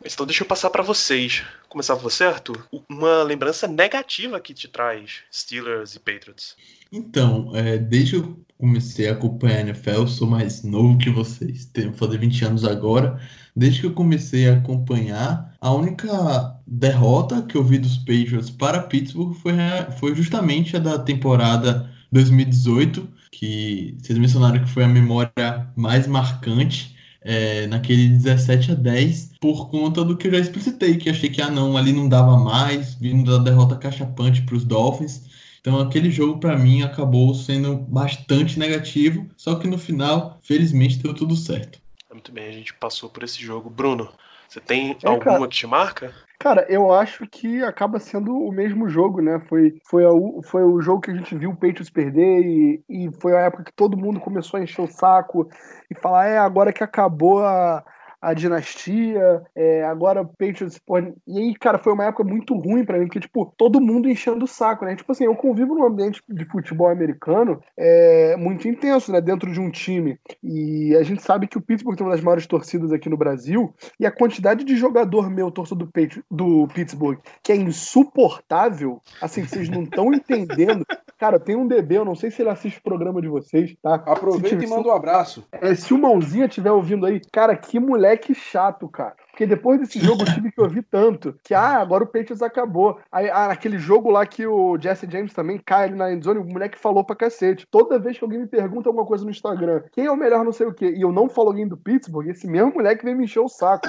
Então 0.04 0.26
deixa 0.26 0.42
eu 0.42 0.48
passar 0.48 0.70
para 0.70 0.82
vocês. 0.82 1.44
Começar 1.68 1.94
com 1.94 2.02
você, 2.02 2.24
Arthur. 2.24 2.66
Uma 2.88 3.22
lembrança 3.22 3.68
negativa 3.68 4.40
que 4.40 4.52
te 4.52 4.66
traz 4.66 5.20
Steelers 5.32 5.94
e 5.94 6.00
Patriots. 6.00 6.56
Então, 6.90 7.52
é, 7.54 7.78
desde 7.78 8.16
eu 8.16 8.36
comecei 8.62 9.08
a 9.08 9.12
acompanhar 9.12 9.56
a 9.56 9.60
NFL, 9.62 10.06
sou 10.06 10.28
mais 10.28 10.62
novo 10.62 10.96
que 10.96 11.10
vocês, 11.10 11.64
tenho 11.64 11.92
fazer 11.94 12.18
20 12.18 12.44
anos 12.44 12.64
agora. 12.64 13.18
Desde 13.56 13.80
que 13.80 13.86
eu 13.86 13.92
comecei 13.92 14.48
a 14.48 14.54
acompanhar, 14.54 15.52
a 15.60 15.72
única 15.72 16.56
derrota 16.64 17.42
que 17.42 17.56
eu 17.56 17.64
vi 17.64 17.78
dos 17.78 17.98
Patriots 17.98 18.50
para 18.50 18.80
Pittsburgh 18.84 19.34
foi, 19.34 19.54
foi 19.98 20.14
justamente 20.14 20.76
a 20.76 20.78
da 20.78 20.96
temporada 20.96 21.90
2018, 22.12 23.08
que 23.32 23.96
vocês 24.00 24.16
mencionaram 24.16 24.62
que 24.62 24.70
foi 24.70 24.84
a 24.84 24.88
memória 24.88 25.66
mais 25.74 26.06
marcante 26.06 26.94
é, 27.20 27.66
naquele 27.66 28.10
17 28.10 28.72
a 28.72 28.74
10 28.76 29.32
por 29.40 29.70
conta 29.70 30.04
do 30.04 30.16
que 30.16 30.28
eu 30.28 30.32
já 30.32 30.38
explicitei, 30.38 30.96
que 30.98 31.10
achei 31.10 31.28
que 31.28 31.42
ah 31.42 31.50
não, 31.50 31.76
ali 31.76 31.92
não 31.92 32.08
dava 32.08 32.38
mais, 32.38 32.94
vindo 32.94 33.28
da 33.28 33.42
derrota 33.42 33.74
cachapante 33.76 34.42
para 34.42 34.54
os 34.54 34.64
Dolphins. 34.64 35.22
Então 35.62 35.78
aquele 35.78 36.10
jogo 36.10 36.40
para 36.40 36.58
mim 36.58 36.82
acabou 36.82 37.32
sendo 37.34 37.76
bastante 37.76 38.58
negativo, 38.58 39.28
só 39.36 39.54
que 39.54 39.68
no 39.68 39.78
final, 39.78 40.40
felizmente, 40.42 40.98
deu 40.98 41.14
tudo 41.14 41.36
certo. 41.36 41.80
Muito 42.12 42.32
bem, 42.32 42.48
a 42.48 42.52
gente 42.52 42.74
passou 42.74 43.08
por 43.08 43.22
esse 43.22 43.40
jogo. 43.40 43.70
Bruno, 43.70 44.12
você 44.48 44.58
tem 44.58 44.90
é, 44.90 45.08
alguma 45.08 45.24
cara, 45.24 45.48
que 45.48 45.54
te 45.54 45.66
marca? 45.68 46.12
Cara, 46.36 46.66
eu 46.68 46.92
acho 46.92 47.28
que 47.28 47.62
acaba 47.62 48.00
sendo 48.00 48.36
o 48.36 48.50
mesmo 48.50 48.88
jogo, 48.88 49.22
né? 49.22 49.40
Foi, 49.48 49.78
foi, 49.84 50.04
a, 50.04 50.10
foi 50.42 50.64
o 50.64 50.80
jogo 50.80 51.00
que 51.00 51.12
a 51.12 51.14
gente 51.14 51.34
viu 51.36 51.50
o 51.50 51.56
Patriots 51.56 51.88
perder 51.88 52.44
e, 52.44 52.84
e 52.88 53.12
foi 53.20 53.36
a 53.36 53.42
época 53.42 53.62
que 53.62 53.72
todo 53.72 53.96
mundo 53.96 54.18
começou 54.18 54.58
a 54.58 54.62
encher 54.64 54.82
o 54.82 54.90
saco 54.90 55.48
e 55.88 55.94
falar, 55.94 56.26
é, 56.26 56.38
agora 56.38 56.72
que 56.72 56.82
acabou 56.82 57.44
a, 57.44 57.84
a 58.22 58.32
dinastia, 58.32 59.42
é, 59.54 59.84
agora 59.84 60.24
Patriots, 60.24 60.78
pô, 60.78 60.96
e 60.98 61.38
aí, 61.38 61.54
cara, 61.54 61.76
foi 61.76 61.92
uma 61.92 62.04
época 62.04 62.22
muito 62.22 62.54
ruim 62.54 62.84
para 62.84 62.96
mim, 62.98 63.06
porque, 63.06 63.18
tipo, 63.18 63.52
todo 63.56 63.80
mundo 63.80 64.08
enchendo 64.08 64.44
o 64.44 64.48
saco, 64.48 64.84
né? 64.84 64.94
Tipo 64.94 65.10
assim, 65.10 65.24
eu 65.24 65.34
convivo 65.34 65.74
num 65.74 65.84
ambiente 65.84 66.22
de 66.28 66.44
futebol 66.44 66.88
americano 66.88 67.60
é, 67.76 68.36
muito 68.36 68.68
intenso, 68.68 69.10
né, 69.10 69.20
dentro 69.20 69.52
de 69.52 69.58
um 69.58 69.70
time, 69.70 70.16
e 70.42 70.94
a 70.96 71.02
gente 71.02 71.20
sabe 71.22 71.48
que 71.48 71.58
o 71.58 71.60
Pittsburgh 71.60 71.96
tem 71.96 72.06
uma 72.06 72.14
das 72.14 72.22
maiores 72.22 72.46
torcidas 72.46 72.92
aqui 72.92 73.08
no 73.08 73.16
Brasil, 73.16 73.74
e 73.98 74.06
a 74.06 74.12
quantidade 74.12 74.64
de 74.64 74.76
jogador 74.76 75.28
meu, 75.28 75.50
torcedor 75.50 75.88
do, 75.88 76.24
do 76.30 76.68
Pittsburgh, 76.68 77.18
que 77.42 77.50
é 77.50 77.56
insuportável, 77.56 79.00
assim, 79.20 79.44
vocês 79.44 79.68
não 79.68 79.82
estão 79.82 80.12
entendendo. 80.12 80.86
Cara, 81.18 81.38
tem 81.38 81.54
um 81.54 81.68
DB, 81.68 81.98
eu 81.98 82.04
não 82.04 82.16
sei 82.16 82.32
se 82.32 82.42
ele 82.42 82.50
assiste 82.50 82.78
o 82.78 82.82
programa 82.82 83.22
de 83.22 83.28
vocês, 83.28 83.76
tá? 83.80 83.94
Aproveita 83.94 84.48
tiver, 84.48 84.66
e 84.66 84.68
manda 84.68 84.88
um 84.88 84.92
abraço. 84.92 85.46
É, 85.52 85.72
se 85.72 85.94
o 85.94 85.98
Mãozinha 85.98 86.46
estiver 86.46 86.72
ouvindo 86.72 87.06
aí, 87.06 87.20
cara, 87.32 87.56
que 87.56 87.78
moleque 87.78 88.11
moleque 88.12 88.34
chato, 88.34 88.88
cara. 88.88 89.14
Porque 89.30 89.46
depois 89.46 89.80
desse 89.80 89.98
jogo 89.98 90.22
eu 90.22 90.34
tive 90.34 90.52
que 90.52 90.60
ouvir 90.60 90.82
tanto 90.82 91.34
que, 91.42 91.54
ah, 91.54 91.78
agora 91.78 92.04
o 92.04 92.06
Patriots 92.06 92.42
acabou. 92.42 93.00
Aí, 93.10 93.30
ah, 93.30 93.48
naquele 93.48 93.78
jogo 93.78 94.10
lá 94.10 94.26
que 94.26 94.46
o 94.46 94.78
Jesse 94.78 95.08
James 95.10 95.32
também 95.32 95.58
cai 95.58 95.86
ali 95.86 95.94
na 95.94 96.12
endzone, 96.12 96.38
o 96.38 96.44
moleque 96.44 96.78
falou 96.78 97.02
pra 97.02 97.16
cacete. 97.16 97.66
Toda 97.70 97.98
vez 97.98 98.18
que 98.18 98.24
alguém 98.24 98.40
me 98.40 98.46
pergunta 98.46 98.88
alguma 98.88 99.06
coisa 99.06 99.24
no 99.24 99.30
Instagram, 99.30 99.82
quem 99.92 100.04
é 100.04 100.10
o 100.10 100.16
melhor 100.16 100.44
não 100.44 100.52
sei 100.52 100.66
o 100.66 100.74
quê, 100.74 100.92
e 100.94 101.00
eu 101.00 101.10
não 101.10 101.28
falo 101.28 101.48
alguém 101.48 101.66
do 101.66 101.76
Pittsburgh, 101.76 102.28
esse 102.28 102.46
mesmo 102.46 102.74
moleque 102.74 103.04
vem 103.04 103.14
me 103.14 103.24
encher 103.24 103.40
o 103.40 103.48
saco. 103.48 103.88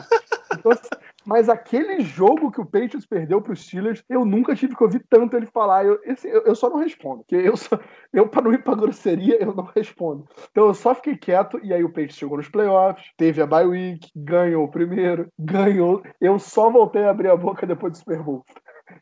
Então, 0.53 0.71
assim, 0.71 0.89
Mas 1.25 1.49
aquele 1.49 2.01
jogo 2.01 2.51
que 2.51 2.61
o 2.61 2.65
Patriots 2.65 3.05
perdeu 3.05 3.41
para 3.41 3.53
os 3.53 3.63
Steelers, 3.63 4.03
eu 4.09 4.25
nunca 4.25 4.55
tive 4.55 4.75
que 4.75 4.83
ouvir 4.83 5.05
tanto 5.09 5.37
ele 5.37 5.45
falar. 5.45 5.85
Eu, 5.85 5.99
esse, 6.03 6.27
eu, 6.27 6.41
eu 6.43 6.55
só 6.55 6.69
não 6.69 6.77
respondo. 6.77 7.23
Porque 7.23 7.35
eu, 7.35 7.55
só, 7.55 7.79
eu 8.11 8.27
para 8.27 8.43
não 8.43 8.53
ir 8.53 8.63
para 8.63 8.75
grosseria, 8.75 9.41
eu 9.41 9.53
não 9.53 9.63
respondo. 9.75 10.27
Então 10.51 10.67
eu 10.67 10.73
só 10.73 10.93
fiquei 10.93 11.15
quieto 11.15 11.59
e 11.63 11.73
aí 11.73 11.83
o 11.83 11.89
Patriots 11.89 12.17
chegou 12.17 12.37
nos 12.37 12.49
playoffs, 12.49 13.05
teve 13.17 13.41
a 13.41 13.47
bye 13.47 13.65
week, 13.65 14.09
ganhou 14.15 14.65
o 14.65 14.71
primeiro, 14.71 15.27
ganhou. 15.39 16.03
Eu 16.19 16.37
só 16.39 16.69
voltei 16.69 17.03
a 17.03 17.11
abrir 17.11 17.29
a 17.29 17.37
boca 17.37 17.65
depois 17.65 17.93
do 17.93 17.99
Super 17.99 18.21
Bowl 18.21 18.43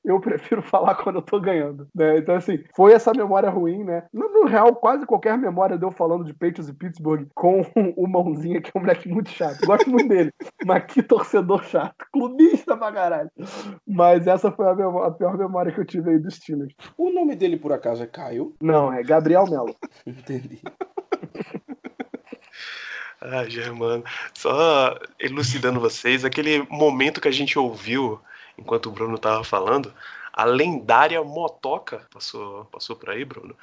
eu 0.03 0.19
prefiro 0.19 0.61
falar 0.63 0.95
quando 0.95 1.17
eu 1.17 1.21
tô 1.21 1.39
ganhando, 1.39 1.87
né? 1.93 2.17
Então, 2.17 2.35
assim, 2.35 2.63
foi 2.75 2.93
essa 2.93 3.11
memória 3.13 3.49
ruim, 3.49 3.83
né? 3.83 4.03
No, 4.13 4.45
real, 4.45 4.75
quase 4.75 5.05
qualquer 5.05 5.37
memória 5.37 5.77
deu 5.77 5.91
falando 5.91 6.25
de 6.25 6.33
Patriots 6.33 6.67
e 6.67 6.73
Pittsburgh 6.73 7.27
com 7.35 7.61
o 7.95 8.07
Mãozinha, 8.07 8.61
que 8.61 8.71
é 8.73 8.79
um 8.79 8.81
moleque 8.81 9.07
muito 9.07 9.29
chato. 9.29 9.65
Gosto 9.65 9.89
muito 9.89 10.09
dele, 10.09 10.33
mas 10.65 10.85
que 10.85 11.03
torcedor 11.03 11.63
chato. 11.63 11.95
Clubista 12.11 12.75
pra 12.75 12.91
caralho. 12.91 13.29
Mas 13.87 14.27
essa 14.27 14.51
foi 14.51 14.67
a, 14.67 14.75
memória, 14.75 15.07
a 15.07 15.11
pior 15.11 15.37
memória 15.37 15.71
que 15.71 15.79
eu 15.79 15.85
tive 15.85 16.11
aí 16.11 16.19
dos 16.19 16.35
Steelers. 16.35 16.73
O 16.97 17.11
nome 17.11 17.35
dele, 17.35 17.57
por 17.57 17.71
acaso, 17.71 18.03
é 18.03 18.07
Caio? 18.07 18.53
Não, 18.61 18.91
é 18.91 19.03
Gabriel 19.03 19.45
Melo. 19.49 19.75
Entendi. 20.05 20.61
Ah, 23.23 23.47
Germano, 23.47 24.03
só 24.33 24.97
elucidando 25.19 25.79
vocês, 25.79 26.25
aquele 26.25 26.63
momento 26.69 27.21
que 27.21 27.27
a 27.27 27.31
gente 27.31 27.57
ouviu 27.57 28.19
enquanto 28.57 28.87
o 28.87 28.91
Bruno 28.91 29.17
tava 29.17 29.43
falando, 29.43 29.93
a 30.33 30.45
lendária 30.45 31.21
motoca 31.23 32.07
passou, 32.11 32.65
passou 32.65 32.95
por 32.95 33.09
aí, 33.09 33.25
Bruno. 33.25 33.55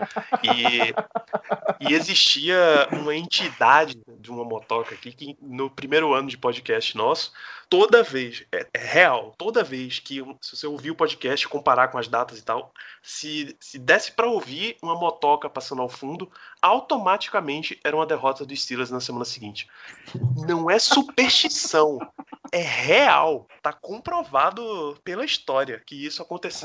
E, 0.43 1.89
e 1.89 1.95
existia 1.95 2.89
uma 2.93 3.15
entidade 3.15 3.99
de 4.07 4.31
uma 4.31 4.45
motoca 4.45 4.95
aqui 4.95 5.13
que 5.13 5.39
no 5.41 5.71
primeiro 5.71 6.13
ano 6.13 6.29
de 6.29 6.37
podcast 6.37 6.97
nosso, 6.97 7.33
toda 7.71 8.03
vez, 8.03 8.45
é, 8.53 8.67
é 8.75 8.79
real, 8.79 9.35
toda 9.39 9.65
vez 9.65 9.99
que 9.99 10.23
se 10.41 10.57
você 10.57 10.67
ouvir 10.67 10.91
o 10.91 10.97
podcast, 10.97 11.49
comparar 11.49 11.89
com 11.89 11.99
as 11.99 12.09
datas 12.09 12.39
e 12.39 12.43
tal, 12.43 12.73
se, 13.03 13.57
se 13.59 13.79
desse 13.79 14.13
para 14.13 14.27
ouvir 14.27 14.77
uma 14.83 14.95
motoca 14.95 15.49
passando 15.49 15.81
ao 15.81 15.89
fundo, 15.89 16.31
automaticamente 16.61 17.81
era 17.83 17.97
uma 17.97 18.07
derrota 18.07 18.45
dos 18.45 18.63
Steelers 18.63 18.91
na 18.91 19.01
semana 19.01 19.25
seguinte. 19.25 19.69
Não 20.47 20.71
é 20.71 20.79
superstição, 20.79 21.99
é 22.53 22.61
real. 22.61 23.47
Tá 23.63 23.73
comprovado 23.73 24.97
pela 25.05 25.25
história 25.25 25.83
que 25.85 26.07
isso 26.07 26.23
aconteceu 26.23 26.58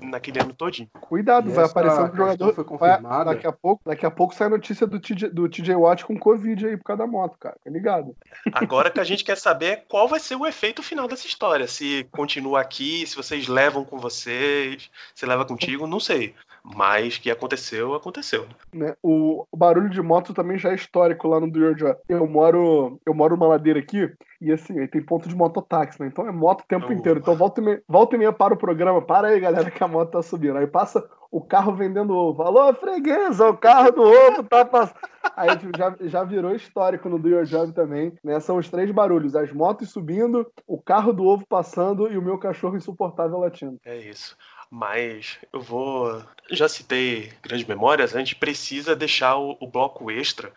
naquele 0.00 0.40
ano 0.40 0.52
todinho. 0.52 0.88
Cuidado, 1.00 1.48
E 1.48 1.52
vai 1.52 1.64
aparecer 1.64 2.00
um 2.02 2.14
jogador. 2.16 2.54
foi 2.54 2.64
vai- 2.64 2.78
confirmada? 2.96 3.24
daqui, 3.34 3.46
a 3.46 3.52
pouco, 3.52 3.82
daqui 3.84 4.06
a 4.06 4.10
pouco 4.10 4.34
sai 4.34 4.46
a 4.46 4.50
notícia 4.50 4.86
do 4.86 4.98
TJ, 5.00 5.28
do 5.30 5.48
TJ 5.48 5.74
Watt 5.76 6.04
com 6.04 6.18
Covid 6.18 6.66
aí 6.66 6.76
por 6.76 6.84
causa 6.84 7.02
da 7.02 7.06
moto, 7.06 7.36
cara. 7.38 7.56
Tá 7.64 7.70
ligado? 7.70 8.14
Agora 8.52 8.90
que 8.90 9.00
a 9.00 9.04
gente 9.04 9.24
quer 9.24 9.36
saber 9.36 9.66
é 9.66 9.76
qual 9.76 10.08
vai 10.08 10.20
ser 10.20 10.36
o 10.36 10.46
efeito 10.46 10.82
final 10.82 11.06
dessa 11.08 11.26
história. 11.26 11.66
Se 11.66 12.04
continua 12.12 12.60
aqui, 12.60 13.06
se 13.06 13.16
vocês 13.16 13.46
levam 13.48 13.84
com 13.84 13.98
vocês, 13.98 14.90
se 15.14 15.26
leva 15.26 15.44
contigo, 15.44 15.86
não 15.86 16.00
sei. 16.00 16.34
Mas 16.74 17.18
que 17.18 17.30
aconteceu, 17.30 17.94
aconteceu. 17.94 18.46
né? 18.72 18.94
O, 19.02 19.46
o 19.50 19.56
barulho 19.56 19.90
de 19.90 20.00
moto 20.00 20.34
também 20.34 20.58
já 20.58 20.70
é 20.70 20.74
histórico 20.74 21.28
lá 21.28 21.40
no 21.40 21.50
Do 21.50 21.58
Your 21.58 21.74
Job. 21.74 21.96
Eu 22.08 22.26
moro, 22.26 23.00
eu 23.06 23.14
moro 23.14 23.36
numa 23.36 23.48
ladeira 23.48 23.78
aqui 23.78 24.10
e 24.40 24.52
assim, 24.52 24.78
aí 24.78 24.86
tem 24.86 25.02
ponto 25.02 25.28
de 25.28 25.34
mototáxi, 25.34 26.00
né? 26.00 26.08
Então 26.08 26.26
é 26.26 26.32
moto 26.32 26.62
o 26.62 26.66
tempo 26.66 26.92
inteiro. 26.92 27.18
Então 27.18 27.34
volta 27.34 27.60
e, 27.60 27.64
meia, 27.64 27.82
volta 27.88 28.14
e 28.14 28.18
meia 28.18 28.32
para 28.32 28.54
o 28.54 28.58
programa, 28.58 29.02
para 29.02 29.28
aí, 29.28 29.40
galera, 29.40 29.70
que 29.70 29.82
a 29.82 29.88
moto 29.88 30.12
tá 30.12 30.22
subindo. 30.22 30.58
Aí 30.58 30.66
passa 30.66 31.04
o 31.30 31.40
carro 31.40 31.74
vendendo 31.74 32.14
ovo. 32.14 32.42
Alô, 32.42 32.72
freguesa, 32.74 33.48
o 33.48 33.56
carro 33.56 33.90
do 33.90 34.02
ovo 34.02 34.44
tá 34.44 34.64
passando. 34.64 34.98
Aí 35.36 35.56
tipo, 35.56 35.76
já, 35.76 35.94
já 36.00 36.24
virou 36.24 36.54
histórico 36.54 37.08
no 37.08 37.18
Do 37.18 37.28
Your 37.28 37.44
Job 37.44 37.72
também, 37.72 38.12
né? 38.24 38.40
São 38.40 38.56
os 38.56 38.68
três 38.68 38.90
barulhos: 38.90 39.36
as 39.36 39.52
motos 39.52 39.90
subindo, 39.90 40.46
o 40.66 40.80
carro 40.80 41.12
do 41.12 41.24
ovo 41.24 41.44
passando 41.46 42.10
e 42.10 42.16
o 42.16 42.22
meu 42.22 42.38
cachorro 42.38 42.76
insuportável 42.76 43.38
latindo. 43.38 43.78
É 43.84 43.96
isso. 43.96 44.36
Mas 44.70 45.38
eu 45.52 45.60
vou. 45.60 46.22
Já 46.50 46.68
citei 46.68 47.32
grandes 47.42 47.66
memórias, 47.66 48.14
a 48.14 48.18
gente 48.18 48.36
precisa 48.36 48.94
deixar 48.94 49.36
o, 49.36 49.56
o 49.60 49.66
bloco 49.66 50.10
extra 50.10 50.52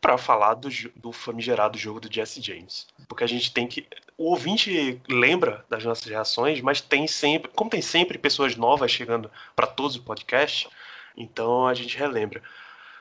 para 0.00 0.16
falar 0.16 0.54
do, 0.54 0.68
do 0.94 1.12
famigerado 1.12 1.78
jogo 1.78 2.00
do 2.00 2.12
Jesse 2.12 2.40
James. 2.40 2.86
Porque 3.08 3.24
a 3.24 3.26
gente 3.26 3.52
tem 3.52 3.66
que. 3.66 3.86
O 4.16 4.30
ouvinte 4.30 5.00
lembra 5.08 5.64
das 5.68 5.84
nossas 5.84 6.06
reações, 6.06 6.60
mas 6.60 6.80
tem 6.80 7.06
sempre. 7.06 7.50
Como 7.54 7.70
tem 7.70 7.82
sempre 7.82 8.18
pessoas 8.18 8.56
novas 8.56 8.90
chegando 8.90 9.30
para 9.54 9.66
todos 9.66 9.96
os 9.96 10.02
podcasts, 10.02 10.70
então 11.16 11.66
a 11.66 11.74
gente 11.74 11.96
relembra. 11.96 12.42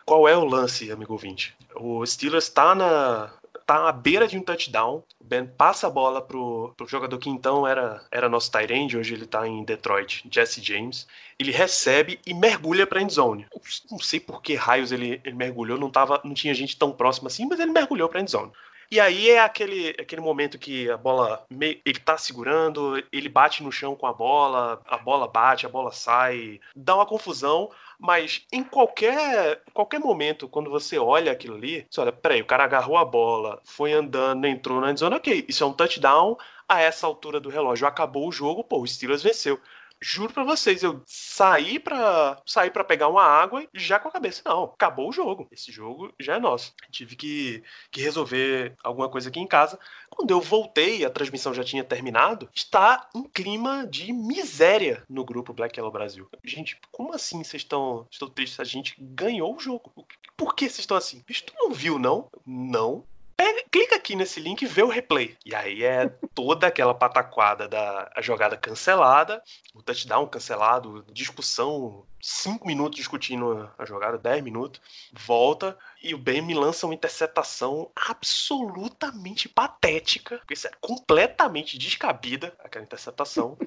Qual 0.05 0.27
é 0.27 0.37
o 0.37 0.45
lance, 0.45 0.91
amigo 0.91 1.13
ouvinte? 1.13 1.55
O 1.75 2.05
Steelers 2.05 2.45
está 2.45 2.75
na. 2.75 3.31
Tá 3.65 3.89
à 3.89 3.91
beira 3.91 4.27
de 4.27 4.37
um 4.37 4.43
touchdown. 4.43 5.03
O 5.19 5.23
Ben 5.23 5.47
passa 5.47 5.87
a 5.87 5.89
bola 5.89 6.21
pro, 6.21 6.73
pro 6.77 6.87
jogador 6.87 7.17
que 7.17 7.29
então 7.29 7.65
era, 7.65 8.05
era 8.11 8.29
nosso 8.29 8.51
end, 8.69 8.95
hoje 8.95 9.13
ele 9.13 9.25
tá 9.25 9.47
em 9.47 9.63
Detroit, 9.63 10.23
Jesse 10.29 10.61
James. 10.61 11.07
Ele 11.39 11.51
recebe 11.51 12.19
e 12.25 12.33
mergulha 12.33 12.85
pra 12.85 13.01
endzone. 13.01 13.47
Eu 13.51 13.61
Não 13.89 13.99
sei 13.99 14.19
por 14.19 14.41
que 14.41 14.53
raios 14.55 14.91
ele, 14.91 15.19
ele 15.23 15.35
mergulhou, 15.35 15.79
não, 15.79 15.89
tava, 15.89 16.21
não 16.23 16.33
tinha 16.33 16.53
gente 16.53 16.77
tão 16.77 16.91
próxima 16.91 17.27
assim, 17.27 17.47
mas 17.47 17.59
ele 17.59 17.71
mergulhou 17.71 18.07
pra 18.07 18.21
endzone. 18.21 18.51
E 18.91 18.99
aí 18.99 19.31
é 19.31 19.39
aquele, 19.39 19.89
aquele 19.99 20.21
momento 20.21 20.59
que 20.59 20.89
a 20.89 20.97
bola 20.97 21.45
ele 21.49 21.99
tá 21.99 22.17
segurando, 22.17 23.03
ele 23.11 23.27
bate 23.27 23.63
no 23.63 23.71
chão 23.71 23.95
com 23.95 24.05
a 24.05 24.13
bola, 24.13 24.79
a 24.85 24.97
bola 24.97 25.27
bate, 25.27 25.65
a 25.65 25.69
bola 25.69 25.91
sai, 25.91 26.59
dá 26.75 26.95
uma 26.95 27.05
confusão, 27.05 27.71
mas 27.99 28.45
em 28.51 28.63
qualquer 28.63 29.63
qualquer 29.73 29.99
momento, 29.99 30.47
quando 30.47 30.69
você 30.69 30.97
olha 30.97 31.31
aquilo 31.31 31.55
ali, 31.55 31.85
você 31.89 32.01
olha, 32.01 32.11
peraí, 32.11 32.41
o 32.41 32.45
cara 32.45 32.63
agarrou 32.63 32.97
a 32.97 33.05
bola, 33.05 33.61
foi 33.63 33.93
andando, 33.93 34.45
entrou 34.45 34.81
na 34.81 34.91
endzone, 34.91 35.15
ok, 35.15 35.45
isso 35.47 35.63
é 35.63 35.67
um 35.67 35.73
touchdown 35.73 36.37
a 36.67 36.81
essa 36.81 37.05
altura 37.07 37.39
do 37.39 37.49
relógio, 37.49 37.87
acabou 37.87 38.27
o 38.27 38.31
jogo, 38.31 38.63
pô, 38.63 38.81
o 38.81 38.87
Steelers 38.87 39.23
venceu. 39.23 39.59
Juro 40.01 40.33
pra 40.33 40.43
vocês, 40.43 40.83
eu 40.83 41.01
saí 41.05 41.79
pra, 41.79 42.41
saí 42.45 42.69
pra 42.69 42.83
pegar 42.83 43.07
uma 43.07 43.23
água 43.23 43.63
e 43.63 43.79
já 43.79 43.99
com 43.99 44.07
a 44.07 44.11
cabeça, 44.11 44.41
não, 44.45 44.65
acabou 44.65 45.09
o 45.09 45.11
jogo. 45.11 45.47
Esse 45.51 45.71
jogo 45.71 46.13
já 46.19 46.35
é 46.35 46.39
nosso. 46.39 46.73
Tive 46.91 47.15
que, 47.15 47.63
que 47.91 48.01
resolver 48.01 48.75
alguma 48.83 49.09
coisa 49.09 49.29
aqui 49.29 49.39
em 49.39 49.47
casa. 49.47 49.79
Quando 50.09 50.31
eu 50.31 50.41
voltei, 50.41 51.03
a 51.03 51.09
transmissão 51.09 51.53
já 51.53 51.63
tinha 51.63 51.83
terminado, 51.83 52.49
está 52.53 53.09
um 53.15 53.23
clima 53.23 53.87
de 53.87 54.13
miséria 54.13 55.03
no 55.09 55.25
grupo 55.25 55.53
Black 55.53 55.79
Yellow 55.79 55.91
Brasil. 55.91 56.29
Gente, 56.43 56.79
como 56.91 57.13
assim 57.13 57.43
vocês 57.43 57.63
estão, 57.63 58.07
estão 58.11 58.29
tristes? 58.29 58.59
A 58.59 58.63
gente 58.63 58.95
ganhou 58.99 59.55
o 59.55 59.59
jogo. 59.59 59.91
Por 60.37 60.55
que 60.55 60.65
vocês 60.65 60.79
estão 60.79 60.97
assim? 60.97 61.23
Bicho, 61.25 61.45
tu 61.45 61.53
não 61.57 61.71
viu, 61.71 61.97
não? 61.97 62.29
Não. 62.45 63.03
Pega- 63.37 63.63
clica 63.69 63.95
aqui 63.95 64.15
nesse 64.15 64.39
link 64.39 64.61
e 64.61 64.65
vê 64.65 64.81
o 64.81 64.87
replay. 64.87 65.37
E 65.45 65.53
aí 65.53 65.83
é 65.83 66.07
toda 66.33 66.67
aquela 66.67 66.93
pataquada 66.93 67.67
da 67.67 68.09
jogada 68.19 68.55
cancelada, 68.55 69.41
o 69.73 69.81
touchdown 69.81 70.25
cancelado, 70.27 71.05
discussão, 71.11 72.05
cinco 72.21 72.65
minutos 72.65 72.97
discutindo 72.97 73.69
a 73.77 73.85
jogada, 73.85 74.17
10 74.17 74.43
minutos, 74.43 74.81
volta 75.13 75.77
e 76.01 76.13
o 76.13 76.17
Ben 76.17 76.41
me 76.41 76.53
lança 76.53 76.85
uma 76.85 76.95
interceptação 76.95 77.91
absolutamente 77.95 79.49
patética, 79.49 80.37
porque 80.37 80.53
isso 80.53 80.67
é 80.67 80.71
completamente 80.79 81.77
descabida, 81.77 82.55
aquela 82.59 82.85
interceptação. 82.85 83.57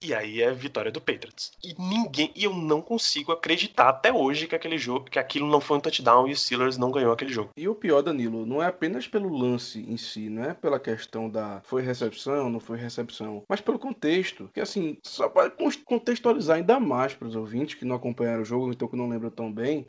E 0.00 0.14
aí 0.14 0.40
é 0.40 0.52
vitória 0.52 0.92
do 0.92 1.00
Patriots. 1.00 1.50
E 1.62 1.74
ninguém, 1.76 2.30
e 2.36 2.44
eu 2.44 2.54
não 2.54 2.80
consigo 2.80 3.32
acreditar 3.32 3.88
até 3.88 4.12
hoje 4.12 4.46
que 4.46 4.54
aquele 4.54 4.78
jogo, 4.78 5.10
que 5.10 5.18
aquilo 5.18 5.48
não 5.48 5.60
foi 5.60 5.76
um 5.76 5.80
touchdown 5.80 6.28
e 6.28 6.32
o 6.32 6.36
Steelers 6.36 6.78
não 6.78 6.92
ganhou 6.92 7.12
aquele 7.12 7.32
jogo. 7.32 7.50
E 7.56 7.68
o 7.68 7.74
pior, 7.74 8.00
Danilo, 8.00 8.46
não 8.46 8.62
é 8.62 8.66
apenas 8.66 9.08
pelo 9.08 9.28
lance 9.36 9.80
em 9.80 9.96
si, 9.96 10.28
não 10.30 10.44
é 10.44 10.54
pela 10.54 10.78
questão 10.78 11.28
da 11.28 11.60
foi 11.64 11.82
recepção, 11.82 12.48
não 12.48 12.60
foi 12.60 12.78
recepção, 12.78 13.42
mas 13.48 13.60
pelo 13.60 13.78
contexto. 13.78 14.48
Que 14.54 14.60
assim, 14.60 14.96
só 15.02 15.28
para 15.28 15.52
contextualizar 15.84 16.58
ainda 16.58 16.78
mais 16.78 17.14
para 17.14 17.26
os 17.26 17.34
ouvintes 17.34 17.74
que 17.74 17.84
não 17.84 17.96
acompanharam 17.96 18.42
o 18.42 18.46
jogo, 18.46 18.70
então 18.70 18.86
que 18.86 18.96
não 18.96 19.08
lembram 19.08 19.30
tão 19.30 19.52
bem, 19.52 19.84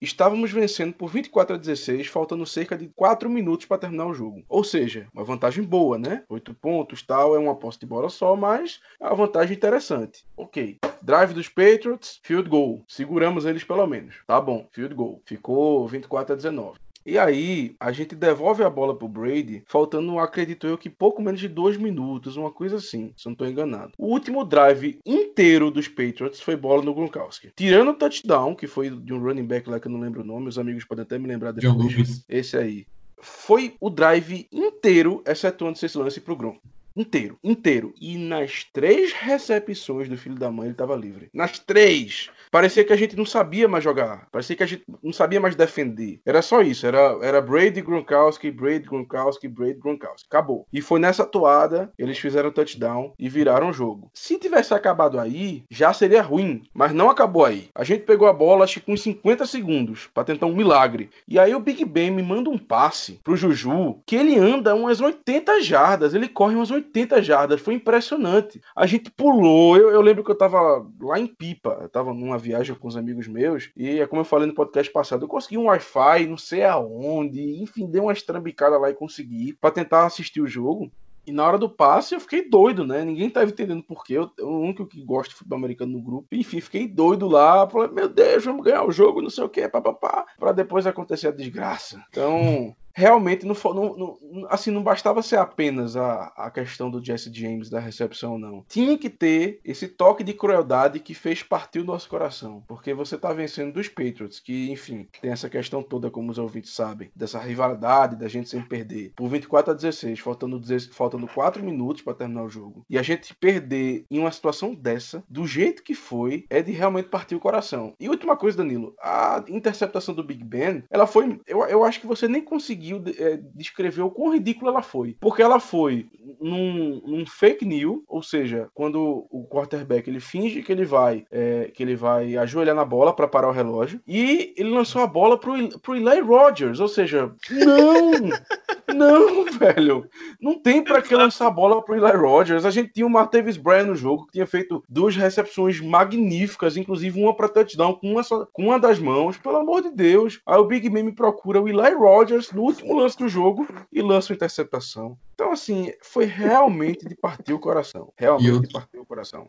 estávamos 0.00 0.50
vencendo 0.50 0.92
por 0.92 1.08
24 1.10 1.56
a 1.56 1.58
16, 1.58 2.06
faltando 2.06 2.46
cerca 2.46 2.76
de 2.76 2.88
4 2.88 3.28
minutos 3.28 3.66
para 3.66 3.78
terminar 3.78 4.06
o 4.06 4.14
jogo. 4.14 4.42
Ou 4.48 4.64
seja, 4.64 5.06
uma 5.12 5.24
vantagem 5.24 5.64
boa, 5.64 5.98
né? 5.98 6.24
8 6.28 6.54
pontos, 6.54 7.02
tal, 7.02 7.34
é 7.34 7.38
uma 7.38 7.56
posse 7.56 7.80
de 7.80 7.86
bola 7.86 8.08
só, 8.08 8.36
mas 8.36 8.80
é 9.00 9.04
uma 9.04 9.14
vantagem 9.14 9.56
interessante. 9.56 10.24
Ok. 10.36 10.78
Drive 11.02 11.32
dos 11.32 11.48
Patriots, 11.48 12.20
field 12.22 12.48
goal. 12.48 12.82
Seguramos 12.86 13.44
eles 13.44 13.64
pelo 13.64 13.86
menos. 13.86 14.16
Tá 14.26 14.40
bom, 14.40 14.66
field 14.72 14.94
goal. 14.94 15.22
Ficou 15.24 15.86
24 15.86 16.32
a 16.32 16.36
19. 16.36 16.78
E 17.08 17.16
aí, 17.16 17.74
a 17.80 17.90
gente 17.90 18.14
devolve 18.14 18.62
a 18.62 18.68
bola 18.68 18.94
pro 18.94 19.08
Brady, 19.08 19.62
faltando, 19.66 20.18
acredito 20.18 20.66
eu, 20.66 20.76
que 20.76 20.90
pouco 20.90 21.22
menos 21.22 21.40
de 21.40 21.48
dois 21.48 21.78
minutos, 21.78 22.36
uma 22.36 22.50
coisa 22.50 22.76
assim, 22.76 23.14
se 23.16 23.26
eu 23.26 23.30
não 23.30 23.34
tô 23.34 23.46
enganado. 23.46 23.92
O 23.96 24.08
último 24.08 24.44
drive 24.44 24.98
inteiro 25.06 25.70
dos 25.70 25.88
Patriots 25.88 26.38
foi 26.38 26.54
bola 26.54 26.82
no 26.82 26.92
Gronkowski. 26.92 27.50
Tirando 27.56 27.92
o 27.92 27.94
touchdown, 27.94 28.54
que 28.54 28.66
foi 28.66 28.90
de 28.90 29.14
um 29.14 29.22
running 29.22 29.46
back 29.46 29.70
lá 29.70 29.80
que 29.80 29.88
eu 29.88 29.92
não 29.92 30.00
lembro 30.00 30.20
o 30.20 30.24
nome, 30.24 30.48
os 30.48 30.58
amigos 30.58 30.84
podem 30.84 31.02
até 31.02 31.18
me 31.18 31.26
lembrar 31.26 31.52
depois. 31.52 32.26
Esse 32.28 32.58
aí. 32.58 32.86
Foi 33.22 33.74
o 33.80 33.88
drive 33.88 34.46
inteiro, 34.52 35.22
excetuando 35.26 35.78
esse 35.82 35.96
lance 35.96 36.20
pro 36.20 36.36
Gronk. 36.36 36.60
Inteiro, 36.94 37.38
inteiro. 37.42 37.94
E 38.00 38.18
nas 38.18 38.64
três 38.64 39.12
recepções 39.12 40.08
do 40.08 40.18
filho 40.18 40.34
da 40.34 40.50
mãe 40.50 40.66
ele 40.66 40.74
tava 40.74 40.96
livre. 40.96 41.30
Nas 41.32 41.58
três! 41.58 42.28
Parecia 42.50 42.84
que 42.84 42.92
a 42.92 42.96
gente 42.96 43.16
não 43.16 43.26
sabia 43.26 43.68
mais 43.68 43.84
jogar. 43.84 44.28
Parecia 44.30 44.56
que 44.56 44.62
a 44.62 44.66
gente 44.66 44.84
não 45.02 45.12
sabia 45.12 45.40
mais 45.40 45.54
defender. 45.54 46.20
Era 46.24 46.42
só 46.42 46.60
isso. 46.60 46.86
Era, 46.86 47.18
era 47.22 47.40
Brady 47.40 47.80
Gronkowski, 47.80 48.50
Brady 48.50 48.86
Gronkowski, 48.88 49.48
Brady 49.48 49.78
Gronkowski. 49.78 50.28
Acabou. 50.28 50.66
E 50.72 50.80
foi 50.80 50.98
nessa 50.98 51.24
toada, 51.24 51.92
eles 51.98 52.18
fizeram 52.18 52.50
touchdown 52.50 53.12
e 53.18 53.28
viraram 53.28 53.70
o 53.70 53.72
jogo. 53.72 54.10
Se 54.14 54.38
tivesse 54.38 54.74
acabado 54.74 55.18
aí, 55.18 55.64
já 55.70 55.92
seria 55.92 56.22
ruim. 56.22 56.62
Mas 56.72 56.92
não 56.92 57.10
acabou 57.10 57.44
aí. 57.44 57.68
A 57.74 57.84
gente 57.84 58.04
pegou 58.04 58.28
a 58.28 58.32
bola, 58.32 58.64
acho 58.64 58.80
que 58.80 58.86
com 58.86 58.96
50 58.96 59.46
segundos, 59.46 60.08
para 60.12 60.24
tentar 60.24 60.46
um 60.46 60.54
milagre. 60.54 61.10
E 61.26 61.38
aí 61.38 61.54
o 61.54 61.60
Big 61.60 61.84
Ben 61.84 62.10
me 62.10 62.22
manda 62.22 62.50
um 62.50 62.58
passe 62.58 63.20
pro 63.24 63.36
Juju, 63.36 64.00
que 64.06 64.16
ele 64.16 64.38
anda 64.38 64.74
umas 64.74 65.00
80 65.00 65.60
jardas. 65.62 66.14
Ele 66.14 66.28
corre 66.28 66.54
umas 66.54 66.70
80 66.70 67.22
jardas. 67.22 67.60
Foi 67.60 67.74
impressionante. 67.74 68.60
A 68.74 68.86
gente 68.86 69.10
pulou. 69.10 69.76
Eu, 69.76 69.90
eu 69.90 70.00
lembro 70.00 70.24
que 70.24 70.30
eu 70.30 70.38
tava 70.38 70.86
lá 71.00 71.18
em 71.18 71.26
Pipa. 71.26 71.78
Eu 71.82 71.88
tava 71.88 72.12
numa 72.12 72.37
viagem 72.38 72.74
com 72.74 72.88
os 72.88 72.96
amigos 72.96 73.26
meus. 73.26 73.70
E 73.76 74.00
é 74.00 74.06
como 74.06 74.20
eu 74.20 74.24
falei 74.24 74.46
no 74.46 74.54
podcast 74.54 74.92
passado, 74.92 75.24
eu 75.24 75.28
consegui 75.28 75.58
um 75.58 75.66
Wi-Fi, 75.66 76.26
não 76.26 76.36
sei 76.36 76.64
aonde. 76.64 77.62
Enfim, 77.62 77.90
dei 77.90 78.00
uma 78.00 78.12
estrambicada 78.12 78.78
lá 78.78 78.90
e 78.90 78.94
consegui 78.94 79.52
para 79.52 79.70
tentar 79.70 80.06
assistir 80.06 80.40
o 80.40 80.46
jogo. 80.46 80.90
E 81.28 81.32
na 81.32 81.46
hora 81.46 81.58
do 81.58 81.68
passe 81.68 82.14
eu 82.14 82.20
fiquei 82.20 82.48
doido, 82.48 82.86
né? 82.86 83.04
Ninguém 83.04 83.28
tava 83.28 83.50
entendendo 83.50 83.82
por 83.82 84.02
quê. 84.02 84.14
Eu, 84.14 84.30
eu 84.38 84.48
o 84.48 84.60
único 84.60 84.86
que 84.86 85.04
gosto 85.04 85.30
de 85.30 85.36
futebol 85.36 85.58
americano 85.58 85.92
no 85.92 86.02
grupo. 86.02 86.26
Enfim, 86.32 86.58
fiquei 86.58 86.88
doido 86.88 87.28
lá. 87.28 87.68
Falei, 87.68 87.90
meu 87.90 88.08
Deus, 88.08 88.42
vamos 88.46 88.64
ganhar 88.64 88.82
o 88.84 88.90
jogo, 88.90 89.20
não 89.20 89.28
sei 89.28 89.44
o 89.44 89.48
quê, 89.48 89.68
papapá. 89.68 90.24
Pra 90.38 90.52
depois 90.52 90.86
acontecer 90.86 91.28
a 91.28 91.32
desgraça. 91.32 92.02
Então, 92.08 92.74
realmente 92.98 93.46
não, 93.46 93.54
não, 93.74 93.96
não- 93.96 94.46
assim 94.50 94.70
não 94.72 94.82
bastava 94.82 95.22
ser 95.22 95.38
apenas 95.38 95.96
a, 95.96 96.32
a 96.36 96.50
questão 96.50 96.90
do 96.90 97.02
Jesse 97.04 97.32
James 97.32 97.70
da 97.70 97.78
recepção 97.78 98.36
não. 98.38 98.64
Tinha 98.68 98.98
que 98.98 99.08
ter 99.08 99.60
esse 99.64 99.86
toque 99.86 100.24
de 100.24 100.34
crueldade 100.34 100.98
que 100.98 101.14
fez 101.14 101.42
partir 101.42 101.78
o 101.78 101.84
nosso 101.84 102.08
coração 102.08 102.64
porque 102.66 102.92
você 102.92 103.16
tá 103.16 103.32
vencendo 103.32 103.74
dos 103.74 103.88
Patriots 103.88 104.40
que 104.40 104.70
enfim 104.72 105.06
tem 105.20 105.30
essa 105.30 105.48
questão 105.48 105.80
toda 105.82 106.10
como 106.10 106.32
os 106.32 106.38
ouvintes 106.38 106.74
sabem 106.74 107.08
dessa 107.14 107.38
rivalidade 107.38 108.16
da 108.16 108.26
gente 108.26 108.48
sempre 108.48 108.68
perder 108.68 109.12
por 109.14 109.28
24 109.28 109.70
a 109.72 109.74
16 109.76 110.18
faltando 110.18 110.58
16 110.58 110.96
faltando 110.96 111.28
4 111.28 111.62
minutos 111.62 112.02
para 112.02 112.14
terminar 112.14 112.42
o 112.42 112.50
jogo. 112.50 112.84
E 112.90 112.98
a 112.98 113.02
gente 113.02 113.32
perder 113.36 114.04
em 114.10 114.18
uma 114.18 114.32
situação 114.32 114.74
dessa 114.74 115.22
do 115.28 115.46
jeito 115.46 115.84
que 115.84 115.94
foi 115.94 116.44
é 116.50 116.60
de 116.62 116.72
realmente 116.72 117.08
partir 117.08 117.36
o 117.36 117.40
coração. 117.40 117.94
E 118.00 118.08
última 118.08 118.36
coisa 118.36 118.56
Danilo 118.58 118.94
a 119.00 119.44
interceptação 119.48 120.14
do 120.14 120.24
Big 120.24 120.42
Ben 120.42 120.82
ela 120.90 121.06
foi 121.06 121.40
eu, 121.46 121.62
eu 121.64 121.84
acho 121.84 122.00
que 122.00 122.06
você 122.06 122.26
nem 122.26 122.42
conseguiu 122.42 122.87
é, 123.18 123.38
descrever 123.54 124.02
o 124.02 124.10
quão 124.10 124.32
ridícula 124.32 124.70
ela 124.70 124.82
foi. 124.82 125.16
Porque 125.20 125.42
ela 125.42 125.60
foi 125.60 126.06
num, 126.40 127.00
num 127.06 127.26
fake 127.26 127.64
news, 127.64 128.02
ou 128.08 128.22
seja, 128.22 128.68
quando 128.74 129.26
o 129.30 129.46
quarterback 129.48 130.08
ele 130.08 130.20
finge 130.20 130.62
que 130.62 130.72
ele 130.72 130.84
vai 130.84 131.24
é, 131.30 131.70
que 131.74 131.82
ele 131.82 131.96
vai 131.96 132.36
ajoelhar 132.36 132.74
na 132.74 132.84
bola 132.84 133.12
para 133.14 133.28
parar 133.28 133.48
o 133.48 133.52
relógio 133.52 134.00
e 134.06 134.54
ele 134.56 134.70
lançou 134.70 135.02
a 135.02 135.06
bola 135.06 135.38
pro, 135.38 135.52
pro 135.80 135.96
Eli 135.96 136.20
Rogers, 136.20 136.80
ou 136.80 136.88
seja, 136.88 137.32
não, 137.50 138.10
não, 138.94 139.44
velho, 139.52 140.08
não 140.40 140.58
tem 140.58 140.82
para 140.82 141.02
que 141.02 141.14
lançar 141.14 141.46
a 141.46 141.50
bola 141.50 141.82
pro 141.82 141.94
Eli 141.96 142.16
Rogers. 142.16 142.64
A 142.64 142.70
gente 142.70 142.92
tinha 142.92 143.06
o 143.06 143.10
Martavis 143.10 143.56
Bryant 143.56 143.86
no 143.86 143.94
jogo 143.94 144.26
que 144.26 144.32
tinha 144.32 144.46
feito 144.46 144.82
duas 144.88 145.16
recepções 145.16 145.80
magníficas, 145.80 146.76
inclusive 146.76 147.20
uma 147.20 147.34
para 147.34 147.48
touchdown 147.48 147.94
com 147.94 148.12
uma, 148.12 148.22
só- 148.22 148.46
com 148.52 148.64
uma 148.64 148.78
das 148.78 148.98
mãos, 148.98 149.36
pelo 149.36 149.56
amor 149.56 149.82
de 149.82 149.90
Deus. 149.90 150.40
Aí 150.46 150.58
o 150.58 150.64
Big 150.64 150.88
Ben 150.88 151.02
me 151.02 151.12
procura 151.12 151.60
o 151.60 151.68
Eli 151.68 151.94
Rogers 151.94 152.52
no 152.52 152.62
último 152.82 153.00
lance 153.00 153.18
do 153.18 153.28
jogo 153.28 153.66
e 153.92 154.00
lança 154.02 154.32
uma 154.32 154.36
interceptação. 154.36 155.16
Então, 155.34 155.52
assim, 155.52 155.90
foi 156.02 156.24
realmente 156.24 157.06
de 157.08 157.14
partir 157.14 157.52
o 157.52 157.58
coração. 157.58 158.12
Realmente 158.16 158.48
eu- 158.48 158.60
de 158.60 158.68
partir 158.68 158.98
o 158.98 159.04
coração. 159.06 159.48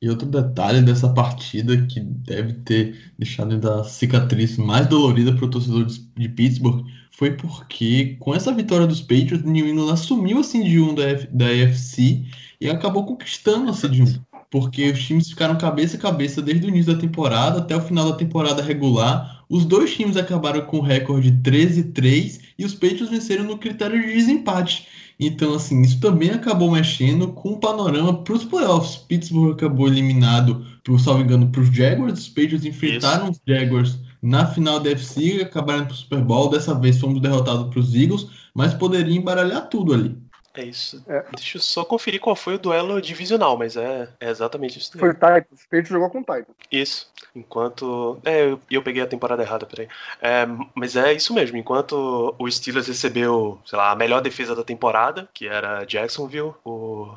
E, 0.00 0.08
outro 0.08 0.26
detalhe 0.26 0.80
dessa 0.82 1.08
partida 1.12 1.76
que 1.86 2.00
deve 2.00 2.52
ter 2.54 3.12
deixado 3.18 3.52
ainda 3.52 3.80
a 3.80 3.84
cicatriz 3.84 4.56
mais 4.56 4.86
dolorida 4.86 5.32
para 5.34 5.44
o 5.44 5.50
torcedor 5.50 5.84
de, 5.86 6.28
Pittsburgh 6.28 6.84
foi 7.12 7.32
porque 7.32 8.16
com 8.18 8.34
essa 8.34 8.52
vitória 8.52 8.86
dos 8.86 9.00
Patriots, 9.00 9.42
New 9.44 9.66
England 9.66 9.92
assumiu 9.92 10.38
a 10.38 10.44
seed 10.44 10.66
1 10.78 10.94
da, 10.94 11.02
F- 11.04 11.26
da 11.32 11.46
AFC 11.46 12.24
e 12.60 12.68
acabou 12.70 13.04
conquistando 13.04 13.70
a 13.70 13.74
seed 13.74 14.00
1. 14.00 14.20
Porque 14.50 14.90
os 14.90 15.00
times 15.06 15.28
ficaram 15.30 15.56
cabeça 15.56 15.96
a 15.96 16.00
cabeça 16.00 16.42
desde 16.42 16.66
o 16.66 16.68
início 16.68 16.92
da 16.92 17.00
temporada 17.00 17.58
até 17.58 17.76
o 17.76 17.80
final 17.80 18.10
da 18.10 18.16
temporada 18.16 18.62
regular. 18.62 19.44
Os 19.48 19.64
dois 19.64 19.94
times 19.94 20.16
acabaram 20.16 20.62
com 20.62 20.78
o 20.78 20.82
recorde 20.82 21.32
13-3 21.32 22.40
e 22.58 22.64
os 22.64 22.74
Patriots 22.74 23.10
venceram 23.10 23.44
no 23.44 23.58
critério 23.58 24.00
de 24.00 24.12
desempate. 24.12 24.88
Então, 25.20 25.54
assim, 25.54 25.82
isso 25.82 26.00
também 26.00 26.30
acabou 26.30 26.70
mexendo 26.70 27.28
com 27.28 27.50
o 27.50 27.60
panorama 27.60 28.24
para 28.24 28.32
os 28.32 28.44
playoffs. 28.44 28.96
Pittsburgh 28.96 29.52
acabou 29.52 29.86
eliminado, 29.86 30.64
por 30.82 30.98
salvo 30.98 31.22
engano, 31.22 31.48
para 31.50 31.60
os 31.60 31.68
Jaguars. 31.68 32.18
Os 32.18 32.28
Patriots 32.28 32.64
enfrentaram 32.64 33.30
os 33.30 33.40
Jaguars 33.46 33.98
na 34.22 34.46
final 34.46 34.80
da 34.80 34.90
FC, 34.90 35.42
acabaram 35.42 35.84
para 35.84 35.92
o 35.92 35.96
Super 35.96 36.22
Bowl. 36.22 36.48
Dessa 36.50 36.74
vez 36.74 36.98
fomos 36.98 37.20
derrotados 37.20 37.68
para 37.68 37.80
os 37.80 37.94
Eagles, 37.94 38.28
mas 38.54 38.72
poderia 38.74 39.16
embaralhar 39.16 39.68
tudo 39.68 39.92
ali. 39.92 40.16
É 40.54 40.64
isso. 40.64 41.02
É. 41.06 41.24
Deixa 41.34 41.58
eu 41.58 41.62
só 41.62 41.84
conferir 41.84 42.20
qual 42.20 42.34
foi 42.34 42.54
o 42.54 42.58
duelo 42.58 43.00
divisional, 43.00 43.56
mas 43.56 43.76
é, 43.76 44.08
é 44.18 44.30
exatamente 44.30 44.78
isso. 44.78 44.90
daí. 44.92 45.00
Foi 45.00 45.14
Titans. 45.14 45.62
Patriots 45.64 45.88
jogou 45.88 46.10
com 46.10 46.20
Titans. 46.20 46.56
Isso. 46.70 47.10
Enquanto. 47.34 48.18
É, 48.24 48.46
eu, 48.46 48.60
eu 48.70 48.82
peguei 48.82 49.02
a 49.02 49.06
temporada 49.06 49.42
errada, 49.42 49.64
peraí. 49.64 49.88
É, 50.20 50.46
mas 50.74 50.96
é 50.96 51.12
isso 51.12 51.32
mesmo. 51.32 51.56
Enquanto 51.56 52.34
o 52.36 52.50
Steelers 52.50 52.88
recebeu, 52.88 53.60
sei 53.64 53.78
lá, 53.78 53.92
a 53.92 53.96
melhor 53.96 54.20
defesa 54.20 54.54
da 54.54 54.64
temporada, 54.64 55.28
que 55.32 55.46
era 55.46 55.84
Jacksonville, 55.84 56.54
o. 56.64 57.14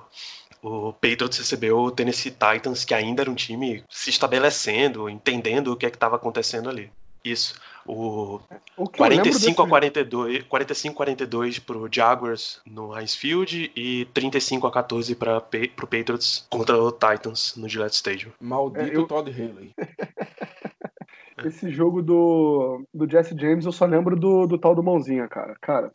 O 0.65 0.93
Patriots 0.93 1.37
recebeu 1.37 1.77
o 1.77 1.91
Tennessee 1.91 2.31
Titans, 2.31 2.85
que 2.85 2.93
ainda 2.93 3.21
era 3.21 3.29
um 3.29 3.35
time 3.35 3.83
se 3.89 4.09
estabelecendo, 4.09 5.09
entendendo 5.09 5.73
o 5.73 5.75
que 5.75 5.85
é 5.85 5.89
que 5.89 5.97
estava 5.97 6.15
acontecendo 6.15 6.69
ali. 6.69 6.89
Isso. 7.21 7.55
O 7.85 8.39
O 8.77 8.87
que 8.87 9.01
eu 9.01 9.05
lembro 9.07 9.23
45 9.25 9.61
a 9.61 9.65
desse- 9.65 9.69
42, 9.69 10.43
45 10.43 10.93
a 10.93 10.95
42 10.97 11.59
pro 11.59 11.89
Jaguars 11.91 12.61
no 12.65 12.97
Heinz 12.97 13.13
Field 13.15 13.71
e 13.75 14.05
35 14.13 14.65
a 14.67 14.71
14 14.71 15.13
para 15.15 15.41
pro 15.41 15.87
Patriots 15.87 16.45
contra 16.49 16.77
o 16.81 16.91
Titans 16.91 17.55
no 17.57 17.67
Gillette 17.67 17.95
Stadium. 17.95 18.31
Maldito 18.39 18.85
É, 18.85 18.95
eu- 18.95 19.05
Todd 19.07 19.29
Haley. 19.29 19.73
Esse 21.45 21.69
jogo 21.71 22.01
do, 22.01 22.85
do 22.93 23.09
Jesse 23.09 23.35
James, 23.37 23.65
eu 23.65 23.71
só 23.71 23.85
lembro 23.85 24.15
do, 24.15 24.45
do 24.47 24.57
tal 24.57 24.73
do 24.75 24.83
Mãozinha, 24.83 25.27
cara. 25.27 25.55
Cara, 25.59 25.91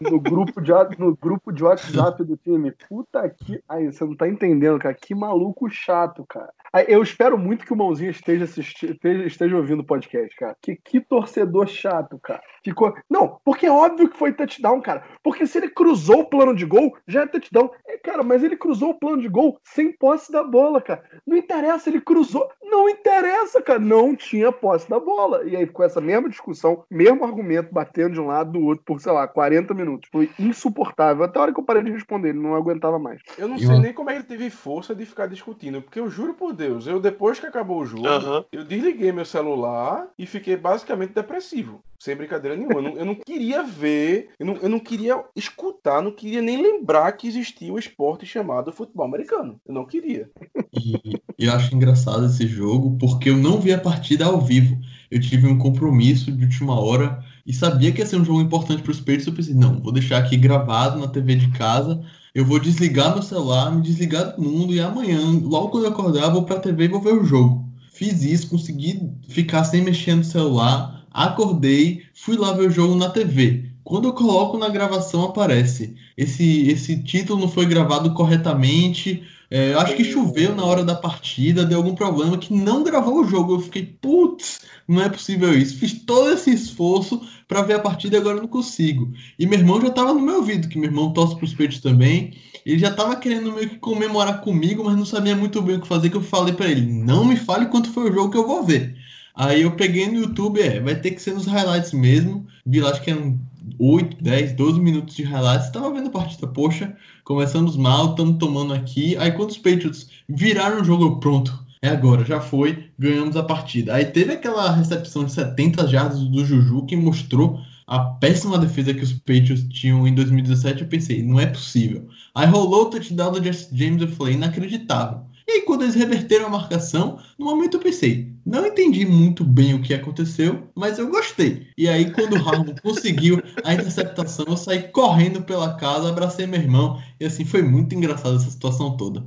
no 0.00 0.20
grupo, 0.20 0.60
de, 0.60 0.70
no 0.98 1.16
grupo 1.16 1.50
de 1.50 1.64
WhatsApp 1.64 2.22
do 2.22 2.36
time, 2.36 2.70
puta 2.88 3.28
que. 3.30 3.60
Aí, 3.68 3.86
você 3.90 4.04
não 4.04 4.14
tá 4.14 4.28
entendendo, 4.28 4.78
cara. 4.78 4.94
Que 4.94 5.14
maluco 5.14 5.68
chato, 5.70 6.24
cara. 6.28 6.52
Aí, 6.72 6.84
eu 6.88 7.02
espero 7.02 7.38
muito 7.38 7.64
que 7.64 7.72
o 7.72 7.76
Mãozinha 7.76 8.10
esteja, 8.10 8.44
assisti- 8.44 8.86
esteja, 8.92 9.24
esteja 9.26 9.56
ouvindo 9.56 9.80
o 9.80 9.84
podcast, 9.86 10.34
cara. 10.36 10.56
Que, 10.60 10.76
que 10.76 11.00
torcedor 11.00 11.66
chato, 11.66 12.18
cara. 12.18 12.40
Ficou. 12.64 12.94
Não, 13.08 13.40
porque 13.44 13.66
é 13.66 13.70
óbvio 13.70 14.08
que 14.08 14.16
foi 14.16 14.32
touchdown, 14.32 14.80
cara. 14.80 15.02
Porque 15.22 15.46
se 15.46 15.58
ele 15.58 15.68
cruzou 15.70 16.20
o 16.20 16.28
plano 16.28 16.54
de 16.54 16.64
gol, 16.66 16.96
já 17.06 17.22
é 17.22 17.26
touchdown. 17.26 17.70
É, 17.86 17.96
cara, 17.98 18.22
mas 18.22 18.42
ele 18.42 18.56
cruzou 18.56 18.90
o 18.90 18.98
plano 18.98 19.20
de 19.22 19.28
gol 19.28 19.58
sem 19.64 19.92
posse 19.92 20.30
da 20.30 20.42
bola, 20.42 20.80
cara. 20.80 21.02
Não 21.26 21.36
interessa, 21.36 21.88
ele 21.88 22.00
cruzou. 22.00 22.48
Não 22.62 22.88
interessa, 22.88 23.62
cara. 23.62 23.78
Não 23.78 24.14
tinha 24.14 24.52
posse 24.52 24.88
da 24.90 25.00
bola. 25.00 25.44
E 25.44 25.56
aí 25.56 25.66
ficou 25.66 25.84
essa 25.86 26.00
mesma 26.00 26.28
discussão, 26.28 26.84
mesmo 26.90 27.24
argumento, 27.24 27.72
batendo 27.72 28.14
de 28.14 28.20
um 28.20 28.26
lado 28.26 28.52
do 28.52 28.64
outro 28.64 28.84
por, 28.84 29.00
sei 29.00 29.12
lá, 29.12 29.26
40 29.26 29.72
minutos. 29.72 30.08
Foi 30.12 30.28
insuportável. 30.38 31.24
Até 31.24 31.38
a 31.38 31.42
hora 31.42 31.52
que 31.54 31.60
eu 31.60 31.64
parei 31.64 31.82
de 31.82 31.90
responder, 31.90 32.30
ele 32.30 32.38
não 32.40 32.54
aguentava 32.54 32.98
mais. 32.98 33.20
Eu 33.38 33.48
não 33.48 33.56
E 33.56 33.66
sei 33.66 33.78
nem 33.78 33.92
como 33.92 34.10
é 34.10 34.14
que 34.14 34.18
ele 34.20 34.28
teve 34.28 34.50
força 34.50 34.94
de 34.94 35.06
ficar 35.06 35.26
discutindo, 35.26 35.80
porque 35.80 35.98
eu 36.00 36.10
juro 36.10 36.34
por 36.34 36.52
Deus, 36.58 36.88
eu 36.88 37.00
depois 37.00 37.38
que 37.38 37.46
acabou 37.46 37.80
o 37.80 37.86
jogo, 37.86 38.06
Aham. 38.08 38.44
eu 38.50 38.64
desliguei 38.64 39.12
meu 39.12 39.24
celular 39.24 40.08
e 40.18 40.26
fiquei 40.26 40.56
basicamente 40.56 41.14
depressivo. 41.14 41.80
Sem 42.00 42.16
brincadeira 42.16 42.56
nenhuma. 42.56 42.80
Eu 42.80 42.82
não, 42.82 42.96
eu 42.98 43.04
não 43.04 43.14
queria 43.14 43.62
ver, 43.62 44.30
eu 44.38 44.46
não, 44.46 44.56
eu 44.56 44.68
não 44.68 44.78
queria 44.78 45.24
escutar, 45.34 46.02
não 46.02 46.12
queria 46.12 46.42
nem 46.42 46.60
lembrar 46.60 47.12
que 47.12 47.28
existia 47.28 47.72
o 47.72 47.78
esporte 47.78 48.26
chamado 48.26 48.72
futebol 48.72 49.06
americano. 49.06 49.60
Eu 49.66 49.74
não 49.74 49.84
queria. 49.84 50.30
E 50.74 51.46
eu 51.46 51.52
acho 51.52 51.74
engraçado 51.74 52.26
esse 52.26 52.46
jogo 52.46 52.96
porque 52.98 53.30
eu 53.30 53.36
não 53.36 53.60
vi 53.60 53.72
a 53.72 53.80
partida 53.80 54.26
ao 54.26 54.40
vivo. 54.40 54.78
Eu 55.10 55.20
tive 55.20 55.46
um 55.46 55.58
compromisso 55.58 56.30
de 56.30 56.44
última 56.44 56.78
hora 56.78 57.24
e 57.46 57.52
sabia 57.52 57.92
que 57.92 58.00
ia 58.00 58.06
ser 58.06 58.16
um 58.16 58.24
jogo 58.24 58.40
importante 58.40 58.82
para 58.82 58.92
os 58.92 58.98
Patriots. 58.98 59.26
Eu 59.26 59.32
pensei, 59.32 59.54
não, 59.54 59.80
vou 59.80 59.92
deixar 59.92 60.18
aqui 60.18 60.36
gravado 60.36 60.98
na 60.98 61.08
TV 61.08 61.36
de 61.36 61.50
casa. 61.50 62.04
Eu 62.38 62.44
vou 62.44 62.60
desligar 62.60 63.14
meu 63.14 63.20
celular, 63.20 63.74
me 63.74 63.82
desligar 63.82 64.36
do 64.36 64.40
mundo 64.40 64.72
e 64.72 64.78
amanhã, 64.78 65.18
logo 65.42 65.70
quando 65.70 65.86
eu 65.86 65.90
acordar, 65.90 66.30
vou 66.30 66.44
para 66.44 66.54
a 66.54 66.60
TV 66.60 66.84
e 66.84 66.88
vou 66.88 67.00
ver 67.00 67.14
o 67.14 67.24
jogo. 67.24 67.68
Fiz 67.90 68.22
isso, 68.22 68.48
consegui 68.48 69.10
ficar 69.28 69.64
sem 69.64 69.82
mexer 69.82 70.14
no 70.14 70.22
celular, 70.22 71.04
acordei, 71.10 72.04
fui 72.14 72.36
lá 72.36 72.52
ver 72.52 72.68
o 72.68 72.70
jogo 72.70 72.94
na 72.94 73.10
TV. 73.10 73.67
Quando 73.88 74.06
eu 74.06 74.12
coloco 74.12 74.58
na 74.58 74.68
gravação, 74.68 75.24
aparece. 75.24 75.94
Esse, 76.14 76.68
esse 76.68 77.02
título 77.02 77.40
não 77.40 77.48
foi 77.48 77.64
gravado 77.64 78.12
corretamente. 78.12 79.22
É, 79.50 79.72
eu 79.72 79.80
acho 79.80 79.96
que 79.96 80.04
choveu 80.04 80.54
na 80.54 80.62
hora 80.62 80.84
da 80.84 80.94
partida, 80.94 81.64
deu 81.64 81.78
algum 81.78 81.94
problema 81.94 82.36
que 82.36 82.52
não 82.52 82.84
gravou 82.84 83.22
o 83.22 83.24
jogo. 83.26 83.54
Eu 83.54 83.60
fiquei, 83.60 83.86
putz, 83.86 84.60
não 84.86 85.00
é 85.00 85.08
possível 85.08 85.58
isso. 85.58 85.78
Fiz 85.78 85.94
todo 86.04 86.30
esse 86.30 86.52
esforço 86.52 87.18
para 87.48 87.62
ver 87.62 87.76
a 87.76 87.78
partida 87.78 88.16
e 88.16 88.20
agora 88.20 88.36
eu 88.36 88.42
não 88.42 88.48
consigo. 88.48 89.10
E 89.38 89.46
meu 89.46 89.58
irmão 89.58 89.80
já 89.80 89.88
tava 89.88 90.12
no 90.12 90.20
meu 90.20 90.36
ouvido, 90.36 90.68
que 90.68 90.76
meu 90.76 90.90
irmão 90.90 91.14
torce 91.14 91.34
pros 91.34 91.54
peitos 91.54 91.80
também. 91.80 92.34
Ele 92.66 92.78
já 92.78 92.92
tava 92.92 93.16
querendo 93.16 93.54
meio 93.54 93.70
que 93.70 93.78
comemorar 93.78 94.42
comigo, 94.42 94.84
mas 94.84 94.98
não 94.98 95.06
sabia 95.06 95.34
muito 95.34 95.62
bem 95.62 95.76
o 95.76 95.80
que 95.80 95.88
fazer, 95.88 96.10
que 96.10 96.16
eu 96.18 96.22
falei 96.22 96.52
para 96.52 96.68
ele, 96.68 96.82
não 96.82 97.24
me 97.24 97.36
fale 97.36 97.64
quanto 97.64 97.90
foi 97.90 98.10
o 98.10 98.12
jogo 98.12 98.30
que 98.30 98.36
eu 98.36 98.46
vou 98.46 98.62
ver. 98.62 98.94
Aí 99.34 99.62
eu 99.62 99.70
peguei 99.76 100.06
no 100.08 100.18
YouTube, 100.18 100.60
é, 100.60 100.78
vai 100.78 100.96
ter 100.96 101.12
que 101.12 101.22
ser 101.22 101.32
nos 101.32 101.46
highlights 101.46 101.92
mesmo. 101.92 102.46
Vi 102.66 102.80
lá, 102.80 102.90
acho 102.90 103.00
que 103.00 103.10
eram 103.10 103.38
8, 103.78 104.22
10, 104.22 104.52
12 104.52 104.80
minutos 104.80 105.14
de 105.14 105.22
highlights. 105.22 105.70
Tava 105.70 105.92
vendo 105.92 106.08
a 106.08 106.12
partida, 106.12 106.46
poxa, 106.46 106.96
começamos 107.24 107.76
mal, 107.76 108.10
estamos 108.10 108.38
tomando 108.38 108.74
aqui. 108.74 109.16
Aí 109.18 109.32
quando 109.32 109.50
os 109.50 109.58
Patriots 109.58 110.08
viraram 110.28 110.80
o 110.80 110.84
jogo, 110.84 111.20
pronto, 111.20 111.58
é 111.80 111.88
agora, 111.88 112.24
já 112.24 112.40
foi, 112.40 112.90
ganhamos 112.98 113.36
a 113.36 113.42
partida. 113.42 113.94
Aí 113.94 114.04
teve 114.04 114.32
aquela 114.32 114.74
recepção 114.74 115.24
de 115.24 115.32
70 115.32 115.86
jardas 115.86 116.20
do 116.20 116.44
Juju 116.44 116.86
que 116.86 116.96
mostrou 116.96 117.60
a 117.86 118.00
péssima 118.00 118.58
defesa 118.58 118.92
que 118.92 119.02
os 119.02 119.12
Patriots 119.12 119.66
tinham 119.70 120.06
em 120.06 120.14
2017, 120.14 120.82
eu 120.82 120.88
pensei, 120.88 121.22
não 121.22 121.40
é 121.40 121.46
possível. 121.46 122.06
Aí 122.34 122.46
rolou 122.46 122.82
o 122.82 122.90
touchdown 122.90 123.32
do 123.32 123.42
James, 123.42 124.02
eu 124.02 124.08
falei, 124.08 124.34
inacreditável. 124.34 125.22
E 125.48 125.52
aí, 125.52 125.62
quando 125.62 125.82
eles 125.82 125.94
reverteram 125.94 126.44
a 126.44 126.50
marcação, 126.50 127.18
no 127.38 127.46
momento 127.46 127.78
eu 127.78 127.80
pensei, 127.80 128.30
não 128.44 128.66
entendi 128.66 129.06
muito 129.06 129.42
bem 129.42 129.72
o 129.72 129.80
que 129.80 129.94
aconteceu, 129.94 130.68
mas 130.74 130.98
eu 130.98 131.08
gostei. 131.08 131.66
E 131.76 131.88
aí, 131.88 132.12
quando 132.12 132.34
o 132.34 132.48
Harmon 132.48 132.74
conseguiu 132.82 133.42
a 133.64 133.72
interceptação, 133.72 134.44
eu 134.46 134.58
saí 134.58 134.88
correndo 134.88 135.40
pela 135.40 135.74
casa, 135.76 136.10
abracei 136.10 136.46
meu 136.46 136.60
irmão, 136.60 137.02
e 137.18 137.24
assim, 137.24 137.46
foi 137.46 137.62
muito 137.62 137.94
engraçado 137.94 138.36
essa 138.36 138.50
situação 138.50 138.94
toda. 138.94 139.24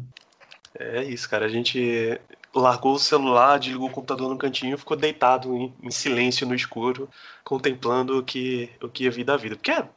É 0.77 1.03
isso, 1.03 1.27
cara. 1.27 1.47
A 1.47 1.49
gente 1.49 2.19
largou 2.53 2.93
o 2.93 2.99
celular, 2.99 3.57
desligou 3.57 3.87
o 3.87 3.91
computador 3.91 4.29
no 4.29 4.37
cantinho, 4.37 4.77
ficou 4.77 4.95
deitado 4.95 5.55
em, 5.55 5.73
em 5.81 5.89
silêncio 5.89 6.45
no 6.45 6.53
escuro, 6.53 7.09
contemplando 7.43 8.19
o 8.19 8.23
que, 8.23 8.69
o 8.79 8.87
que 8.87 9.05
ia 9.05 9.11
vir 9.11 9.23
da 9.23 9.37
vida. 9.37 9.55
Porque, 9.55 9.71
é, 9.71 9.87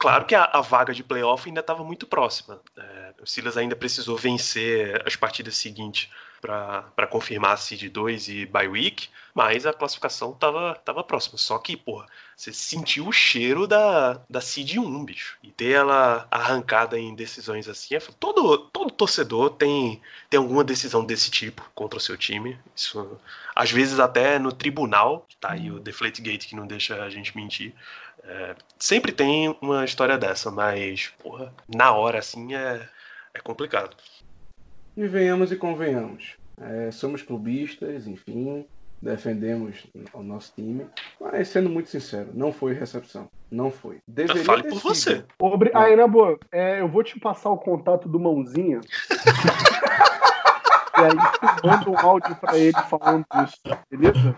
claro 0.00 0.24
que 0.24 0.34
a, 0.34 0.44
a, 0.44 0.62
vaga 0.62 0.94
de 0.94 1.04
playoff 1.04 1.46
ainda 1.46 1.60
estava 1.60 1.84
muito 1.84 2.06
próxima. 2.06 2.58
É, 2.76 3.14
o 3.20 3.26
Silas 3.26 3.56
ainda 3.56 3.76
precisou 3.76 4.16
vencer 4.16 5.00
as 5.06 5.14
partidas 5.14 5.56
seguintes 5.56 6.08
para 6.40 7.06
confirmar 7.06 7.52
a 7.52 7.56
Seed 7.58 7.92
2 7.92 8.28
e 8.30 8.46
bye 8.46 8.66
week, 8.66 9.08
mas 9.34 9.66
a 9.66 9.74
classificação 9.74 10.32
tava, 10.32 10.74
tava 10.82 11.04
próxima. 11.04 11.36
Só 11.36 11.58
que, 11.58 11.76
porra, 11.76 12.06
você 12.34 12.50
sentiu 12.50 13.08
o 13.08 13.12
cheiro 13.12 13.66
da, 13.66 14.22
da 14.28 14.40
Seed 14.40 14.78
1, 14.78 15.04
bicho. 15.04 15.36
E 15.42 15.50
ter 15.50 15.72
ela 15.72 16.26
arrancada 16.30 16.98
em 16.98 17.14
decisões 17.14 17.68
assim, 17.68 17.94
é, 17.94 18.00
todo, 18.18 18.56
todo 18.56 18.90
torcedor 18.90 19.50
tem, 19.50 20.00
tem 20.30 20.38
alguma 20.38 20.64
decisão 20.64 21.04
desse 21.04 21.30
tipo 21.30 21.70
contra 21.74 21.98
o 21.98 22.00
seu 22.02 22.16
time. 22.16 22.58
Isso, 22.74 23.20
às 23.54 23.70
vezes 23.70 24.00
até 24.00 24.38
no 24.38 24.50
tribunal, 24.50 25.26
tá 25.38 25.52
aí 25.52 25.70
o 25.70 25.78
Deflategate 25.78 26.48
que 26.48 26.56
não 26.56 26.66
deixa 26.66 27.02
a 27.02 27.10
gente 27.10 27.36
mentir. 27.36 27.74
É, 28.24 28.54
sempre 28.78 29.12
tem 29.12 29.56
uma 29.60 29.84
história 29.84 30.18
dessa, 30.18 30.50
mas, 30.50 31.12
porra, 31.22 31.52
na 31.74 31.92
hora 31.92 32.18
assim 32.18 32.54
é, 32.54 32.88
é 33.34 33.40
complicado. 33.40 33.96
E 34.96 35.06
venhamos 35.06 35.50
e 35.52 35.56
convenhamos. 35.56 36.36
É, 36.60 36.90
somos 36.90 37.22
clubistas, 37.22 38.06
enfim, 38.06 38.66
defendemos 39.00 39.86
o 40.12 40.22
nosso 40.22 40.52
time, 40.54 40.86
mas 41.18 41.48
sendo 41.48 41.70
muito 41.70 41.88
sincero, 41.88 42.30
não 42.34 42.52
foi 42.52 42.74
recepção. 42.74 43.28
Não 43.50 43.70
foi. 43.70 43.98
Deveria 44.06 44.44
fale 44.44 44.62
por 44.64 44.74
sido. 44.74 44.82
você. 44.82 45.24
Obri... 45.38 45.70
Aí, 45.74 45.96
na 45.96 46.06
boa, 46.06 46.38
é, 46.52 46.80
eu 46.80 46.88
vou 46.88 47.02
te 47.02 47.18
passar 47.18 47.50
o 47.50 47.58
contato 47.58 48.08
do 48.08 48.20
Mãozinha. 48.20 48.80
e 50.96 51.00
aí, 51.00 51.16
manda 51.64 51.90
um 51.90 51.98
áudio 51.98 52.36
pra 52.36 52.56
ele 52.56 52.76
falando 52.88 53.26
isso, 53.44 53.58
beleza? 53.90 54.36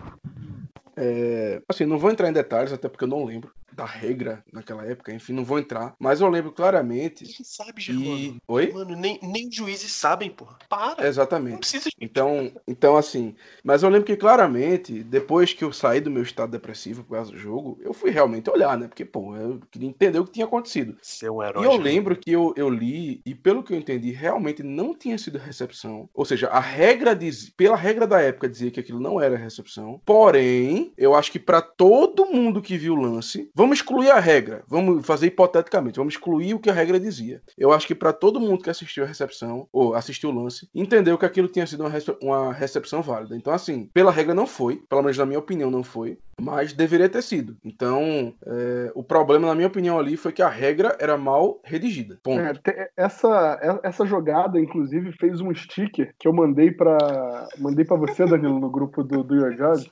É, 0.95 1.61
assim, 1.67 1.85
não 1.85 1.97
vou 1.97 2.11
entrar 2.11 2.29
em 2.29 2.33
detalhes, 2.33 2.73
até 2.73 2.87
porque 2.87 3.03
eu 3.03 3.09
não 3.09 3.25
lembro 3.25 3.51
da 3.73 3.85
regra 3.85 4.43
naquela 4.51 4.85
época, 4.85 5.11
enfim, 5.11 5.33
não 5.33 5.43
vou 5.43 5.59
entrar. 5.59 5.95
Mas 5.99 6.21
eu 6.21 6.29
lembro 6.29 6.51
claramente. 6.51 7.25
Quem 7.25 7.43
sabe, 7.43 7.81
Germano? 7.81 8.17
E... 8.17 8.37
Oi? 8.47 8.71
Mano, 8.71 8.95
nem, 8.95 9.19
nem 9.21 9.51
juízes 9.51 9.91
sabem, 9.91 10.29
porra. 10.29 10.57
Para. 10.69 11.05
Exatamente. 11.07 11.53
Não 11.53 11.59
precisa 11.59 11.89
de... 11.89 11.95
Então, 11.99 12.51
então, 12.67 12.95
assim. 12.95 13.35
Mas 13.63 13.83
eu 13.83 13.89
lembro 13.89 14.05
que 14.05 14.15
claramente, 14.15 15.03
depois 15.03 15.53
que 15.53 15.63
eu 15.63 15.73
saí 15.73 15.99
do 15.99 16.11
meu 16.11 16.23
estado 16.23 16.51
depressivo 16.51 17.03
por 17.03 17.15
causa 17.15 17.31
do 17.31 17.37
jogo, 17.37 17.79
eu 17.81 17.93
fui 17.93 18.11
realmente 18.11 18.49
olhar, 18.49 18.77
né? 18.77 18.87
Porque, 18.87 19.05
pô, 19.05 19.35
eu 19.35 19.59
queria 19.71 19.89
entender 19.89 20.19
o 20.19 20.25
que 20.25 20.33
tinha 20.33 20.45
acontecido. 20.45 20.95
Ser 21.01 21.29
um 21.29 21.41
herói. 21.41 21.63
E 21.63 21.65
eu 21.65 21.77
lembro 21.77 22.15
que 22.15 22.31
eu, 22.31 22.53
eu 22.55 22.69
li, 22.69 23.21
e 23.25 23.33
pelo 23.33 23.63
que 23.63 23.73
eu 23.73 23.77
entendi, 23.77 24.11
realmente 24.11 24.61
não 24.61 24.93
tinha 24.93 25.17
sido 25.17 25.37
recepção. 25.37 26.09
Ou 26.13 26.25
seja, 26.25 26.47
a 26.47 26.59
regra 26.59 27.15
diz, 27.15 27.49
pela 27.49 27.75
regra 27.75 28.05
da 28.05 28.21
época 28.21 28.49
dizia 28.49 28.69
que 28.69 28.79
aquilo 28.79 28.99
não 28.99 29.19
era 29.19 29.35
recepção. 29.35 29.99
Porém, 30.05 30.82
eu 30.97 31.15
acho 31.15 31.31
que 31.31 31.39
para 31.39 31.61
todo 31.61 32.25
mundo 32.25 32.61
que 32.61 32.77
viu 32.77 32.93
o 32.93 33.01
lance, 33.01 33.49
Vamos 33.55 33.77
excluir 33.77 34.09
a 34.09 34.19
regra. 34.19 34.63
Vamos 34.67 35.05
fazer 35.05 35.27
hipoteticamente. 35.27 35.97
Vamos 35.97 36.15
excluir 36.15 36.53
o 36.53 36.59
que 36.59 36.69
a 36.69 36.73
regra 36.73 36.99
dizia. 36.99 37.41
Eu 37.57 37.71
acho 37.71 37.87
que 37.87 37.95
para 37.95 38.11
todo 38.11 38.39
mundo 38.39 38.63
que 38.63 38.69
assistiu 38.69 39.03
a 39.03 39.07
recepção, 39.07 39.67
ou 39.71 39.93
assistiu 39.93 40.29
o 40.29 40.33
lance, 40.33 40.67
entendeu 40.73 41.17
que 41.17 41.25
aquilo 41.25 41.47
tinha 41.47 41.67
sido 41.67 41.85
uma, 42.21 42.51
recepção 42.51 43.01
válida. 43.01 43.35
Então, 43.35 43.53
assim, 43.53 43.89
pela 43.93 44.11
regra 44.11 44.33
não 44.33 44.47
foi. 44.47 44.77
Pelo 44.89 45.01
menos 45.01 45.17
na 45.17 45.25
minha 45.25 45.39
opinião, 45.39 45.69
não 45.69 45.83
foi 45.83 46.17
mas 46.39 46.73
deveria 46.73 47.09
ter 47.09 47.21
sido. 47.21 47.55
Então, 47.63 48.33
é, 48.45 48.91
o 48.95 49.03
problema, 49.03 49.47
na 49.47 49.55
minha 49.55 49.67
opinião, 49.67 49.97
ali 49.97 50.17
foi 50.17 50.31
que 50.31 50.41
a 50.41 50.49
regra 50.49 50.97
era 50.99 51.17
mal 51.17 51.59
redigida. 51.63 52.19
É, 52.67 52.89
essa, 52.97 53.79
essa 53.83 54.05
jogada, 54.05 54.59
inclusive, 54.59 55.11
fez 55.13 55.39
um 55.41 55.53
sticker 55.53 56.13
que 56.19 56.27
eu 56.27 56.33
mandei 56.33 56.71
para 56.71 57.47
mandei 57.57 57.85
para 57.85 57.97
você, 57.97 58.25
Danilo, 58.25 58.59
no 58.59 58.69
grupo 58.69 59.03
do, 59.03 59.23
do 59.23 59.35
Your 59.35 59.55
Job. 59.55 59.89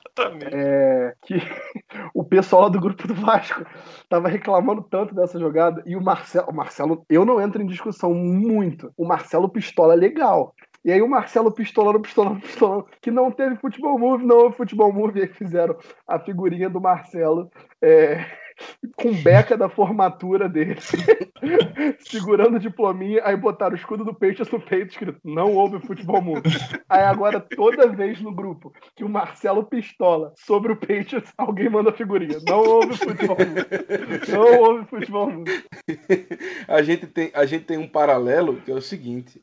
É, 0.52 1.14
que 1.22 1.34
o 2.14 2.24
pessoal 2.24 2.62
lá 2.62 2.68
do 2.68 2.80
grupo 2.80 3.06
do 3.06 3.14
Vasco 3.14 3.64
tava 4.08 4.28
reclamando 4.28 4.82
tanto 4.82 5.14
dessa 5.14 5.38
jogada 5.38 5.82
e 5.86 5.96
o 5.96 6.02
Marcelo, 6.02 6.48
o 6.48 6.54
Marcelo, 6.54 7.04
eu 7.08 7.24
não 7.24 7.40
entro 7.40 7.62
em 7.62 7.66
discussão 7.66 8.12
muito. 8.14 8.92
O 8.96 9.06
Marcelo 9.06 9.48
Pistola 9.48 9.94
é 9.94 9.96
legal. 9.96 10.54
E 10.84 10.90
aí 10.90 11.00
o 11.00 11.08
Marcelo 11.08 11.52
pistolando, 11.52 12.00
pistolando, 12.00 12.40
pistolando, 12.40 12.86
que 13.00 13.10
não 13.10 13.30
teve 13.30 13.56
futebol 13.56 13.98
move, 13.98 14.24
não 14.24 14.36
houve 14.36 14.56
futebol 14.56 14.92
move, 14.92 15.20
e 15.20 15.22
aí 15.22 15.28
fizeram 15.28 15.76
a 16.06 16.18
figurinha 16.18 16.68
do 16.68 16.80
Marcelo. 16.80 17.50
É, 17.80 18.24
com 18.96 19.12
beca 19.14 19.56
da 19.56 19.68
formatura 19.68 20.48
dele, 20.48 20.76
segurando 22.00 22.56
o 22.56 22.60
diplominha, 22.60 23.22
aí 23.24 23.36
botaram 23.36 23.72
o 23.72 23.78
escudo 23.78 24.04
do 24.04 24.14
Peixes 24.14 24.50
no 24.50 24.60
peito, 24.60 24.92
escrito 24.92 25.20
não 25.24 25.54
houve 25.54 25.80
futebol 25.80 26.20
mundo. 26.20 26.42
Aí 26.88 27.02
agora, 27.02 27.40
toda 27.40 27.88
vez 27.88 28.20
no 28.20 28.32
grupo 28.32 28.72
que 28.94 29.04
o 29.04 29.08
Marcelo 29.08 29.64
pistola 29.64 30.32
sobre 30.36 30.72
o 30.72 30.76
Peixes, 30.76 31.22
alguém 31.36 31.68
manda 31.68 31.92
figurinha. 31.92 32.38
Não 32.46 32.60
houve 32.60 32.96
futebol 32.96 33.36
mundo. 33.38 33.66
Não 34.28 34.60
houve 34.60 34.84
futebol 34.86 35.30
mundo. 35.30 35.50
A 36.68 36.82
gente 36.82 37.06
tem, 37.06 37.30
a 37.34 37.44
gente 37.44 37.64
tem 37.64 37.78
um 37.78 37.88
paralelo, 37.88 38.56
que 38.56 38.70
é 38.70 38.74
o 38.74 38.80
seguinte, 38.80 39.40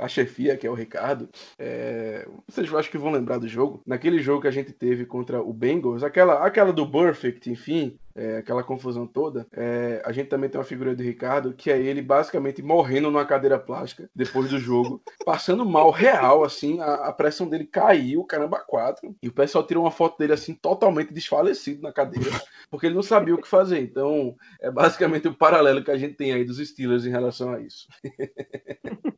a 0.00 0.08
chefia, 0.08 0.56
que 0.56 0.66
é 0.66 0.70
o 0.70 0.74
Ricardo, 0.74 1.28
é, 1.58 2.26
vocês 2.48 2.72
acho 2.72 2.90
que 2.90 2.98
vão 2.98 3.10
lembrar 3.10 3.38
do 3.38 3.48
jogo, 3.48 3.80
naquele 3.86 4.18
jogo 4.20 4.42
que 4.42 4.48
a 4.48 4.52
gente 4.52 4.72
teve 4.72 5.04
contra 5.04 5.40
o 5.40 5.52
Bengals, 5.52 6.02
aquela, 6.02 6.44
aquela 6.44 6.72
do 6.72 6.88
Perfect, 6.90 7.50
enfim, 7.50 7.98
é, 8.16 8.38
aquela 8.38 8.62
confusão 8.62 9.06
toda, 9.06 9.46
é, 9.52 10.02
a 10.04 10.10
gente 10.10 10.28
também 10.28 10.48
tem 10.48 10.58
uma 10.58 10.64
figura 10.64 10.96
do 10.96 11.02
Ricardo, 11.02 11.52
que 11.52 11.70
é 11.70 11.78
ele 11.78 12.00
basicamente 12.00 12.62
morrendo 12.62 13.10
numa 13.10 13.26
cadeira 13.26 13.58
plástica 13.58 14.08
depois 14.14 14.50
do 14.50 14.58
jogo, 14.58 15.02
passando 15.24 15.64
mal 15.64 15.90
real, 15.90 16.42
assim, 16.42 16.80
a, 16.80 16.94
a, 16.94 17.12
pressão 17.12 17.48
dele 17.48 17.66
caiu, 17.66 18.24
caramba, 18.24 18.58
quatro, 18.58 19.14
e 19.22 19.28
o 19.28 19.32
pessoal 19.32 19.66
tirou 19.66 19.84
uma 19.84 19.90
foto 19.90 20.18
dele 20.18 20.32
assim, 20.32 20.54
totalmente 20.54 21.12
desfalecido 21.12 21.82
na 21.82 21.92
cadeira, 21.92 22.30
porque 22.70 22.86
ele 22.86 22.94
não 22.94 23.02
sabia 23.02 23.34
o 23.34 23.40
que 23.40 23.48
fazer. 23.48 23.80
Então, 23.80 24.34
é 24.60 24.70
basicamente 24.70 25.28
o 25.28 25.34
paralelo 25.34 25.84
que 25.84 25.90
a 25.90 25.98
gente 25.98 26.14
tem 26.14 26.32
aí 26.32 26.44
dos 26.44 26.58
Steelers 26.58 27.04
em 27.04 27.10
relação 27.10 27.52
a 27.52 27.60
isso. 27.60 27.86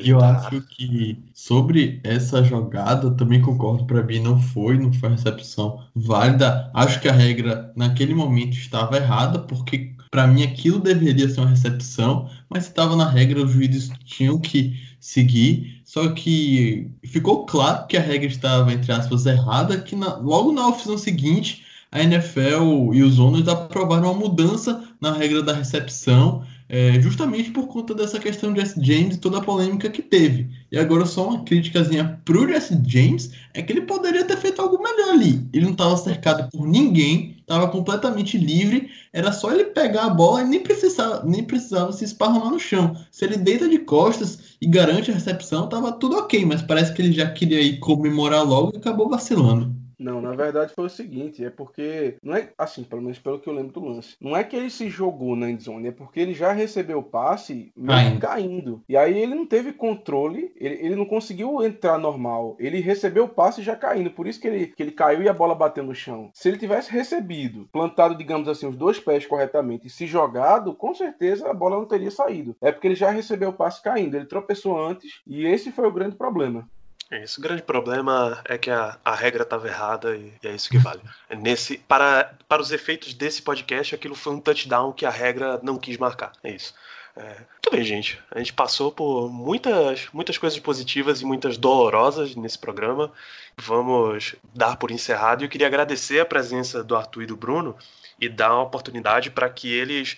E 0.00 0.10
eu 0.10 0.18
tá. 0.18 0.36
acho 0.36 0.60
que 0.62 1.18
sobre 1.34 2.00
essa 2.04 2.42
jogada, 2.44 3.10
também 3.12 3.40
concordo, 3.40 3.84
para 3.84 4.02
mim 4.02 4.20
não 4.20 4.40
foi, 4.40 4.78
não 4.78 4.92
foi 4.92 5.10
recepção 5.10 5.82
válida. 5.94 6.70
Acho 6.74 7.00
que 7.00 7.08
a 7.08 7.12
regra 7.12 7.72
naquele 7.74 8.14
momento 8.14 8.54
estava 8.54 8.96
errada, 8.96 9.38
porque 9.38 9.94
para 10.10 10.26
mim 10.26 10.44
aquilo 10.44 10.78
deveria 10.78 11.28
ser 11.28 11.40
uma 11.40 11.50
recepção, 11.50 12.28
mas 12.48 12.66
estava 12.66 12.94
na 12.94 13.08
regra, 13.08 13.44
os 13.44 13.50
juízes 13.50 13.90
tinham 14.04 14.38
que 14.38 14.78
seguir. 15.00 15.82
Só 15.84 16.08
que 16.10 16.90
ficou 17.04 17.44
claro 17.44 17.86
que 17.86 17.96
a 17.96 18.00
regra 18.00 18.28
estava, 18.28 18.72
entre 18.72 18.92
aspas, 18.92 19.26
errada, 19.26 19.80
que 19.80 19.96
na, 19.96 20.16
logo 20.16 20.52
na 20.52 20.68
oficina 20.68 20.96
seguinte 20.96 21.64
a 21.90 22.02
NFL 22.02 22.92
e 22.92 23.02
os 23.02 23.18
ONUs 23.18 23.46
aprovaram 23.46 24.10
uma 24.10 24.28
mudança 24.28 24.82
na 25.00 25.12
regra 25.12 25.42
da 25.42 25.52
recepção 25.52 26.44
é, 26.68 27.00
justamente 27.00 27.50
por 27.50 27.66
conta 27.68 27.94
dessa 27.94 28.18
questão 28.18 28.52
de 28.52 28.60
Jesse 28.60 28.82
James 28.82 29.16
e 29.16 29.20
toda 29.20 29.38
a 29.38 29.42
polêmica 29.42 29.90
que 29.90 30.02
teve. 30.02 30.48
E 30.72 30.78
agora 30.78 31.04
só 31.04 31.28
uma 31.28 31.44
criticazinha 31.44 32.20
pro 32.24 32.48
Jesse 32.48 32.80
James 32.86 33.32
é 33.52 33.62
que 33.62 33.72
ele 33.72 33.82
poderia 33.82 34.24
ter 34.24 34.36
feito 34.38 34.62
algo 34.62 34.82
melhor 34.82 35.10
ali. 35.10 35.46
Ele 35.52 35.66
não 35.66 35.72
estava 35.72 35.96
cercado 35.96 36.48
por 36.50 36.66
ninguém, 36.66 37.36
estava 37.40 37.68
completamente 37.68 38.38
livre, 38.38 38.88
era 39.12 39.32
só 39.32 39.52
ele 39.52 39.66
pegar 39.66 40.04
a 40.04 40.10
bola 40.10 40.42
e 40.42 40.46
nem 40.46 40.60
precisava, 40.60 41.22
nem 41.24 41.44
precisava 41.44 41.92
se 41.92 42.04
esparramar 42.04 42.50
no 42.50 42.58
chão. 42.58 42.96
Se 43.10 43.24
ele 43.24 43.36
deita 43.36 43.68
de 43.68 43.78
costas 43.78 44.56
e 44.60 44.66
garante 44.66 45.10
a 45.10 45.14
recepção, 45.14 45.68
tava 45.68 45.92
tudo 45.92 46.16
ok, 46.16 46.44
mas 46.46 46.62
parece 46.62 46.94
que 46.94 47.02
ele 47.02 47.12
já 47.12 47.30
queria 47.30 47.60
ir 47.60 47.78
comemorar 47.78 48.42
logo 48.42 48.72
e 48.74 48.78
acabou 48.78 49.08
vacilando. 49.08 49.83
Não, 49.98 50.20
na 50.20 50.32
verdade 50.32 50.72
foi 50.74 50.86
o 50.86 50.90
seguinte, 50.90 51.44
é 51.44 51.50
porque, 51.50 52.16
não 52.22 52.34
é 52.34 52.50
assim, 52.58 52.84
pelo 52.84 53.02
menos 53.02 53.18
pelo 53.18 53.38
que 53.38 53.48
eu 53.48 53.54
lembro 53.54 53.72
do 53.72 53.84
lance, 53.84 54.16
não 54.20 54.36
é 54.36 54.44
que 54.44 54.56
ele 54.56 54.70
se 54.70 54.88
jogou 54.88 55.36
na 55.36 55.50
endzone, 55.50 55.88
é 55.88 55.92
porque 55.92 56.20
ele 56.20 56.34
já 56.34 56.52
recebeu 56.52 56.98
o 56.98 57.02
passe 57.02 57.72
meio 57.76 58.04
Caindo. 58.04 58.20
caindo. 58.20 58.82
E 58.88 58.96
aí 58.96 59.18
ele 59.18 59.34
não 59.34 59.46
teve 59.46 59.72
controle, 59.72 60.52
ele, 60.56 60.74
ele 60.74 60.96
não 60.96 61.06
conseguiu 61.06 61.62
entrar 61.62 61.98
normal. 61.98 62.56
Ele 62.58 62.80
recebeu 62.80 63.24
o 63.24 63.28
passe 63.28 63.62
já 63.62 63.76
caindo, 63.76 64.10
por 64.10 64.26
isso 64.26 64.40
que 64.40 64.48
ele, 64.48 64.66
que 64.68 64.82
ele 64.82 64.92
caiu 64.92 65.22
e 65.22 65.28
a 65.28 65.32
bola 65.34 65.54
bateu 65.54 65.84
no 65.84 65.94
chão. 65.94 66.30
Se 66.34 66.48
ele 66.48 66.58
tivesse 66.58 66.90
recebido, 66.90 67.68
plantado, 67.72 68.16
digamos 68.16 68.48
assim, 68.48 68.66
os 68.66 68.76
dois 68.76 68.98
pés 68.98 69.26
corretamente 69.26 69.86
e 69.86 69.90
se 69.90 70.06
jogado, 70.06 70.74
com 70.74 70.94
certeza 70.94 71.50
a 71.50 71.54
bola 71.54 71.76
não 71.76 71.86
teria 71.86 72.10
saído. 72.10 72.56
É 72.60 72.72
porque 72.72 72.86
ele 72.88 72.94
já 72.94 73.10
recebeu 73.10 73.50
o 73.50 73.54
passe 73.54 73.82
caindo, 73.82 74.16
ele 74.16 74.26
tropeçou 74.26 74.78
antes 74.78 75.20
e 75.26 75.44
esse 75.46 75.70
foi 75.72 75.86
o 75.86 75.92
grande 75.92 76.16
problema. 76.16 76.68
É 77.10 77.22
Isso, 77.22 77.38
o 77.38 77.42
grande 77.42 77.62
problema 77.62 78.42
é 78.44 78.56
que 78.56 78.70
a, 78.70 78.98
a 79.04 79.14
regra 79.14 79.42
estava 79.42 79.68
errada 79.68 80.16
e, 80.16 80.32
e 80.42 80.48
é 80.48 80.54
isso 80.54 80.70
que 80.70 80.78
vale. 80.78 81.00
Nesse, 81.38 81.78
para, 81.78 82.34
para 82.48 82.62
os 82.62 82.72
efeitos 82.72 83.14
desse 83.14 83.42
podcast, 83.42 83.94
aquilo 83.94 84.14
foi 84.14 84.32
um 84.32 84.40
touchdown 84.40 84.92
que 84.92 85.06
a 85.06 85.10
regra 85.10 85.60
não 85.62 85.76
quis 85.76 85.96
marcar. 85.98 86.32
É 86.42 86.50
isso. 86.50 86.74
É, 87.16 87.36
tudo 87.62 87.76
bem, 87.76 87.84
gente. 87.84 88.20
A 88.30 88.38
gente 88.38 88.52
passou 88.52 88.90
por 88.90 89.30
muitas, 89.30 90.08
muitas 90.12 90.36
coisas 90.36 90.58
positivas 90.58 91.20
e 91.20 91.24
muitas 91.24 91.56
dolorosas 91.56 92.34
nesse 92.34 92.58
programa. 92.58 93.12
Vamos 93.56 94.34
dar 94.52 94.76
por 94.76 94.90
encerrado. 94.90 95.42
E 95.42 95.44
eu 95.44 95.48
queria 95.48 95.68
agradecer 95.68 96.18
a 96.18 96.26
presença 96.26 96.82
do 96.82 96.96
Arthur 96.96 97.22
e 97.22 97.26
do 97.26 97.36
Bruno 97.36 97.76
e 98.20 98.28
dar 98.28 98.54
uma 98.54 98.64
oportunidade 98.64 99.30
para 99.30 99.48
que 99.48 99.72
eles. 99.72 100.16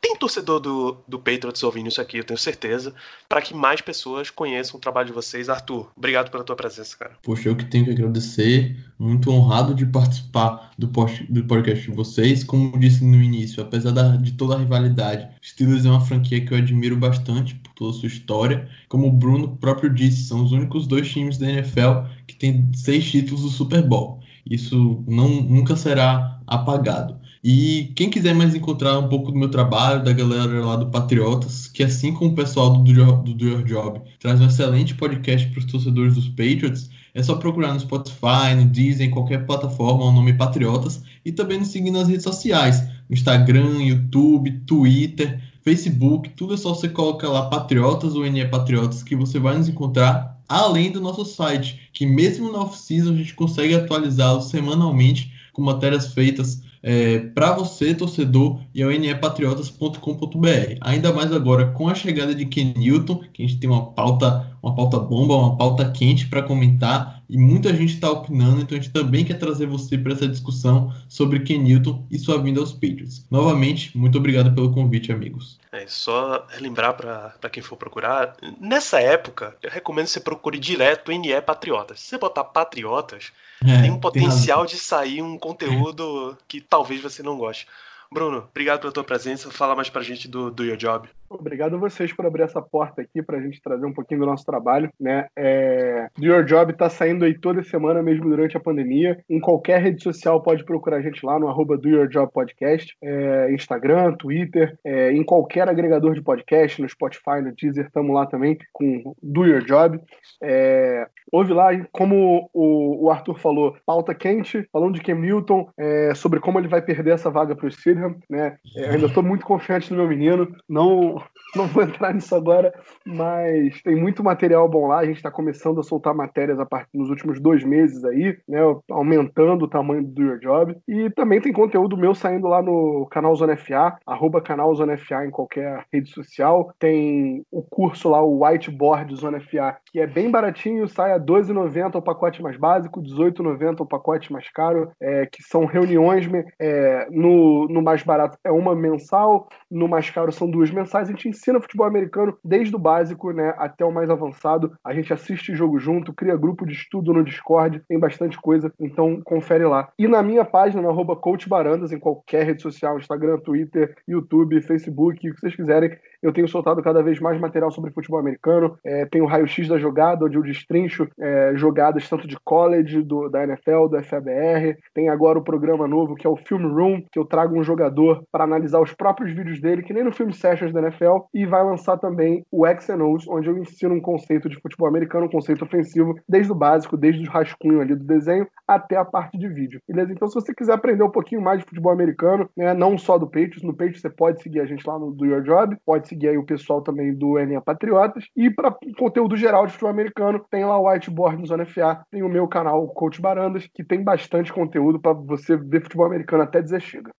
Tem 0.00 0.16
torcedor 0.16 0.60
do, 0.60 0.96
do 1.08 1.18
Patriots 1.18 1.62
ouvindo 1.62 1.88
isso 1.88 2.00
aqui, 2.00 2.18
eu 2.18 2.24
tenho 2.24 2.38
certeza, 2.38 2.94
para 3.28 3.42
que 3.42 3.52
mais 3.52 3.80
pessoas 3.80 4.30
conheçam 4.30 4.76
o 4.76 4.80
trabalho 4.80 5.08
de 5.08 5.12
vocês. 5.12 5.48
Arthur, 5.48 5.90
obrigado 5.96 6.30
pela 6.30 6.44
tua 6.44 6.54
presença, 6.54 6.96
cara. 6.96 7.12
Poxa, 7.22 7.48
eu 7.48 7.56
que 7.56 7.64
tenho 7.64 7.84
que 7.84 7.90
agradecer, 7.90 8.76
muito 8.98 9.30
honrado 9.30 9.74
de 9.74 9.84
participar 9.86 10.70
do, 10.78 10.86
post, 10.88 11.24
do 11.30 11.44
podcast 11.44 11.90
de 11.90 11.96
vocês. 11.96 12.44
Como 12.44 12.78
disse 12.78 13.04
no 13.04 13.20
início, 13.20 13.62
apesar 13.62 13.90
da, 13.90 14.16
de 14.16 14.32
toda 14.32 14.54
a 14.54 14.58
rivalidade, 14.58 15.28
Steelers 15.44 15.84
é 15.84 15.90
uma 15.90 16.00
franquia 16.00 16.44
que 16.44 16.52
eu 16.52 16.58
admiro 16.58 16.96
bastante 16.96 17.56
por 17.56 17.72
toda 17.74 17.96
a 17.96 18.00
sua 18.00 18.08
história. 18.08 18.68
Como 18.88 19.08
o 19.08 19.12
Bruno 19.12 19.56
próprio 19.56 19.92
disse, 19.92 20.28
são 20.28 20.44
os 20.44 20.52
únicos 20.52 20.86
dois 20.86 21.10
times 21.10 21.38
da 21.38 21.50
NFL 21.50 22.06
que 22.26 22.36
têm 22.36 22.70
seis 22.72 23.10
títulos 23.10 23.42
do 23.42 23.50
Super 23.50 23.82
Bowl. 23.82 24.20
Isso 24.48 25.04
não, 25.06 25.28
nunca 25.28 25.76
será 25.76 26.40
apagado. 26.46 27.17
E 27.42 27.92
quem 27.94 28.10
quiser 28.10 28.34
mais 28.34 28.54
encontrar 28.54 28.98
um 28.98 29.08
pouco 29.08 29.30
do 29.30 29.38
meu 29.38 29.48
trabalho, 29.48 30.02
da 30.02 30.12
galera 30.12 30.64
lá 30.64 30.76
do 30.76 30.86
Patriotas, 30.86 31.68
que 31.68 31.84
assim 31.84 32.12
como 32.12 32.32
o 32.32 32.34
pessoal 32.34 32.82
do 32.82 32.92
Do 32.92 33.34
do 33.34 33.48
Your 33.48 33.62
Job 33.62 34.00
traz 34.18 34.40
um 34.40 34.46
excelente 34.46 34.94
podcast 34.94 35.46
para 35.48 35.60
os 35.60 35.64
torcedores 35.64 36.14
dos 36.14 36.28
Patriots, 36.28 36.90
é 37.14 37.22
só 37.22 37.36
procurar 37.36 37.74
no 37.74 37.80
Spotify, 37.80 38.54
no 38.56 38.66
Disney, 38.66 39.06
em 39.06 39.10
qualquer 39.10 39.46
plataforma, 39.46 40.04
o 40.04 40.12
nome 40.12 40.32
Patriotas, 40.32 41.02
e 41.24 41.32
também 41.32 41.58
nos 41.58 41.68
seguir 41.68 41.90
nas 41.90 42.08
redes 42.08 42.24
sociais, 42.24 42.82
Instagram, 43.08 43.82
YouTube, 43.82 44.50
Twitter, 44.66 45.40
Facebook, 45.62 46.30
tudo 46.30 46.54
é 46.54 46.56
só 46.56 46.74
você 46.74 46.88
colocar 46.88 47.28
lá 47.28 47.48
Patriotas 47.48 48.14
ou 48.14 48.28
NE 48.28 48.46
Patriotas 48.46 49.02
que 49.02 49.14
você 49.14 49.38
vai 49.38 49.56
nos 49.56 49.68
encontrar, 49.68 50.40
além 50.48 50.90
do 50.90 51.00
nosso 51.00 51.24
site, 51.24 51.88
que 51.92 52.06
mesmo 52.06 52.50
na 52.50 52.60
off-season 52.60 53.12
a 53.12 53.16
gente 53.16 53.34
consegue 53.34 53.74
atualizá-lo 53.74 54.40
semanalmente 54.40 55.32
com 55.52 55.62
matérias 55.62 56.12
feitas 56.12 56.62
é, 56.82 57.18
para 57.18 57.52
você, 57.52 57.94
torcedor, 57.94 58.60
e 58.74 58.82
ao 58.82 58.90
nepatriotas.com.br. 58.90 60.78
Ainda 60.80 61.12
mais 61.12 61.32
agora 61.32 61.66
com 61.72 61.88
a 61.88 61.94
chegada 61.94 62.34
de 62.34 62.46
Ken 62.46 62.74
Newton, 62.76 63.20
que 63.32 63.42
a 63.42 63.46
gente 63.46 63.58
tem 63.58 63.68
uma 63.68 63.92
pauta, 63.92 64.56
uma 64.62 64.74
pauta 64.74 64.98
bomba, 64.98 65.34
uma 65.34 65.56
pauta 65.56 65.90
quente 65.90 66.26
para 66.26 66.42
comentar, 66.42 67.22
e 67.28 67.36
muita 67.36 67.74
gente 67.74 67.94
está 67.94 68.10
opinando, 68.10 68.62
então 68.62 68.76
a 68.76 68.80
gente 68.80 68.92
também 68.92 69.24
quer 69.24 69.34
trazer 69.34 69.66
você 69.66 69.98
para 69.98 70.14
essa 70.14 70.26
discussão 70.26 70.94
sobre 71.08 71.40
Ken 71.40 71.58
Newton 71.58 72.06
e 72.10 72.18
sua 72.18 72.40
vinda 72.40 72.60
aos 72.60 72.72
Patriots. 72.72 73.26
Novamente, 73.30 73.96
muito 73.96 74.16
obrigado 74.16 74.54
pelo 74.54 74.72
convite, 74.72 75.12
amigos. 75.12 75.58
É 75.70 75.86
só 75.86 76.46
lembrar 76.58 76.94
para 76.94 77.50
quem 77.50 77.62
for 77.62 77.76
procurar, 77.76 78.34
nessa 78.58 79.00
época, 79.00 79.54
eu 79.62 79.70
recomendo 79.70 80.06
você 80.06 80.20
procure 80.20 80.58
direto 80.58 81.12
NE 81.12 81.40
Patriotas. 81.42 82.00
Se 82.00 82.06
você 82.08 82.18
botar 82.18 82.44
Patriotas, 82.44 83.30
É, 83.64 83.82
tem 83.82 83.90
um 83.90 84.00
potencial 84.00 84.60
razão. 84.60 84.76
de 84.76 84.82
sair 84.82 85.22
um 85.22 85.38
conteúdo 85.38 86.36
que 86.46 86.60
talvez 86.60 87.00
você 87.00 87.22
não 87.22 87.36
goste. 87.36 87.66
Bruno, 88.10 88.48
obrigado 88.50 88.80
pela 88.80 88.92
tua 88.92 89.04
presença. 89.04 89.50
Fala 89.50 89.76
mais 89.76 89.90
pra 89.90 90.02
gente 90.02 90.28
do, 90.28 90.50
do 90.50 90.64
Your 90.64 90.76
Job. 90.76 91.08
Obrigado 91.30 91.76
a 91.76 91.78
vocês 91.78 92.12
por 92.12 92.24
abrir 92.24 92.42
essa 92.42 92.62
porta 92.62 93.02
aqui 93.02 93.22
para 93.22 93.38
a 93.38 93.40
gente 93.40 93.60
trazer 93.60 93.84
um 93.84 93.92
pouquinho 93.92 94.20
do 94.20 94.26
nosso 94.26 94.44
trabalho, 94.44 94.90
né? 94.98 95.26
É... 95.36 96.08
Do 96.16 96.26
Your 96.26 96.44
Job 96.44 96.72
tá 96.72 96.88
saindo 96.88 97.24
aí 97.24 97.38
toda 97.38 97.62
semana, 97.62 98.02
mesmo 98.02 98.28
durante 98.28 98.56
a 98.56 98.60
pandemia. 98.60 99.18
Em 99.28 99.38
qualquer 99.38 99.82
rede 99.82 100.02
social 100.02 100.42
pode 100.42 100.64
procurar 100.64 100.96
a 100.96 101.02
gente 101.02 101.24
lá 101.24 101.38
no 101.38 101.48
arroba 101.48 101.76
Do 101.76 101.88
Your 101.88 102.08
Job 102.08 102.32
Podcast, 102.32 102.96
é, 103.02 103.52
Instagram, 103.52 104.14
Twitter, 104.14 104.76
é, 104.84 105.12
em 105.12 105.22
qualquer 105.22 105.68
agregador 105.68 106.14
de 106.14 106.22
podcast, 106.22 106.80
no 106.80 106.88
Spotify, 106.88 107.42
no 107.42 107.54
Deezer, 107.54 107.86
estamos 107.86 108.14
lá 108.14 108.26
também 108.26 108.56
com 108.72 109.14
Do 109.22 109.44
Your 109.44 109.62
Job. 109.62 110.00
É, 110.42 111.06
Ouve 111.30 111.52
lá, 111.52 111.68
como 111.92 112.48
o, 112.54 113.10
Arthur 113.10 113.38
falou, 113.38 113.76
pauta 113.84 114.14
quente, 114.14 114.66
falando 114.72 114.94
de 114.94 115.02
Cam 115.02 115.16
Newton, 115.16 115.68
é, 115.76 116.14
sobre 116.14 116.40
como 116.40 116.58
ele 116.58 116.68
vai 116.68 116.80
perder 116.80 117.12
essa 117.12 117.30
vaga 117.30 117.54
para 117.54 117.66
o 117.66 117.70
Steelham, 117.70 118.16
né? 118.30 118.56
É, 118.76 118.90
ainda 118.90 119.06
estou 119.06 119.22
muito 119.22 119.44
confiante 119.44 119.90
no 119.90 119.98
meu 119.98 120.08
menino, 120.08 120.48
não, 120.68 121.17
não 121.56 121.66
vou 121.66 121.82
entrar 121.82 122.12
nisso 122.12 122.34
agora, 122.34 122.72
mas 123.06 123.80
tem 123.82 123.96
muito 123.96 124.22
material 124.22 124.68
bom 124.68 124.86
lá, 124.86 124.98
a 124.98 125.04
gente 125.04 125.16
está 125.16 125.30
começando 125.30 125.80
a 125.80 125.82
soltar 125.82 126.14
matérias 126.14 126.60
a 126.60 126.66
partir 126.66 126.96
nos 126.96 127.10
últimos 127.10 127.40
dois 127.40 127.64
meses 127.64 128.04
aí, 128.04 128.36
né? 128.48 128.60
Aumentando 128.90 129.64
o 129.64 129.68
tamanho 129.68 130.04
do 130.04 130.22
Your 130.22 130.38
Job, 130.38 130.76
e 130.86 131.10
também 131.10 131.40
tem 131.40 131.52
conteúdo 131.52 131.96
meu 131.96 132.14
saindo 132.14 132.48
lá 132.48 132.62
no 132.62 133.06
canal 133.10 133.34
Zona 133.34 133.56
FA, 133.56 133.96
arroba 134.06 134.40
canal 134.40 134.74
Zona 134.74 134.96
FA 134.96 135.26
em 135.26 135.30
qualquer 135.30 135.84
rede 135.92 136.10
social, 136.10 136.72
tem 136.78 137.44
o 137.50 137.62
curso 137.62 138.08
lá, 138.08 138.22
o 138.22 138.44
Whiteboard 138.44 139.14
Zona 139.14 139.40
FA, 139.40 139.76
que 139.90 140.00
é 140.00 140.06
bem 140.06 140.30
baratinho, 140.30 140.88
sai 140.88 141.12
a 141.12 141.16
R$ 141.16 141.24
12,90 141.24 141.96
o 141.96 142.02
pacote 142.02 142.42
mais 142.42 142.56
básico, 142.56 143.00
R$ 143.00 143.06
18,90 143.06 143.80
o 143.80 143.86
pacote 143.86 144.32
mais 144.32 144.50
caro, 144.50 144.90
é, 145.00 145.26
que 145.26 145.42
são 145.42 145.64
reuniões 145.64 146.28
é, 146.60 147.06
no, 147.10 147.66
no 147.68 147.82
mais 147.82 148.02
barato 148.02 148.38
é 148.44 148.50
uma 148.50 148.74
mensal, 148.74 149.48
no 149.70 149.88
mais 149.88 150.10
caro 150.10 150.32
são 150.32 150.50
duas 150.50 150.70
mensais. 150.70 151.07
A 151.08 151.10
gente 151.10 151.28
ensina 151.28 151.60
futebol 151.60 151.86
americano 151.86 152.36
desde 152.44 152.76
o 152.76 152.78
básico 152.78 153.32
né, 153.32 153.54
até 153.56 153.82
o 153.82 153.90
mais 153.90 154.10
avançado. 154.10 154.72
A 154.84 154.92
gente 154.92 155.10
assiste 155.10 155.54
jogo 155.54 155.78
junto, 155.78 156.12
cria 156.12 156.36
grupo 156.36 156.66
de 156.66 156.74
estudo 156.74 157.14
no 157.14 157.24
Discord, 157.24 157.82
tem 157.88 157.98
bastante 157.98 158.38
coisa, 158.38 158.70
então 158.78 159.22
confere 159.24 159.64
lá. 159.64 159.88
E 159.98 160.06
na 160.06 160.22
minha 160.22 160.44
página, 160.44 160.82
no 160.82 160.90
arroba 160.90 161.16
Coach 161.16 161.48
Barandas, 161.48 161.92
em 161.92 161.98
qualquer 161.98 162.44
rede 162.44 162.60
social, 162.60 162.98
Instagram, 162.98 163.38
Twitter, 163.38 163.96
YouTube, 164.06 164.60
Facebook, 164.60 165.30
o 165.30 165.34
que 165.34 165.40
vocês 165.40 165.56
quiserem, 165.56 165.96
eu 166.22 166.32
tenho 166.32 166.48
soltado 166.48 166.82
cada 166.82 167.02
vez 167.02 167.20
mais 167.20 167.40
material 167.40 167.70
sobre 167.70 167.92
futebol 167.92 168.18
americano. 168.18 168.76
É, 168.84 169.06
tem 169.06 169.20
o 169.20 169.26
raio-x 169.26 169.68
da 169.68 169.78
jogada, 169.78 170.24
onde 170.24 170.36
eu 170.36 170.42
destrincho 170.42 171.08
é, 171.18 171.52
jogadas 171.54 172.08
tanto 172.08 172.26
de 172.26 172.36
college, 172.44 173.02
do, 173.02 173.28
da 173.28 173.44
NFL, 173.44 173.88
do 173.88 174.02
FABR. 174.02 174.76
Tem 174.94 175.08
agora 175.08 175.38
o 175.38 175.44
programa 175.44 175.86
novo, 175.86 176.14
que 176.14 176.26
é 176.26 176.30
o 176.30 176.36
Film 176.36 176.72
Room, 176.72 177.02
que 177.12 177.18
eu 177.18 177.24
trago 177.24 177.58
um 177.58 177.62
jogador 177.62 178.22
para 178.32 178.44
analisar 178.44 178.80
os 178.80 178.92
próprios 178.92 179.32
vídeos 179.32 179.60
dele, 179.60 179.82
que 179.82 179.92
nem 179.92 180.04
no 180.04 180.12
Film 180.12 180.30
Sessions 180.30 180.72
da 180.72 180.80
NFL. 180.80 181.18
E 181.32 181.46
vai 181.46 181.64
lançar 181.64 181.98
também 181.98 182.44
o 182.50 182.66
X 182.66 182.90
and 182.90 183.04
O's, 183.04 183.26
onde 183.28 183.48
eu 183.48 183.58
ensino 183.58 183.94
um 183.94 184.00
conceito 184.00 184.48
de 184.48 184.60
futebol 184.60 184.88
americano, 184.88 185.26
um 185.26 185.30
conceito 185.30 185.64
ofensivo, 185.64 186.14
desde 186.28 186.50
o 186.50 186.54
básico, 186.54 186.96
desde 186.96 187.26
o 187.26 187.30
rascunho 187.30 187.80
ali 187.80 187.94
do 187.94 188.04
desenho, 188.04 188.46
até 188.66 188.96
a 188.96 189.04
parte 189.04 189.38
de 189.38 189.48
vídeo. 189.48 189.80
Beleza? 189.88 190.12
Então, 190.12 190.28
se 190.28 190.34
você 190.34 190.54
quiser 190.54 190.72
aprender 190.72 191.02
um 191.02 191.10
pouquinho 191.10 191.40
mais 191.40 191.60
de 191.60 191.66
futebol 191.66 191.92
americano, 191.92 192.48
né, 192.56 192.74
não 192.74 192.98
só 192.98 193.18
do 193.18 193.26
Patriots, 193.26 193.62
no 193.62 193.72
Patriots 193.72 194.00
você 194.00 194.10
pode 194.10 194.42
seguir 194.42 194.60
a 194.60 194.66
gente 194.66 194.86
lá 194.86 194.98
no 194.98 195.12
Do 195.12 195.26
Your 195.26 195.42
Job, 195.42 195.76
pode 195.84 196.07
seguir 196.08 196.28
aí 196.28 196.38
o 196.38 196.44
pessoal 196.44 196.82
também 196.82 197.14
do 197.14 197.38
NA 197.38 197.60
Patriotas. 197.60 198.24
E 198.36 198.50
para 198.50 198.74
conteúdo 198.96 199.36
geral 199.36 199.66
de 199.66 199.72
futebol 199.72 199.90
americano, 199.90 200.44
tem 200.50 200.64
lá 200.64 200.78
o 200.78 200.88
Whiteboard 200.88 201.40
no 201.40 201.46
Zona 201.46 201.66
FA, 201.66 202.04
tem 202.10 202.22
o 202.22 202.28
meu 202.28 202.48
canal 202.48 202.84
o 202.84 202.88
Coach 202.88 203.20
Barandas, 203.20 203.68
que 203.72 203.84
tem 203.84 204.02
bastante 204.02 204.52
conteúdo 204.52 204.98
para 204.98 205.12
você 205.12 205.56
ver 205.56 205.82
futebol 205.82 206.06
americano 206.06 206.42
até 206.42 206.62
dizer 206.62 206.80
chega. 206.80 207.10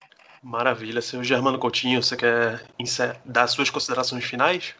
Maravilha, 0.41 1.01
senhor 1.01 1.23
Germano 1.23 1.59
Coutinho, 1.59 2.01
você 2.01 2.15
quer 2.15 2.61
dar 3.25 3.47
suas 3.47 3.69
considerações 3.69 4.23
finais? 4.23 4.73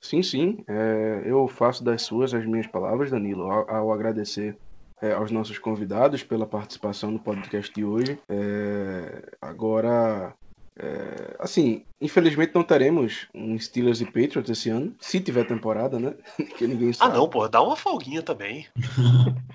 Sim, 0.00 0.22
sim. 0.22 0.64
É, 0.68 1.22
eu 1.24 1.46
faço 1.48 1.84
das 1.84 2.02
suas 2.02 2.32
as 2.32 2.46
minhas 2.46 2.66
palavras, 2.66 3.10
Danilo, 3.10 3.50
ao, 3.50 3.70
ao 3.70 3.92
agradecer 3.92 4.56
é, 5.02 5.12
aos 5.12 5.30
nossos 5.30 5.58
convidados 5.58 6.22
pela 6.22 6.46
participação 6.46 7.10
no 7.10 7.18
podcast 7.18 7.72
de 7.74 7.84
hoje. 7.84 8.18
É, 8.28 9.22
agora, 9.40 10.32
É, 10.78 11.36
assim, 11.38 11.84
infelizmente 12.00 12.52
não 12.54 12.62
teremos 12.62 13.26
um 13.34 13.58
Steelers 13.58 14.00
e 14.00 14.04
Patriots 14.06 14.48
esse 14.50 14.70
ano, 14.70 14.94
se 15.00 15.20
tiver 15.20 15.46
temporada, 15.46 15.98
né? 15.98 16.14
que 16.56 16.66
ninguém 16.66 16.90
Ah, 16.90 16.94
sabe. 16.94 17.16
não, 17.16 17.28
pô, 17.28 17.46
dá 17.48 17.62
uma 17.62 17.76
folguinha 17.76 18.22
também. 18.22 18.66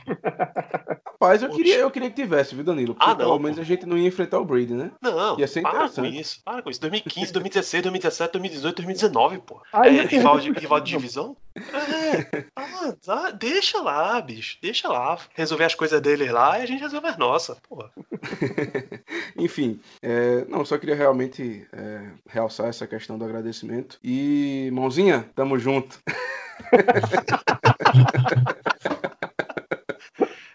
Rapaz, 1.05 1.41
eu 1.41 1.49
queria, 1.49 1.77
eu 1.77 1.89
queria 1.89 2.09
que 2.09 2.15
tivesse, 2.21 2.53
viu, 2.53 2.63
Danilo? 2.63 2.93
Porque 2.93 3.05
Ah, 3.05 3.11
não, 3.13 3.17
pelo 3.17 3.31
pô. 3.31 3.39
menos 3.39 3.57
a 3.57 3.63
gente 3.63 3.85
não 3.85 3.97
ia 3.97 4.07
enfrentar 4.07 4.39
o 4.39 4.45
Brady, 4.45 4.73
né? 4.73 4.91
Não, 5.01 5.39
Ia 5.39 5.47
ser 5.47 5.61
para 5.61 5.89
com 5.89 6.05
isso, 6.05 6.41
para 6.43 6.61
com 6.61 6.69
isso. 6.69 6.81
2015, 6.81 7.31
2016, 7.31 7.83
2017, 7.83 8.31
2018, 8.33 8.75
2019, 8.75 9.37
pô. 9.39 9.61
Aí 9.73 9.99
é, 9.99 10.03
rival, 10.03 10.39
de, 10.39 10.51
rival 10.51 10.79
de 10.81 10.91
divisão? 10.91 11.35
É. 11.55 12.45
Ah, 13.07 13.31
deixa 13.31 13.81
lá, 13.81 14.19
bicho. 14.21 14.57
Deixa 14.61 14.89
lá. 14.89 15.17
Resolver 15.33 15.63
as 15.63 15.73
coisas 15.73 16.01
deles 16.01 16.29
lá 16.29 16.59
e 16.59 16.63
a 16.63 16.65
gente 16.65 16.81
resolve 16.81 17.07
as 17.07 17.17
nossas, 17.17 17.57
pô. 17.61 17.83
Enfim, 19.37 19.79
é, 20.01 20.43
não, 20.49 20.65
só 20.65 20.77
queria 20.77 20.95
realmente 20.95 21.65
é, 21.71 22.09
realçar 22.35 22.67
essa 22.67 22.85
questão 22.85 23.17
do 23.17 23.23
agradecimento. 23.23 23.97
E, 24.03 24.69
mãozinha, 24.73 25.29
tamo 25.33 25.57
junto. 25.57 25.99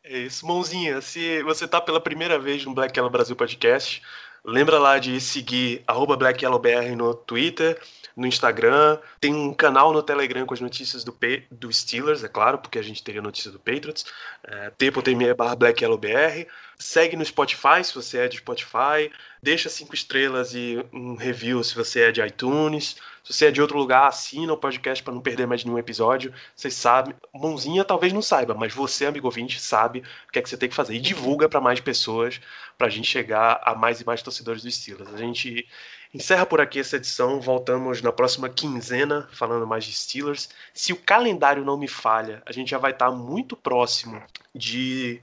É 0.04 0.18
isso, 0.18 0.46
mãozinha. 0.46 1.00
Se 1.00 1.42
você 1.44 1.66
tá 1.68 1.80
pela 1.80 2.00
primeira 2.00 2.38
vez 2.38 2.64
no 2.64 2.74
Black 2.74 2.98
Yellow 2.98 3.10
Brasil 3.10 3.36
Podcast, 3.36 4.02
lembra 4.44 4.78
lá 4.78 4.98
de 4.98 5.20
seguir 5.20 5.82
arroba 5.86 6.16
Black 6.16 6.44
Yellow 6.44 6.58
BR 6.58 6.96
no 6.96 7.14
Twitter, 7.14 7.80
no 8.16 8.26
Instagram. 8.26 8.98
Tem 9.20 9.34
um 9.34 9.52
canal 9.52 9.92
no 9.92 10.02
Telegram 10.02 10.46
com 10.46 10.54
as 10.54 10.60
notícias 10.60 11.04
do, 11.04 11.12
P, 11.12 11.44
do 11.50 11.72
Steelers, 11.72 12.24
é 12.24 12.28
claro, 12.28 12.58
porque 12.58 12.78
a 12.78 12.82
gente 12.82 13.02
teria 13.02 13.22
notícia 13.22 13.50
do 13.50 13.58
Patriots. 13.58 14.04
É, 14.44 14.70
t.me 14.70 15.34
barra 15.34 15.56
Black 15.56 15.82
Yellow 15.82 15.98
BR. 15.98 16.46
Segue 16.78 17.14
no 17.14 17.24
Spotify 17.24 17.84
se 17.84 17.94
você 17.94 18.18
é 18.18 18.28
de 18.28 18.38
Spotify. 18.38 19.10
Deixa 19.42 19.68
cinco 19.68 19.94
estrelas 19.94 20.54
e 20.54 20.84
um 20.92 21.14
review 21.14 21.62
se 21.62 21.74
você 21.74 22.02
é 22.02 22.12
de 22.12 22.22
iTunes. 22.22 22.96
Se 23.22 23.34
você 23.34 23.46
é 23.46 23.50
de 23.50 23.60
outro 23.60 23.76
lugar, 23.76 24.08
assina 24.08 24.52
o 24.52 24.56
podcast 24.56 25.04
para 25.04 25.12
não 25.12 25.20
perder 25.20 25.46
mais 25.46 25.62
nenhum 25.62 25.78
episódio. 25.78 26.32
Vocês 26.56 26.74
sabem, 26.74 27.14
mãozinha 27.34 27.84
talvez 27.84 28.12
não 28.12 28.22
saiba, 28.22 28.54
mas 28.54 28.72
você, 28.72 29.04
amigo 29.04 29.26
ouvinte, 29.26 29.60
sabe 29.60 30.02
o 30.26 30.32
que 30.32 30.38
é 30.38 30.42
que 30.42 30.48
você 30.48 30.56
tem 30.56 30.68
que 30.68 30.74
fazer. 30.74 30.94
E 30.94 31.00
divulga 31.00 31.48
para 31.48 31.60
mais 31.60 31.80
pessoas, 31.80 32.40
para 32.78 32.86
a 32.86 32.90
gente 32.90 33.06
chegar 33.06 33.60
a 33.62 33.74
mais 33.74 34.00
e 34.00 34.06
mais 34.06 34.22
torcedores 34.22 34.62
do 34.62 34.70
Steelers. 34.70 35.12
A 35.12 35.18
gente 35.18 35.68
encerra 36.14 36.46
por 36.46 36.60
aqui 36.60 36.80
essa 36.80 36.96
edição. 36.96 37.40
Voltamos 37.40 38.02
na 38.02 38.12
próxima 38.12 38.48
quinzena, 38.48 39.28
falando 39.32 39.66
mais 39.66 39.84
de 39.84 39.92
Steelers. 39.92 40.48
Se 40.74 40.92
o 40.92 40.96
calendário 40.96 41.64
não 41.64 41.78
me 41.78 41.88
falha, 41.88 42.42
a 42.46 42.52
gente 42.52 42.70
já 42.70 42.78
vai 42.78 42.92
estar 42.92 43.10
muito 43.10 43.56
próximo 43.56 44.22
de, 44.54 45.20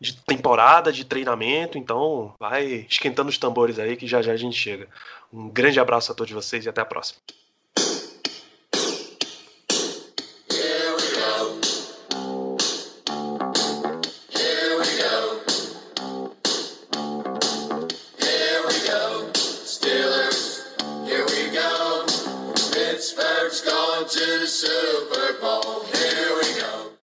de 0.00 0.16
temporada, 0.22 0.92
de 0.92 1.04
treinamento. 1.04 1.78
Então, 1.78 2.34
vai 2.38 2.86
esquentando 2.88 3.28
os 3.28 3.38
tambores 3.38 3.78
aí 3.78 3.96
que 3.96 4.06
já 4.06 4.22
já 4.22 4.32
a 4.32 4.36
gente 4.36 4.56
chega. 4.56 4.88
Um 5.32 5.48
grande 5.48 5.78
abraço 5.80 6.12
a 6.12 6.14
todos 6.14 6.32
vocês 6.32 6.64
e 6.64 6.68
até 6.68 6.80
a 6.80 6.86
próxima. 6.86 7.20